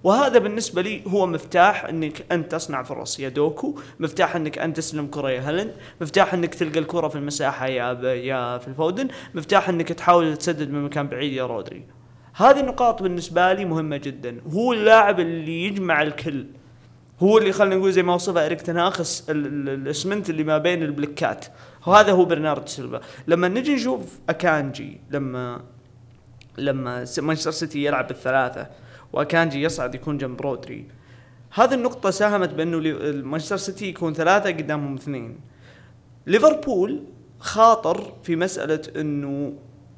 [0.03, 5.07] وهذا بالنسبة لي هو مفتاح إنك أنت تصنع فرص يا دوكو، مفتاح إنك أنت تسلم
[5.07, 9.87] كرة يا هالاند، مفتاح إنك تلقى الكرة في المساحة يا يا في الفودن، مفتاح إنك
[9.89, 11.83] تحاول تسدد من مكان بعيد يا رودري.
[12.33, 16.45] هذه النقاط بالنسبة لي مهمة جدا، هو اللاعب اللي يجمع الكل.
[17.23, 21.45] هو اللي خلينا نقول زي ما وصفها إريك تن هاخ الاسمنت اللي ما بين البلكات.
[21.87, 23.01] وهذا هو برناردو سيلفا.
[23.27, 25.61] لما نجي نشوف أكانجي لما
[26.57, 28.67] لما مانشستر سيتي يلعب بالثلاثة
[29.13, 30.87] وأكانجي يصعد يكون جنب رودري
[31.53, 32.77] هذه النقطة ساهمت بأنه
[33.23, 35.39] مانشستر سيتي يكون ثلاثة قدامهم اثنين.
[36.27, 37.03] ليفربول
[37.39, 39.53] خاطر في مسألة أنه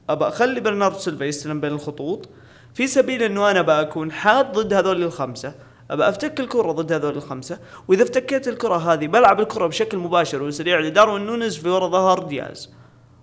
[0.10, 2.30] ابى أخلي برناردو سيلفا يستلم بين الخطوط.
[2.74, 5.56] في سبيل أنه أنا بكون حاد ضد هذول الخمسة
[5.94, 10.80] أبى أفتك الكرة ضد هذول الخمسة وإذا افتكيت الكرة هذه بلعب الكرة بشكل مباشر وسريع
[10.80, 12.70] لداروين نونز في ورا ظهر دياز.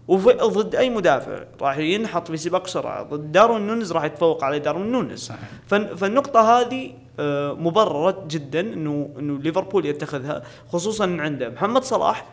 [0.09, 4.93] وضد أي مدافع راح ينحط في سباق سرعه ضد داروين نونز راح يتفوق على داروين
[4.93, 5.33] نونز.
[5.97, 10.43] فالنقطة هذه آه، مبررة جدا انه إنه ليفربول يتخذها
[10.73, 12.27] خصوصا عنده محمد صلاح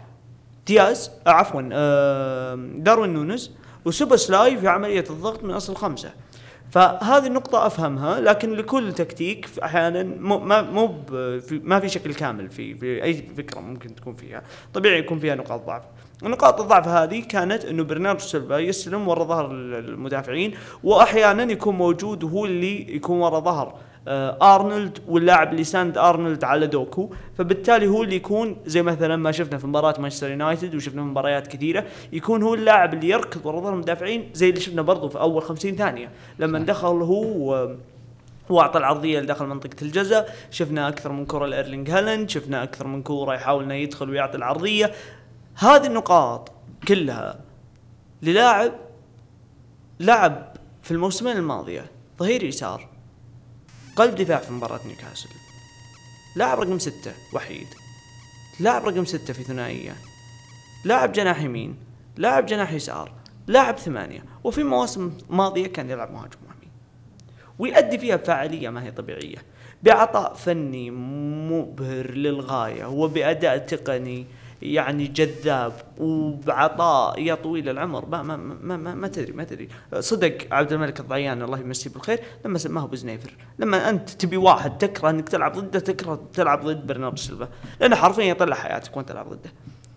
[0.67, 3.51] دياز آه، عفوا آه، داروين نونز
[3.85, 6.11] وسوبسلاي في عملية الضغط من أصل خمسة
[6.71, 10.95] فهذه النقطة أفهمها لكن لكل تكتيك أحيانا مو ما مو
[11.51, 14.41] ما في شكل كامل في في أي فكرة ممكن تكون فيها،
[14.73, 15.83] طبيعي يكون فيها نقاط ضعف.
[16.23, 22.45] نقاط الضعف هذه كانت إنه برناردو سيلفا يستلم ورا ظهر المدافعين وأحيانا يكون موجود وهو
[22.45, 23.75] اللي يكون ورا ظهر
[24.41, 27.09] أرنولد واللاعب اللي ساند أرنولد على دوكو.
[27.37, 31.47] فبالتالي هو اللي يكون زي مثلا ما شفنا في مباراة مانشستر يونايتد وشفنا في مباريات
[31.47, 35.75] كثيرة يكون هو اللاعب اللي يركض ورا المدافعين زي اللي شفنا برضه في أول 50
[35.75, 36.09] ثانية.
[36.39, 37.69] لما دخل هو
[38.49, 43.35] واعطى العرضية لداخل منطقة الجزاء شفنا أكثر من كرة لإيرلينج هالاند شفنا أكثر من كورة
[43.35, 44.91] يحاول إنه يدخل ويعطي العرضية.
[45.55, 46.51] هذه النقاط
[46.87, 47.39] كلها
[48.23, 48.71] للاعب
[49.99, 51.85] لعب في الموسمين الماضية
[52.19, 52.96] ظهير يسار.
[53.97, 55.29] قلب دفاع في مباراة نيوكاسل.
[56.35, 57.67] لاعب رقم ستة وحيد.
[58.59, 59.95] لاعب رقم ستة في ثنائية.
[60.83, 61.75] لاعب جناح يمين.
[62.17, 63.11] لاعب جناح يسار.
[63.47, 64.23] لاعب ثمانية.
[64.43, 66.67] وفي مواسم ماضية كان يلعب مهاجم وهمي.
[67.59, 69.37] ويؤدي فيها بفاعلية ما هي طبيعية.
[69.83, 70.91] بعطاء فني
[71.51, 74.25] مبهر للغاية وبأداء تقني
[74.61, 78.05] يعني جذاب وبعطاء يا طويل العمر.
[78.05, 79.69] ما ما ما ما, ما تدري ما تدري.
[79.99, 83.33] صدق عبد الملك الضعيان الله يمسيه بالخير لما سماه بزنيفر.
[83.59, 87.49] لما أنت تبي واحد تكره إنك تلعب ضده تكره تلعب ضد برناردو سيلفا.
[87.79, 89.51] لأنه حرفيا يطلع حياتك وأنت تلعب ضده.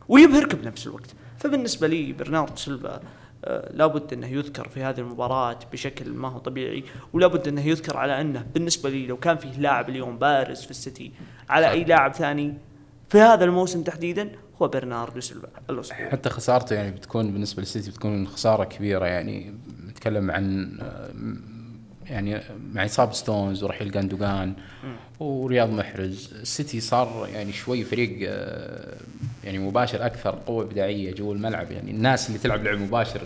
[0.09, 1.11] ويبهرك بنفس الوقت.
[1.39, 3.01] فبالنسبة لي برناردو سيلفا
[3.45, 8.21] آه لابد أنه يذكر في هذه المباراة بشكل ما هو طبيعي ولابد أنه يذكر على
[8.21, 11.13] أنه بالنسبة لي لو كان فيه لاعب اليوم بارز في السيتي
[11.49, 12.55] على أي لاعب ثاني
[13.09, 14.31] في هذا الموسم تحديدا
[14.63, 19.55] هو برناردو سيلفا الاسطوري حتى خسارته يعني بتكون بالنسبة للسيتي بتكون خسارة كبيرة يعني.
[19.89, 20.79] نتكلم عن
[22.07, 22.41] يعني
[22.73, 24.55] مع إصابة ستونز ورحيل جوندوجان
[25.21, 28.31] ورياض محرز السيتي صار يعني شوي فريق
[29.45, 31.71] يعني مباشر أكثر قوة ابداعيه جوا الملعب.
[31.71, 33.21] يعني الناس اللي تلعب لعب مباشر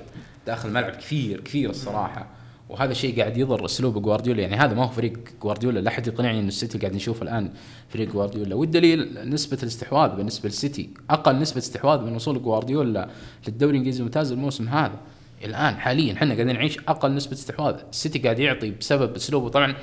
[0.46, 2.26] داخل الملعب كثير كثير الصراحة.
[2.68, 4.42] وهذا الشيء قاعد يضر اسلوب جوارديولا.
[4.42, 7.50] يعني هذا ما هو فريق جوارديولا لا أحد يقنعني إن السيتي قاعد نشوفه الآن
[7.88, 8.54] فريق جوارديولا.
[8.54, 13.08] والدليل نسبة الاستحواذ بالنسبة للسيتي أقل نسبة استحواذ من وصول جوارديولا
[13.48, 15.00] للدوري الإنجليزي الممتاز الموسم هذا.
[15.44, 17.74] الآن حاليا إحنا قاعدين نعيش أقل نسبة استحواذ.
[17.90, 19.48] السيتي قاعد يعطي بسبب أسلوبه.
[19.48, 19.74] طبعا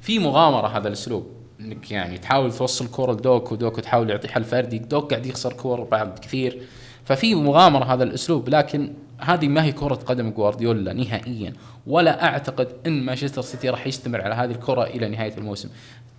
[0.00, 1.26] في مغامرة هذا الأسلوب
[1.60, 5.80] إنك يعني تحاول توصل كورة لدوك ودوك تحاول يعطي حل فردي دوك قاعد يخسر كور
[5.80, 6.62] بعد كثير.
[7.04, 11.52] ففي مغامرة هذا الأسلوب لكن هذه ما هي كرة قدم جوارديولا نهائيا.
[11.86, 15.68] ولا أعتقد إن مانشستر سيتي راح يستمر على هذه الكرة إلى نهاية الموسم.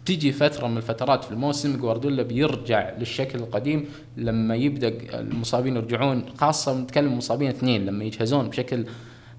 [0.06, 3.86] تجي فترة من الفترات في الموسم جوارديولا بيرجع للشكل القديم
[4.18, 8.86] لما يبدأ المصابين يرجعون خاصة نتكلم مصابين اثنين لما يجهزون بشكل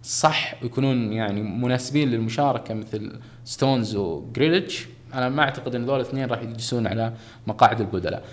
[0.03, 3.13] صح ويكونون يعني مناسبين للمشاركة مثل
[3.45, 4.87] ستونز وجريليتش.
[5.15, 7.13] أنا ما أعتقد إن ذول الاثنين راح يجلسون على
[7.47, 8.25] مقاعد البدلاء.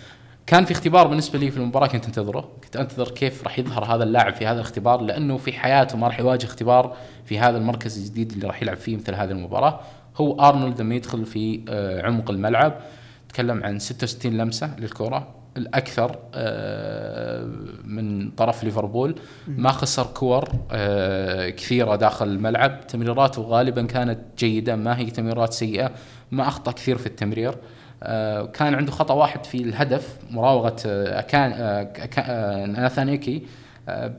[0.48, 2.52] كان في اختبار بالنسبة لي في المباراة كنت انتظره.
[2.64, 6.19] كنت أنتظر كيف راح يظهر هذا اللاعب في هذا الاختبار لأنه في حياته ما راح
[6.19, 9.80] يواجه اختبار في هذا المركز الجديد اللي راح يلعب فيه مثل هذه المباراة.
[10.18, 12.80] هو أرنولد لما يدخل في آه، عمق الملعب
[13.30, 17.45] تكلم عن 66 لمسة للكرة الأكثر آه،
[17.84, 19.15] من طرف ليفربول.
[19.48, 22.88] ما خسر كور آه، كثيرة داخل الملعب.
[22.88, 25.91] تمريراته غالبا كانت جيدة ما هي تمريرات سيئة
[26.32, 27.56] ما أخطأ كثير في التمرير.
[28.53, 31.52] كان عنده خطأ واحد في الهدف مراوغة آه، كان
[32.18, 33.44] آه، ناثانيكي.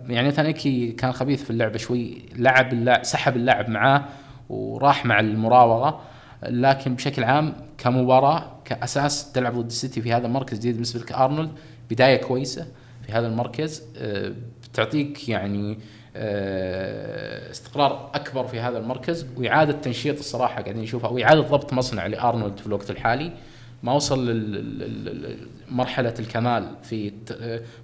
[0.09, 4.05] يعني ناثانيكي كان خبيث في اللعبة شوي لعب سحب اللاعب معاه
[4.49, 6.01] وراح مع المراوغة.
[6.43, 11.51] لكن بشكل عام كمباراة كأساس تلعب ضد السيتي في هذا المركز الجديد بالنسبة لك أرنولد
[11.91, 12.67] بداية كويسة
[13.07, 13.83] في هذا المركز.
[14.73, 15.79] بتعطيك يعني
[17.51, 19.27] استقرار أكبر في هذا المركز.
[19.37, 23.33] وإعادة تنشيط الصراحة قاعدين نشوفها أو اعاده ضبط مصنع لأرنولد في الوقت الحالي.
[23.83, 24.29] ما وصل
[25.71, 27.13] لمرحلة الكمال في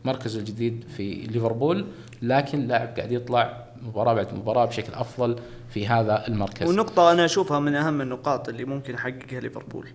[0.04, 1.86] مركزه الجديد في ليفربول
[2.22, 5.36] لكن لاعب قاعد يطلع مباراة بعد مباراة بشكل أفضل
[5.70, 6.68] في هذا المركز.
[6.68, 9.88] ونقطة أنا أشوفها من أهم النقاط اللي ممكن يحققها ليفربول.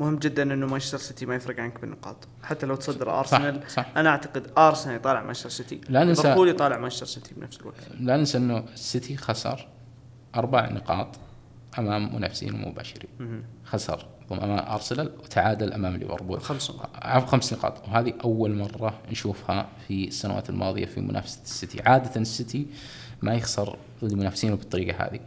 [0.00, 2.28] مهم جدا إنه مانشستر سيتي ما يفرق عنك بالنقاط.
[2.42, 3.86] حتى لو تصدر أرسنال صح صح.
[3.96, 5.80] أنا أعتقد أرسنال يطالع مانشستر سيتي.
[5.88, 7.80] لا ننسى ليفربول يطالع مانشستر سيتي بنفس الوقت.
[8.00, 9.68] لا ننسى إنه السيتي خسر
[10.36, 11.16] أربع نقاط
[11.78, 13.42] أمام منافسين مباشرين.
[13.70, 14.06] خسر.
[14.32, 16.40] أمام أرسنال وتعادل أمام ليفربول.
[16.40, 17.28] خمس نقاط.
[17.28, 17.88] خمس نقاط.
[17.88, 21.82] وهذه أول مرة نشوفها في السنوات الماضية في منافسة السيتي.
[21.82, 22.66] عادة السيتي
[23.22, 25.20] ما يخسر ضد منافسينه بالطريقة هذه.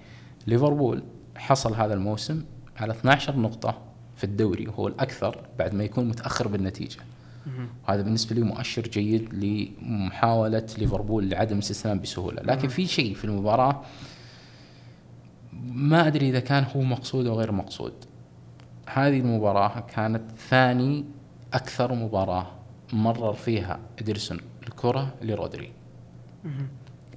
[0.47, 1.03] ليفربول
[1.35, 2.43] حصل هذا الموسم
[2.77, 3.77] على 12 نقطة
[4.15, 4.67] في الدوري.
[4.67, 6.99] وهو الأكثر بعد ما يكون متأخر بالنتيجة.
[7.87, 12.41] وهذا بالنسبة لي مؤشر جيد لمحاولة ليفربول لعدم الاستسلام بسهولة.
[12.41, 13.81] لكن في شيء في المباراة
[15.63, 17.93] ما أدري إذا كان هو مقصود أو غير مقصود.
[18.89, 21.05] هذه المباراة كانت ثاني
[21.53, 22.47] أكثر مباراة
[22.93, 25.71] مرر فيها إدرسون الكرة لرودري.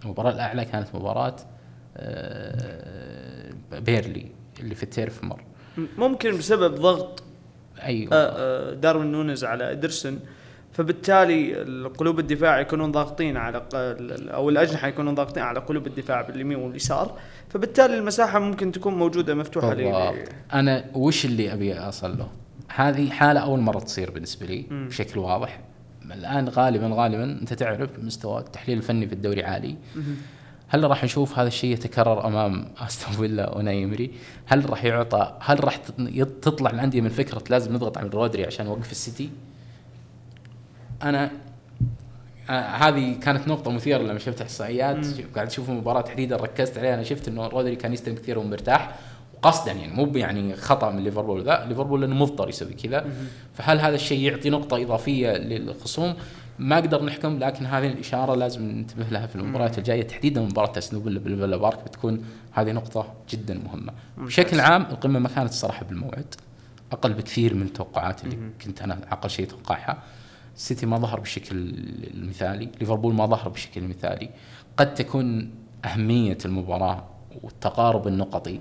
[0.04, 1.36] المباراة الأعلى كانت مباراة
[1.96, 4.26] آه، بيرنلي
[4.60, 5.40] اللي في التيرف مور.
[5.98, 7.22] ممكن بسبب ضغط
[7.82, 8.12] أيوه.
[8.12, 10.20] آه، آه، داروين نونز على ادرسون
[10.74, 13.62] فبالتالي القلوب الدفاع يكونون ضاغطين على
[14.34, 17.18] أو الأجنحة يكونون ضاغطين على قلوب الدفاع باليمين واليسار
[17.48, 20.14] فبالتالي المساحة ممكن تكون موجودة مفتوحة لي
[20.52, 22.28] أنا وش اللي أبي أصل له؟
[22.74, 24.88] هذه حالة أول مرة تصير بالنسبة لي م.
[24.88, 25.60] بشكل واضح
[26.12, 29.76] الآن غالبا غالبا أنت تعرف مستوى التحليل الفني في الدوري عالي
[30.68, 34.10] هل راح نشوف هذا الشيء يتكرر أمام أستون فيلا ونايمري؟
[34.46, 35.76] هل راح يعطى هل راح
[36.42, 39.30] تطلع الأندية من فكرة لازم نضغط على رودري عشان نوقف السيتي؟
[41.04, 41.30] أنا
[42.50, 47.02] آه هذه كانت نقطة مثيرة لما شفت إحصائيات قاعد أشوف المباراة تحديدا ركزت عليها أنا
[47.02, 48.94] شفت إنه رودري كان يستلم كثير ومرتاح
[49.42, 53.06] قصدا يعني مو يعني خطأ من ليفربول لا ليفربول لأنه مضطر يسوي كذا.
[53.54, 56.14] فهل هذا الشيء يعطي نقطة إضافية للخصوم؟
[56.58, 60.02] ما أقدر نحكم لكن هذه الإشارة لازم ننتبه لها في المباريات الجاية.
[60.02, 63.92] تحديدا مباراة اسنوبل بالفيلا بارك بتكون هذه نقطة جدا مهمة.
[64.18, 66.34] بشكل عام القمة ما كانت الصراحه بالموعد
[66.92, 69.98] أقل بكثير من التوقعات اللي كنت أنا أقل شيء اتوقعها
[70.56, 71.56] السيتي ما ظهر بالشكل
[72.14, 74.30] المثالي ليفربول ما ظهر بالشكل المثالي.
[74.76, 75.50] قد تكون
[75.84, 77.04] أهمية المباراة
[77.42, 78.60] والتقارب النقطي.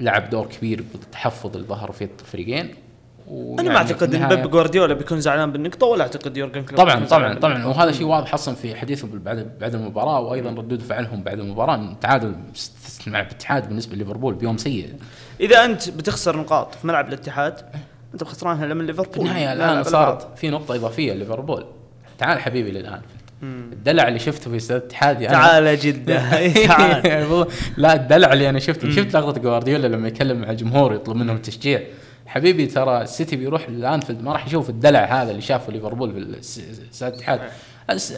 [0.00, 2.74] لعب دور كبير بالتحفظ اللي ظهر فيه الفريقين.
[3.30, 7.34] أنا ما أعتقد إن بيب جوارديولا بيكون زعلان بالنقطة ولا أعتقد يورجن كلوب طبعا طبعا
[7.34, 7.64] طبعا.
[7.64, 11.96] وهذا شيء واضح أصلا في حديثه بعد بعد المباراة وأيضا ردود فعلهم بعد المباراة.
[12.00, 12.34] تعادل
[13.06, 14.94] مع الاتحاد بالنسبة لليفربول بيوم سيء.
[15.40, 17.54] إذا أنت بتخسر نقاط في ملعب الاتحاد
[18.14, 19.12] انت خسرانها لمن ليفربول.
[19.12, 21.64] في النهاية الآن صارت في نقطة إضافية لليفربول.
[22.18, 23.00] تعال حبيبي للآن.
[23.42, 26.48] الدلع اللي شفته في استاد الاتحاد يعني تعال جدة.
[26.66, 27.46] تعال.
[27.76, 28.90] لا الدلع اللي أنا شفته.
[28.90, 31.82] شفت لقطة جوارديولا لما يكلم مع الجمهور يطلب منهم التشجيع
[32.26, 36.40] حبيبي ترى السيتي بيروح لأنفيلد ما راح يشوف الدلع هذا اللي شافه ليفربول في
[36.90, 37.40] استاد الاتحاد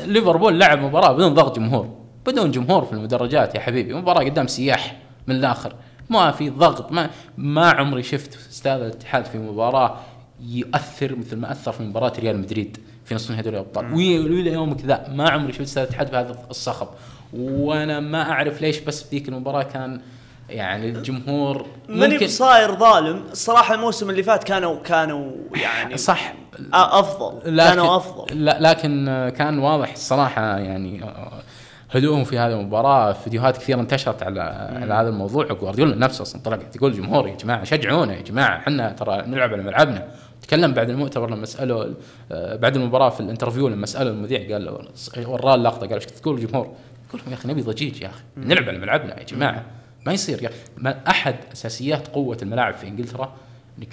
[0.07, 1.89] ليفربول لعب مباراة بدون ضغط جمهور.
[2.27, 3.95] بدون جمهور في المدرجات يا حبيبي.
[3.95, 4.97] مباراة قدام سياح
[5.27, 5.75] من الآخر.
[6.11, 9.97] ما في ضغط ما ما عمري شفت استاد الاتحاد في مباراة
[10.41, 13.95] يؤثر مثل ما أثر في مباراة ريال مدريد في نصف نهائي دوري الأبطال.
[13.95, 16.89] والى يومك ذا ما عمري شفت استاد الاتحاد بهذا الصخب.
[17.33, 20.01] وأنا ما أعرف ليش بس في ذيك المباراة كان
[20.49, 23.25] يعني الجمهور ماني بصاير ظالم.
[23.33, 26.35] الصراحه الموسم اللي فات كانوا كانوا يعني صح.
[26.73, 27.57] أفضل.
[27.57, 28.45] لكن كانوا أفضل.
[28.45, 29.05] لا لكن
[29.37, 31.05] كان واضح الصراحة يعني
[31.97, 33.13] هدوءهم في هذه المباراة.
[33.13, 34.41] فيديوهات كثيرة انتشرت على
[34.81, 35.47] على هذا الموضوع.
[35.47, 39.63] جوارديولا نفسه أصلا طلع يقول الجمهور يا جماعة شجعونا يا جماعة إحنا ترى نلعب على
[39.63, 40.09] ملعبنا.
[40.43, 41.85] تكلم بعد المؤتمر لما سألوا
[42.33, 44.79] آه، بعد المباراة في ال interview لما سألوا المذيع قال له
[45.27, 45.87] وراه اللقطة.
[45.87, 46.73] قال إيش تقول الجمهور؟
[47.09, 48.23] يقول لهم يا أخي نبي ضجيج يا أخي.
[48.37, 49.65] نلعب على ملعبنا يا جماعة.
[50.07, 53.35] ما يصير يا ما أحد أساسيات قوة الملاعب في إنجلترا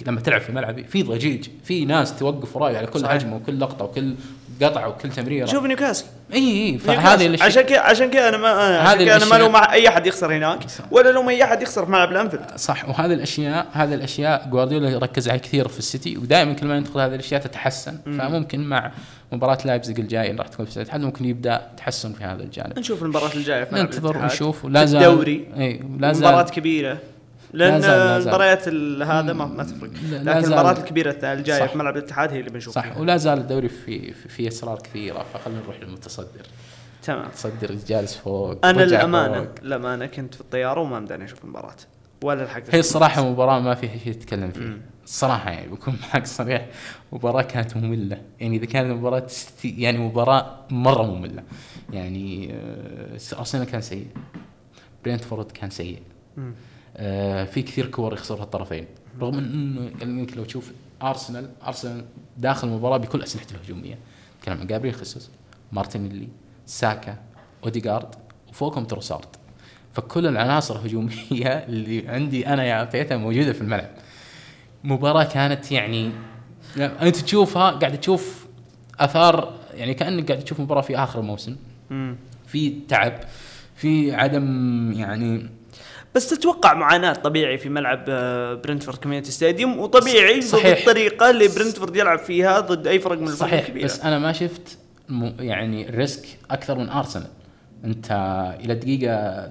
[0.06, 3.84] لما تلعب في ملعبي في ضجيج في ناس توقف وراي على كل هجمة وكل لقطة
[3.84, 4.14] وكل
[4.62, 6.04] قطع وكل تمريره شوف نيوكاسل.
[6.34, 9.88] إي إي فهذه عشان كذا عشان كذا أنا ما عشان كذا أنا ما لوم أي
[9.88, 10.58] أحد يخسر هناك
[10.90, 12.46] ولا لوم أي أحد يخسر في ملعب الأنفيلد.
[12.56, 17.00] صح وهذه الاشياء هذه الأشياء جوارديولا يركز عليها كثير في السيتي ودائما كل ما يدخل
[17.00, 17.98] هذه الأشياء تتحسن.
[18.06, 18.18] مم.
[18.18, 18.92] فممكن مع
[19.32, 22.78] مباراة لايبزيج الجاي اللي راح تكون في الاتحاد ممكن يبدأ تحسن في هذا الجانب.
[22.78, 24.64] نشوف المباراة الجاية في ننتظر ونشوف.
[24.64, 25.48] ولا زال الدوري.
[25.56, 26.98] إي لا زال مباراة كبيرة.
[27.52, 29.90] لأن المباريات هذا ما, ما تفرق.
[30.10, 32.82] لكن المباريات الكبيرة الجاية في ملعب الاتحاد هي اللي بنشوفها.
[32.82, 32.98] صح.
[32.98, 36.46] ولا زال الدوري في في, اسرار كثيرة فخلينا نروح للمتصدر.
[37.02, 37.26] تمام.
[37.26, 38.66] متصدر جالس فوق.
[38.66, 41.76] أنا الامانه الامانه كنت في الطيارة وما مداني أشوف المباراة.
[42.22, 46.66] ولا الحق هي الصراحة مباراة ما فيها شيء تتكلم فيه الصراحة يعني بكون معك صريح
[47.12, 48.22] مباراة كانت مملة.
[48.40, 49.26] يعني إذا كانت مباراة
[49.64, 51.42] يعني مباراة مرة مملة.
[51.92, 54.06] يعني آه، أرسنال كان سيء.
[55.04, 56.02] برينتفورد كان سيء.
[56.38, 56.52] آه
[57.44, 58.86] في كثير كور يخسرها الطرفين.
[59.20, 62.04] رغم انه إنك لو تشوف ارسنال ارسنال
[62.38, 63.98] داخل المباراة بكل أسلحته الهجومية.
[64.42, 65.30] تكلم عن جابريل خيسوس
[65.72, 66.28] مارتينيلي
[66.66, 67.16] ساكا
[67.64, 68.14] اوديجارد
[68.48, 69.26] وفوقهم تروسارد
[69.92, 73.90] فكل العناصر الهجومية اللي عندي أنا يا عطيتها موجودة في الملعب.
[74.84, 76.10] مباراة كانت يعني
[76.76, 78.46] أنت تشوفها قاعد تشوف
[79.00, 81.56] آثار يعني كأنك قاعد تشوف مباراة في آخر الموسم.
[82.46, 83.12] في تعب
[83.74, 85.48] في عدم يعني
[86.14, 90.78] بس تتوقع معاناة طبيعي في ملعب آه، برنتفورد كوميونتي ستاديوم وطبيعي صحيح.
[90.78, 93.84] الطريقة اللي برنتفورد يلعب فيها ضد أي فرق من الفرق الكبيرة.
[93.84, 94.78] بس أنا ما شفت
[95.40, 97.26] يعني risk أكثر من أرسنال.
[97.84, 98.06] أنت
[98.64, 99.50] إلى دقيقة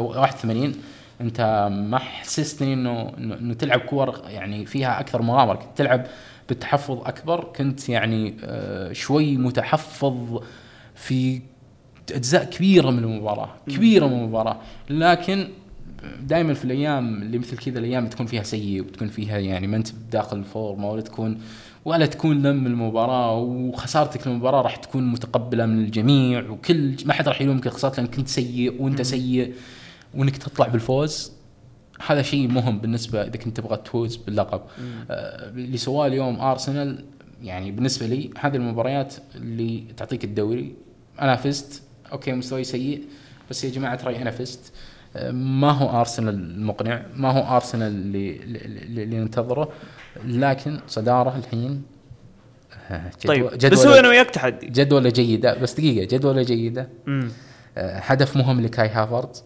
[0.00, 0.72] 81 آه،
[1.20, 5.54] أنت ما حسستني إنه إنه تلعب كور يعني فيها أكثر مغامرة.
[5.54, 6.06] كنت تلعب
[6.48, 10.42] بالتحفظ أكبر كنت يعني آه، شوي متحفظ
[10.94, 11.40] في
[12.12, 14.60] أجزاء كبيرة من المباراة كبيرة من المباراة.
[14.90, 15.48] لكن
[16.22, 19.88] دائما في الأيام اللي مثل كذا الأيام تكون فيها سيء وتكون فيها يعني ما أنت
[20.12, 21.40] داخل الفورمه ولا تكون
[21.84, 27.40] ولا تكون لم المباراة وخسارتك للمباراة راح تكون متقبلة من الجميع وكل ما حد راح
[27.40, 29.54] يلومك خسارتك لانك كنت سيء وأنت سيء
[30.14, 31.32] وإنك تطلع بالفوز.
[32.06, 34.60] هذا شيء مهم بالنسبة إذا كنت تبغى تفوز باللقب.
[35.10, 37.04] آه اللي سواه اليوم أرسنال
[37.42, 40.74] يعني بالنسبة لي هذه المباريات اللي تعطيك الدوري.
[41.20, 41.82] أنا فزت
[42.12, 43.04] أوكي مستواي سيء
[43.50, 44.72] بس يا جماعة ترى أنا فزت.
[45.32, 49.68] ما هو أرسنال المقنع ما هو أرسنال اللي اللي, اللي ننتظره
[50.24, 51.82] لكن صدارة الحين
[52.90, 54.66] جدول طيب جدول بس هو أنا وياك تحدي.
[54.66, 56.88] جدولة جيدة بس دقيقة جدولة جيدة.
[57.08, 57.28] آه
[57.98, 59.36] هدف مهم لكاي هافرتس.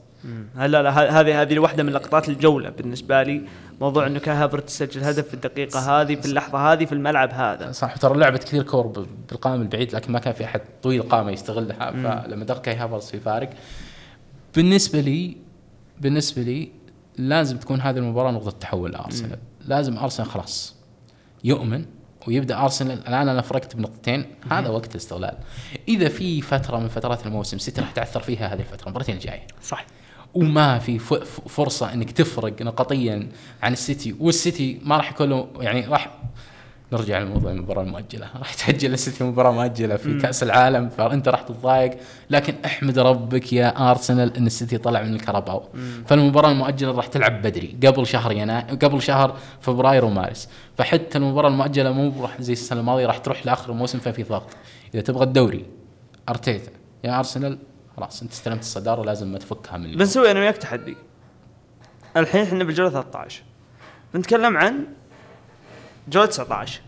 [0.56, 3.42] هلا لا هذه هذه واحدة من لقطات الجولة بالنسبة لي.
[3.80, 7.72] موضوع إنه كاي هافرتس سجل هدف في الدقيقة هذه في اللحظة هذه في الملعب هذا.
[7.72, 7.96] صح.
[7.96, 11.90] ترى لعبت كثير كور بالقائم البعيد لكن ما كان في أحد طويل القامه يستغلها.
[11.90, 13.50] فلما دخل كاي في فارق.
[14.56, 15.36] بالنسبة لي
[16.00, 16.72] بالنسبة لي
[17.18, 19.38] لازم تكون هذه المباراة نقطة تحول لأرسنال.
[19.64, 20.76] لازم أرسنال خلاص
[21.44, 21.84] يؤمن
[22.28, 22.98] ويبدأ أرسنال.
[23.08, 24.24] الآن أنا فرقت بنقطتين.
[24.50, 25.34] هذا وقت الاستغلال.
[25.88, 28.86] إذا في فترة من فترات الموسم سيتي راح تعثر فيها هذه الفترة.
[28.86, 29.46] المباراتين الجاية.
[29.62, 29.86] صح.
[30.34, 30.98] وما في
[31.48, 33.28] فرصة إنك تفرق نقطيا
[33.62, 34.14] عن السيتي.
[34.20, 36.10] والسيتي ما راح يكون له يعني راح
[36.92, 41.98] نرجع لموضوع المباراه المؤجله راح تأجل السيتي مباراة مؤجلة في كأس العالم فأنت راح تتضايق.
[42.30, 45.62] لكن احمد ربك يا أرسنال إن السيتي طلع من الكرباو
[46.06, 50.48] فالمباراة المؤجلة راح تلعب بدري قبل شهر يناير قبل شهر فبراير ومارس.
[50.78, 54.48] فحتى المباراة المؤجلة مو راح زي السنة الماضية راح تروح لآخر الموسم ففي ضغط.
[54.94, 55.64] إذا تبغى الدوري
[56.28, 56.70] أرتيتا.
[57.04, 57.58] يا أرسنال
[57.96, 59.96] خلاص انت استلمت الصدارة لازم ما تفكها من.
[59.96, 60.96] بنسوي أنا وياك تحدي.
[62.16, 63.42] الحين إحنا بالجوله 13
[64.14, 64.86] بنتكلم عن
[66.08, 66.80] جوله 19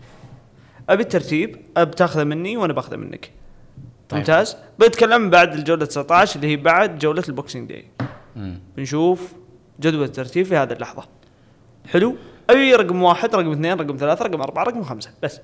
[0.89, 3.31] أبي الترتيب ابي تاخذه مني وأنا باخذه منك.
[4.09, 4.19] طيب.
[4.21, 7.89] ممتاز؟ بنتكلم بعد الجولة 19 اللي هي بعد جولة ال Boxing Day.
[8.37, 8.61] مم.
[8.77, 9.33] بنشوف
[9.81, 11.05] جدول الترتيب في هذه اللحظة.
[11.87, 12.17] حلو؟
[12.51, 15.11] أبي رقم واحد رقم اثنين رقم ثلاثة رقم أربعة رقم خمسة.
[15.23, 15.41] بس.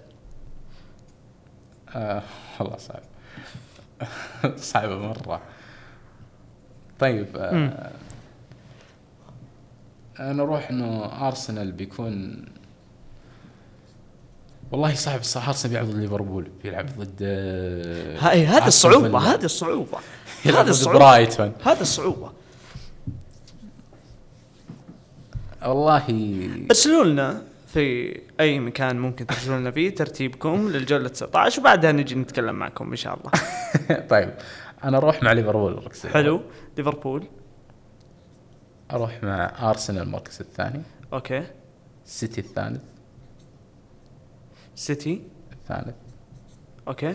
[1.95, 2.23] آه
[2.61, 3.03] والله صعب
[4.57, 5.41] صعبة مرة.
[6.99, 7.91] طيب آه
[10.21, 12.45] أنا أروح إنه ارسنال بيكون
[14.73, 18.65] والله صعب صح ارسنال بيلعب ضد ليفربول بيلعب ضد آه، هاي هذه
[19.19, 19.35] فيلا.
[19.35, 19.99] هذه الصعوبة
[20.45, 22.33] يلعب هذه ضد الصعوبة برايتون هذه الصعوبة.
[25.63, 26.05] والله
[26.71, 32.55] ارسلوا لنا؟ في أي مكان ممكن ترسلوا لنا فيه ترتيبكم للجولة 19 وبعدها نجي نتكلم
[32.55, 33.31] معكم إن شاء الله.
[34.11, 34.35] طيب
[34.85, 36.07] أنا أروح مع ليفربول المركز.
[36.07, 36.43] حلو.
[36.79, 37.27] ليفربول.
[38.93, 40.83] أروح مع أرسنال المركز الثاني.
[41.13, 41.47] okay.
[42.05, 42.83] سيتي الثالث.
[44.75, 45.23] سيتي.
[45.53, 45.95] الثالث.
[46.89, 47.15] okay.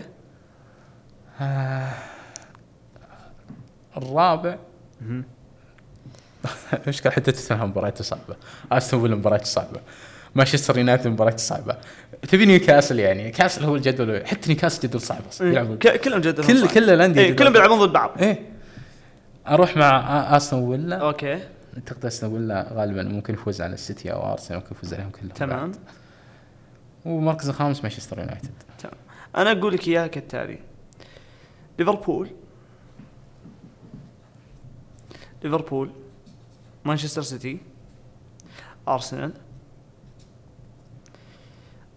[3.96, 4.58] الرابع.
[6.72, 8.36] المشكلة حتى توتنهام مبارياته صعبة
[8.72, 9.80] أستون فيلا مبارياته صعبة
[10.36, 11.76] مانشستر يونايتد مبارياته صعبة.
[12.28, 15.78] تبي نيوكاسل يعني؟ كاسل هو الجدول حتى نيوكاسل جدول صعب أصلا يلعبون.
[15.78, 17.38] ك- كلهم جد كل كل الأندية إيه جدول.
[17.38, 18.10] كلهم بيلعبون ضد بعض.
[18.18, 18.42] إيه.
[19.48, 21.38] أروح مع استون فيلا okay.
[21.76, 25.70] اعتقد استون فيلا غالبا ممكن يفوز على السيتي أو أرسنال ممكن يفوز عليهم كلهم تمام.
[25.70, 25.76] بعد.
[27.04, 28.50] ومركز الخامس مانشستر يونايتد.
[28.78, 28.94] تمام.
[29.36, 30.58] أنا أقول لك إياها كالتالي.
[31.78, 32.30] ليفربول.
[35.44, 35.90] ليفربول.
[36.84, 37.58] مانشستر سيتي.
[38.88, 39.32] أرسنال.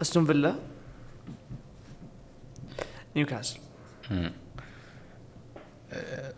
[0.01, 0.55] أستون فيلا.
[3.15, 3.59] نيوكاسل.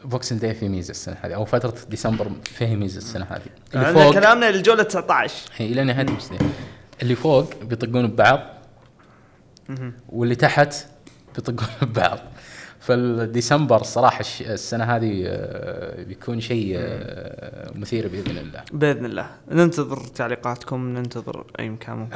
[0.06, 3.42] Boxing Day في ميزة السنة هذه أو فترة ديسمبر فيه ميزة السنة هذه.
[3.76, 6.38] اللي فوق كلامنا للجولة 19 هي إلى نهاية الموسم
[7.02, 8.40] اللي فوق بيطقون ببعض.
[10.10, 10.76] واللي تحت
[11.36, 12.20] بيطقون ببعض.
[12.82, 19.98] فالديسمبر الصراحه الش- السنة هذه آه، بيكون شيء آه، مثير بإذن الله بإذن الله ننتظر
[19.98, 22.16] تعليقاتكم ننتظر أي مكان ممكن.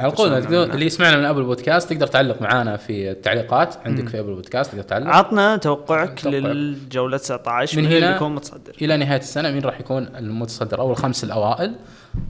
[0.74, 4.82] اللي يسمعنا من أبل بودكاست تقدر تعلق معنا في التعليقات عندك في أبل بودكاست تقدر
[4.82, 6.42] تعلق عطنا توقعك توقعك.
[6.42, 10.90] للجولة 19 من من, هنا- بيكون متصدر إلى نهاية السنة مين راح يكون المتصدر أو
[10.90, 11.74] الخمس الأوائل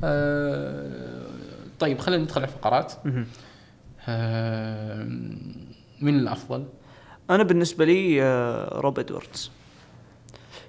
[0.05, 0.87] آه،
[1.79, 2.93] طيب خلينا ندخل على الفقرات.
[4.09, 5.05] آه،
[6.01, 6.65] مين الأفضل؟
[7.31, 9.51] أنا بالنسبة لي آه، روب إدواردز.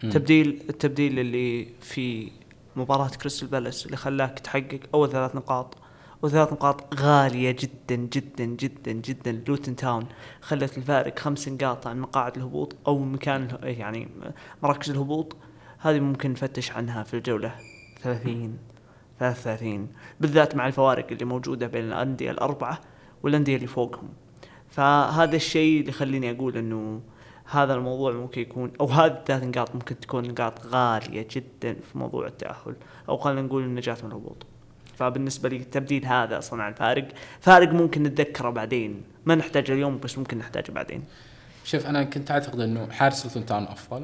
[0.03, 0.09] مم.
[0.09, 2.31] تبديل التبديل اللي في
[2.75, 5.77] مباراة كريستال بالاس اللي خلاك تحقق أول ثلاث نقاط.
[6.21, 9.41] وثلاث نقاط غالية جدا جدا جدا جدا.
[9.47, 10.05] لوتن تاون
[10.41, 14.07] خلت الفارق خمس نقاط عن مقاعد الهبوط أو مكان اله- يعني
[14.63, 15.35] مراكز الهبوط.
[15.79, 17.55] هذه ممكن نفتش عنها في الجولة.
[18.03, 18.57] 30
[19.19, 19.88] 33
[20.19, 22.79] بالذات مع الفوارق اللي موجودة بين الأندية الأربعة
[23.23, 24.09] والأندية اللي فوقهم.
[24.78, 27.02] فهذا الشيء اللي يخليني أقول أنه
[27.52, 32.28] هذا الموضوع ممكن يكون أو هذه الثلاث نقاط ممكن تكون نقاط غالية جدا في موضوع
[32.28, 32.76] التأهل
[33.10, 34.45] أو خلينا نقول النجاة من الهبوط
[34.95, 37.08] فبالنسبة لي التبديل هذا صنع الفارق
[37.40, 37.74] فارق.
[37.74, 39.04] ممكن نتذكره بعدين.
[39.26, 41.04] ما نحتاجه اليوم بس ممكن نحتاجه بعدين.
[41.64, 44.04] شوف أنا كنت أعتقد إنه حارس تاون أفضل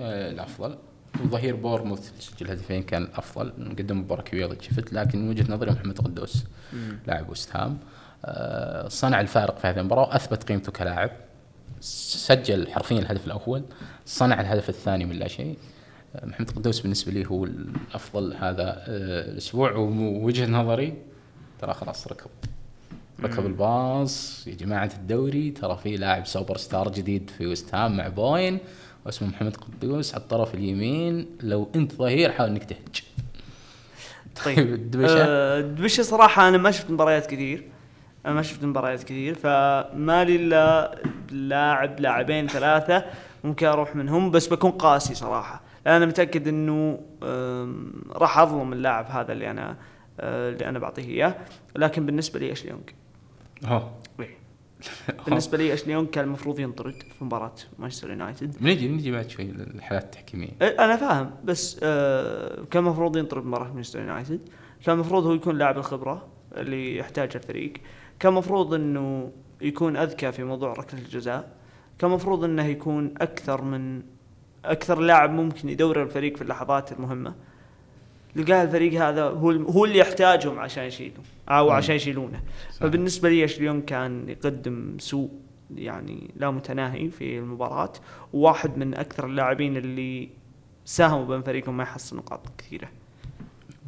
[0.00, 0.78] آه الأفضل.
[1.24, 5.98] وظهير بورنموث سجل هدفين كان الافضل قدم مباراة كبيرة شفت لكن من وجهة نظري محمد
[5.98, 6.44] قدوس
[7.06, 7.78] لاعب وست هام.
[8.88, 11.10] صنع الفارق في هذه المباراة وأثبت قيمته كلاعب.
[11.80, 13.62] سجل حرفيا الهدف الأول
[14.06, 15.56] صنع الهدف الثاني من لا شيء.
[16.16, 19.72] آه، محمد قدوس بالنسبة لي هو الأفضل هذا آه الأسبوع.
[19.72, 20.94] ووجهة نظري
[21.60, 22.30] ترى خلاص ركب.
[23.22, 28.08] ركب الباص يا جماعة الدوري ترى في لاعب سوبر ستار جديد في وست هام مع
[28.08, 28.58] بوين
[29.06, 31.26] واسمه محمد قدوس على الطرف اليمين.
[31.40, 33.02] لو أنت ظهير حاول إنك تهج.
[34.44, 34.58] طيب.
[34.58, 37.69] الدبشه آه، الدبشه صراحة أنا ما شفت مباريات كثير.
[38.26, 40.94] أنا ما شفت مباريات كثير فما لي إلا
[41.30, 43.04] لاعب لاعبين ثلاثة
[43.44, 47.00] ممكن أروح منهم بس بكون قاسي صراحة لأن أنا متأكد إنه
[48.12, 49.76] راح أظلم اللاعب هذا اللي أنا
[50.20, 51.36] آه، اللي أنا بعطيه إياه.
[51.76, 52.82] لكن بالنسبة لي اشلي يونغ
[53.64, 53.92] أوه.
[54.20, 54.38] إيه.
[55.26, 58.56] بالنسبة لي اشلي يونغ كان المفروض ينطرد في مباراة مانشستر يونايتد.
[58.60, 60.50] بنجي بنجي بعد شوي للحالات التحكيمية.
[60.62, 64.40] إيه، أنا فاهم بس آه كان المفروض ينطرد مباراة مانشستر يونايتد.
[64.84, 66.26] كان المفروض هو يكون لاعب الخبرة
[66.56, 67.72] اللي يحتاجها الفريق.
[68.20, 71.56] كان المفروض إنه يكون أذكى في موضوع ركلة الجزاء
[71.98, 74.02] كان المفروض إنه يكون أكثر من
[74.64, 77.34] أكثر لاعب ممكن يدور الفريق في اللحظات المهمة.
[78.36, 81.70] لقاه الفريق هذا هو هو اللي يحتاجهم عشان يشيلوا أو.
[81.70, 82.42] عشان يشيلونه.
[82.80, 85.30] فبالنسبة لي اشليون كان يقدم سوء
[85.74, 87.92] يعني لا متناهي في المباراة.
[88.32, 90.28] وواحد من أكثر اللاعبين اللي
[90.84, 92.88] ساهموا بين فريقهم ما يحصل نقاط كثيرة.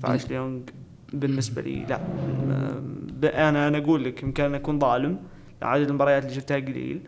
[0.02, 0.60] فاشلي يونغ
[1.12, 2.00] بالنسبة لي لا.
[3.48, 5.18] أنا أنا أقول لك يمكن أكون ظالم
[5.62, 7.00] عدد المباريات اللي شفتها قليل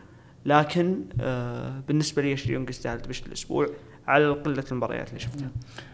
[0.47, 3.69] لكن آه بالنسبة لي اشلي يونغ يستاهل دبشه الأسبوع
[4.07, 5.49] على قلة المباريات اللي شفتها.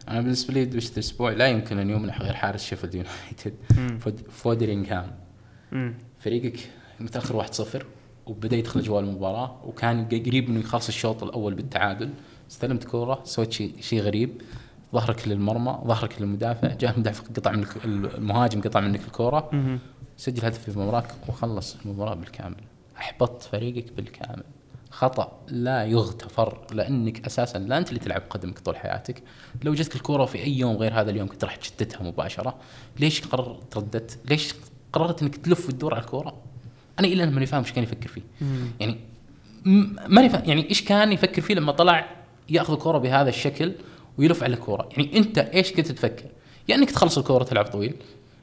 [0.08, 3.54] أنا بالنسبة لي دبشه الأسبوع لا يمكن أن يمنح غير حارس شيفيلد يونايتد
[4.00, 5.14] فود- فودرينغهام.
[6.18, 6.58] فريقك
[7.00, 7.82] متأخر 1-0
[8.26, 12.10] وبدأ يدخل جو المباراة وكان قريب إنه يخلص الشوط الأول بالتعادل.
[12.50, 14.42] استلمت كورة سويت شيء شيء غريب.
[14.94, 19.50] ظهرك للمرمى ظهرك للمدافع جاء المدافع قطع منك المهاجم قطع منك الكوره.
[20.16, 22.56] سجل هدف في مباراك وخلص المباراة بالكامل.
[22.98, 24.42] احبطت فريقك بالكامل.
[24.90, 29.22] خطأ لا يغتفر لأنك أساسا لا أنت اللي تلعب قدمك طول حياتك.
[29.62, 32.54] لو جتك الكوره في أي يوم غير هذا اليوم كنت راح تشتتها مباشرة.
[33.00, 34.54] ليش قررت ردت ليش
[34.92, 36.34] قررت إنك تلف وتدور على الكوره
[36.98, 38.22] أنا إلى الآن ماني فاهم إيش كان يفكر فيه.
[38.40, 38.70] مم.
[38.80, 38.96] يعني
[40.08, 42.06] ماني فاهم يعني إيش كان يفكر فيه لما طلع
[42.48, 43.72] يأخذ الكوره بهذا الشكل؟
[44.20, 46.24] ويلف على الكوره يعني أنت إيش كنت تفكر؟
[46.68, 47.94] يا إنك تخلص الكورة تلعب طويل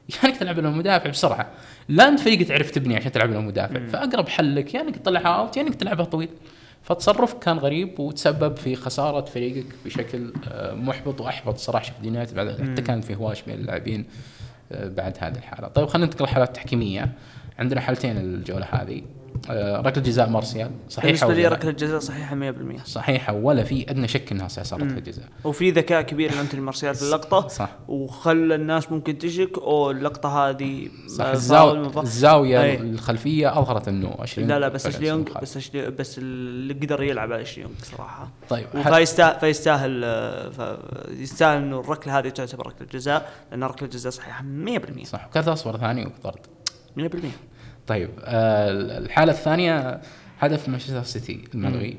[0.08, 1.50] يا إنك تلعب له مدافع بسرعة.
[1.88, 5.56] لا أنت فريق تعرف تبني عشان تلعب له مدافع فأقرب حلك يا إنك تطلعها أوت
[5.56, 6.28] يا إنك تلعبها طويل.
[6.82, 11.84] فتصرفك كان غريب وتسبب في خسارة فريقك بشكل آه، محبط وأحبط صراحة.
[11.84, 14.04] شفت يونايتد بعد حتى كان في هواش بين اللاعبين
[14.72, 15.68] آه، بعد هذه الحالة.
[15.68, 17.12] طيب خلينا ننتقل لحالات تحكيميه
[17.58, 19.02] عندنا حالتين الجولة هذه.
[19.86, 24.32] ركلة جزاء مارسيال صحيحة بالنسبة لي؟ ركلة الجزاء صحيحة 100% صحيحة ولا في أدنى شك
[24.32, 25.00] إنها صار ركلة.
[25.00, 25.24] جزاء.
[25.44, 27.70] وفي ذكاء كبير لانتوني مارسيال في اللقطه صح.
[27.88, 31.24] وخلى الناس ممكن تشك أو اللقطة هذه صح.
[31.24, 31.32] آه،
[32.02, 32.76] الزاوية أي.
[32.76, 35.38] الخلفية أظهرت إنه اشليون لا لا بس مخالف.
[35.42, 38.28] بس أشلي بس اللي قدر يلعب على اشليونغ صراحة.
[38.48, 40.78] طيب فيستاهل فيستاهل آه،
[41.10, 45.26] يستاهل إنه الركلة هذه تعتبر ركلة جزاء لأن ركلة جزاء صحيحة 100% صح.
[45.26, 46.40] وكارت اصفر ثاني وطرد
[46.96, 47.16] 100%
[47.88, 50.00] طيب آه الحالة الثانية
[50.38, 51.98] هدف مانشستر سيتي الملغي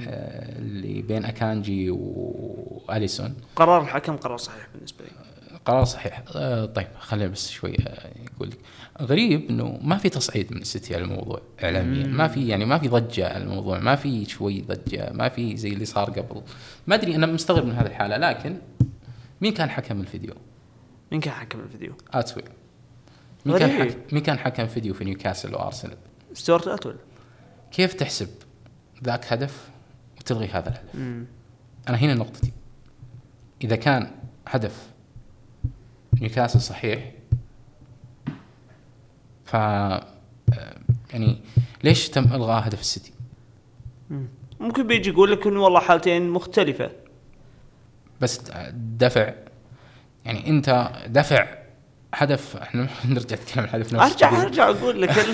[0.00, 3.34] آه اللي بين أكانجي وأليسون.
[3.56, 5.10] قرار الحكم قرار صحيح بالنسبة لي.
[5.64, 6.22] قرار صحيح.
[6.36, 8.58] آه طيب خلينا بس شوي آه يقول لك
[9.02, 12.06] غريب إنه ما في تصعيد من السيتي على الموضوع اعلاميا.
[12.06, 15.68] ما في يعني ما في ضجة على الموضوع ما في شوي ضجة ما في زي
[15.68, 16.42] اللي صار قبل.
[16.86, 18.56] ما أدري أنا مستغرب من هذه الحالة لكن
[19.40, 20.34] مين كان حكم الفيديو؟
[21.12, 22.48] مين كان حكم الفيديو؟ آتويل.
[23.46, 23.70] مين كان.
[23.70, 25.96] حكم مين كان حكم فيديو في نيوكاسل وأرسنال؟
[26.32, 26.96] ستيوارت اتويل
[27.72, 28.28] كيف تحسب
[29.04, 29.70] ذاك هدف
[30.20, 31.26] وتلغي هذا الهدف؟ مم.
[31.88, 32.52] أنا هنا نقطتي
[33.64, 34.10] إذا كان
[34.48, 34.90] هدف
[36.20, 37.12] نيوكاسل صحيح
[39.44, 40.04] ف آه،
[41.12, 41.40] يعني
[41.84, 43.12] ليش تم إلغاء هدف السيتي؟
[44.10, 44.26] مم.
[44.60, 46.90] ممكن بيجي يقول لك إنه والله حالتين مختلفة
[48.20, 48.40] بس
[48.72, 49.34] دفع
[50.24, 51.63] يعني أنت دفع
[52.14, 54.42] هدف إحنا نرجع نتكلم عن هدف نفس أرجع.
[54.42, 55.10] أرجع أقول لك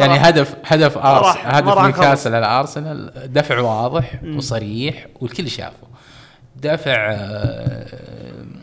[0.00, 4.36] يعني هدف هدف أرسنال هدف نيوكاسل على أرسنال دفع واضح مم.
[4.36, 5.86] وصريح والكل شافه
[6.56, 7.86] دفع آه،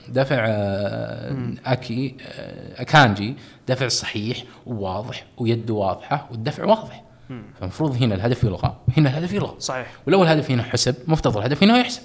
[0.09, 1.53] دفع آه،.
[1.65, 3.35] أكي آه، أكانجي
[3.67, 7.03] دفع صحيح وواضح ويده واضحة والدفع واضح.
[7.59, 11.77] فالمفروض هنا الهدف يلغى هنا الهدف يلغى صحيح ولو الهدف هنا حسب مفترض الهدف هنا
[11.77, 12.01] يحسب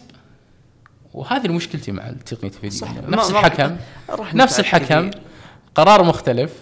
[1.14, 2.88] وهذه مشكلتي مع تقنيه الفيديو صح.
[3.08, 3.76] نفس الحكم
[4.34, 5.10] نفس الحكم.
[5.78, 6.52] قرار مختلف.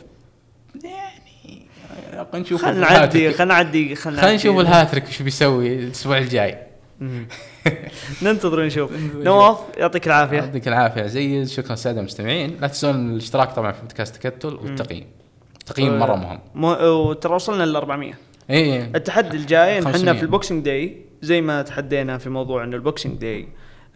[0.85, 1.67] يعني
[2.33, 3.33] خلينا نشوف خلينا نعدي.
[3.33, 6.59] خلينا نعدي خلينا نشوف الهاتريك وش بيسوي الأسبوع الجاي.
[8.23, 8.91] ننتظر ونشوف.
[9.15, 10.37] نواف يعطيك العافية.
[10.37, 11.03] يعطيك العافية.
[11.03, 12.57] عزيز شكرا الساده المستمعين.
[12.61, 15.07] لا تنسون الاشتراك طبعا في بودكاست تكتل والتقييم.
[15.61, 16.41] التقييم مرة مهم.
[16.55, 16.91] مه...
[16.91, 18.13] وترى وصلنا ل 400
[18.51, 20.13] اي التحدي الجاي إحنا 500.
[20.13, 23.49] في ال Boxing Day زي ما تحدينا في موضوع انه ال Boxing Day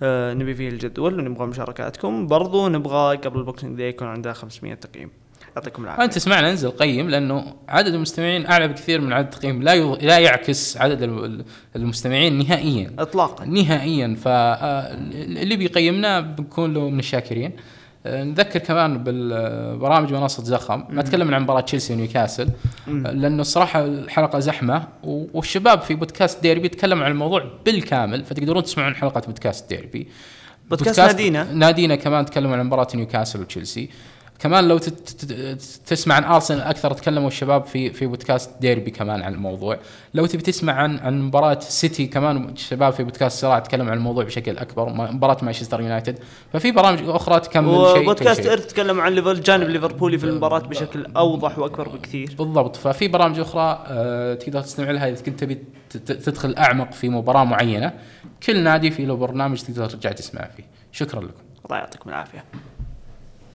[0.03, 2.27] آه نبي فيه الجدول ونبغى مشاركاتكم.
[2.27, 5.11] برضو نبغى قبل ال Boxing Day يكون عندها 500 تقييم.
[5.57, 6.05] يعطيكم العافية.
[6.05, 9.99] أنت تسمعنا انزل قيم لأنه عدد المستمعين أعلى بكثير من عدد التقييم لا يض...
[10.05, 11.45] لا يعكس عدد الم-
[11.77, 12.93] المستمعين نهائيا.
[12.99, 13.45] اطلاقا.
[13.45, 14.15] نهائيا.
[14.15, 17.53] فاللي بيقيمنا بنكون له من الشاكرين.
[17.53, 17.61] آه،
[18.07, 22.49] نذكر كمان بالبرامج منصة زخم ما تكلمنا عن مباراة تشيلسي ونيوكاسل
[22.89, 28.95] آه، لأنه الصراحة الحلقة زحمة والشباب في بودكاست ديربي تكلموا عن الموضوع بالكامل فتقدرون تسمعون
[28.95, 30.09] حلقة بودكاست ديربي.
[30.71, 31.53] بودكاست نادينا.
[31.53, 33.91] نادينا كمان تكلموا عن مباراة نيوكاسل وتشيلسي.
[34.41, 34.79] كمان لو
[35.87, 39.79] تسمع عن ارسنال أكثر تكلموا الشباب في في بودكاست ديربي كمان عن الموضوع.
[40.15, 44.25] لو تبي تسمع عن عن مباراة سيتي كمان الشباب في بودكاست صراع تكلموا عن الموضوع
[44.25, 44.89] بشكل أكبر.
[44.89, 46.19] مباراة مانشستر يونايتد
[46.53, 48.47] ففي برامج أخرى تكمل شيء وبودكاست.
[48.47, 52.35] ايرث تكلم عن ليفل جانب ليفربولي في المباراة بشكل أوضح وأكبر بكثير.
[52.39, 52.77] بالضبط.
[52.77, 55.59] ففي برامج أخرى آه، تقدر تستمع لها إذا كنت تبي
[56.07, 57.93] تدخل أعمق في مباراة معينة.
[58.43, 60.65] كل نادي في له برنامج تقدر ترجع تسمع فيه.
[60.93, 61.43] شكرا لكم.
[61.65, 62.45] الله يعطيكم العافية.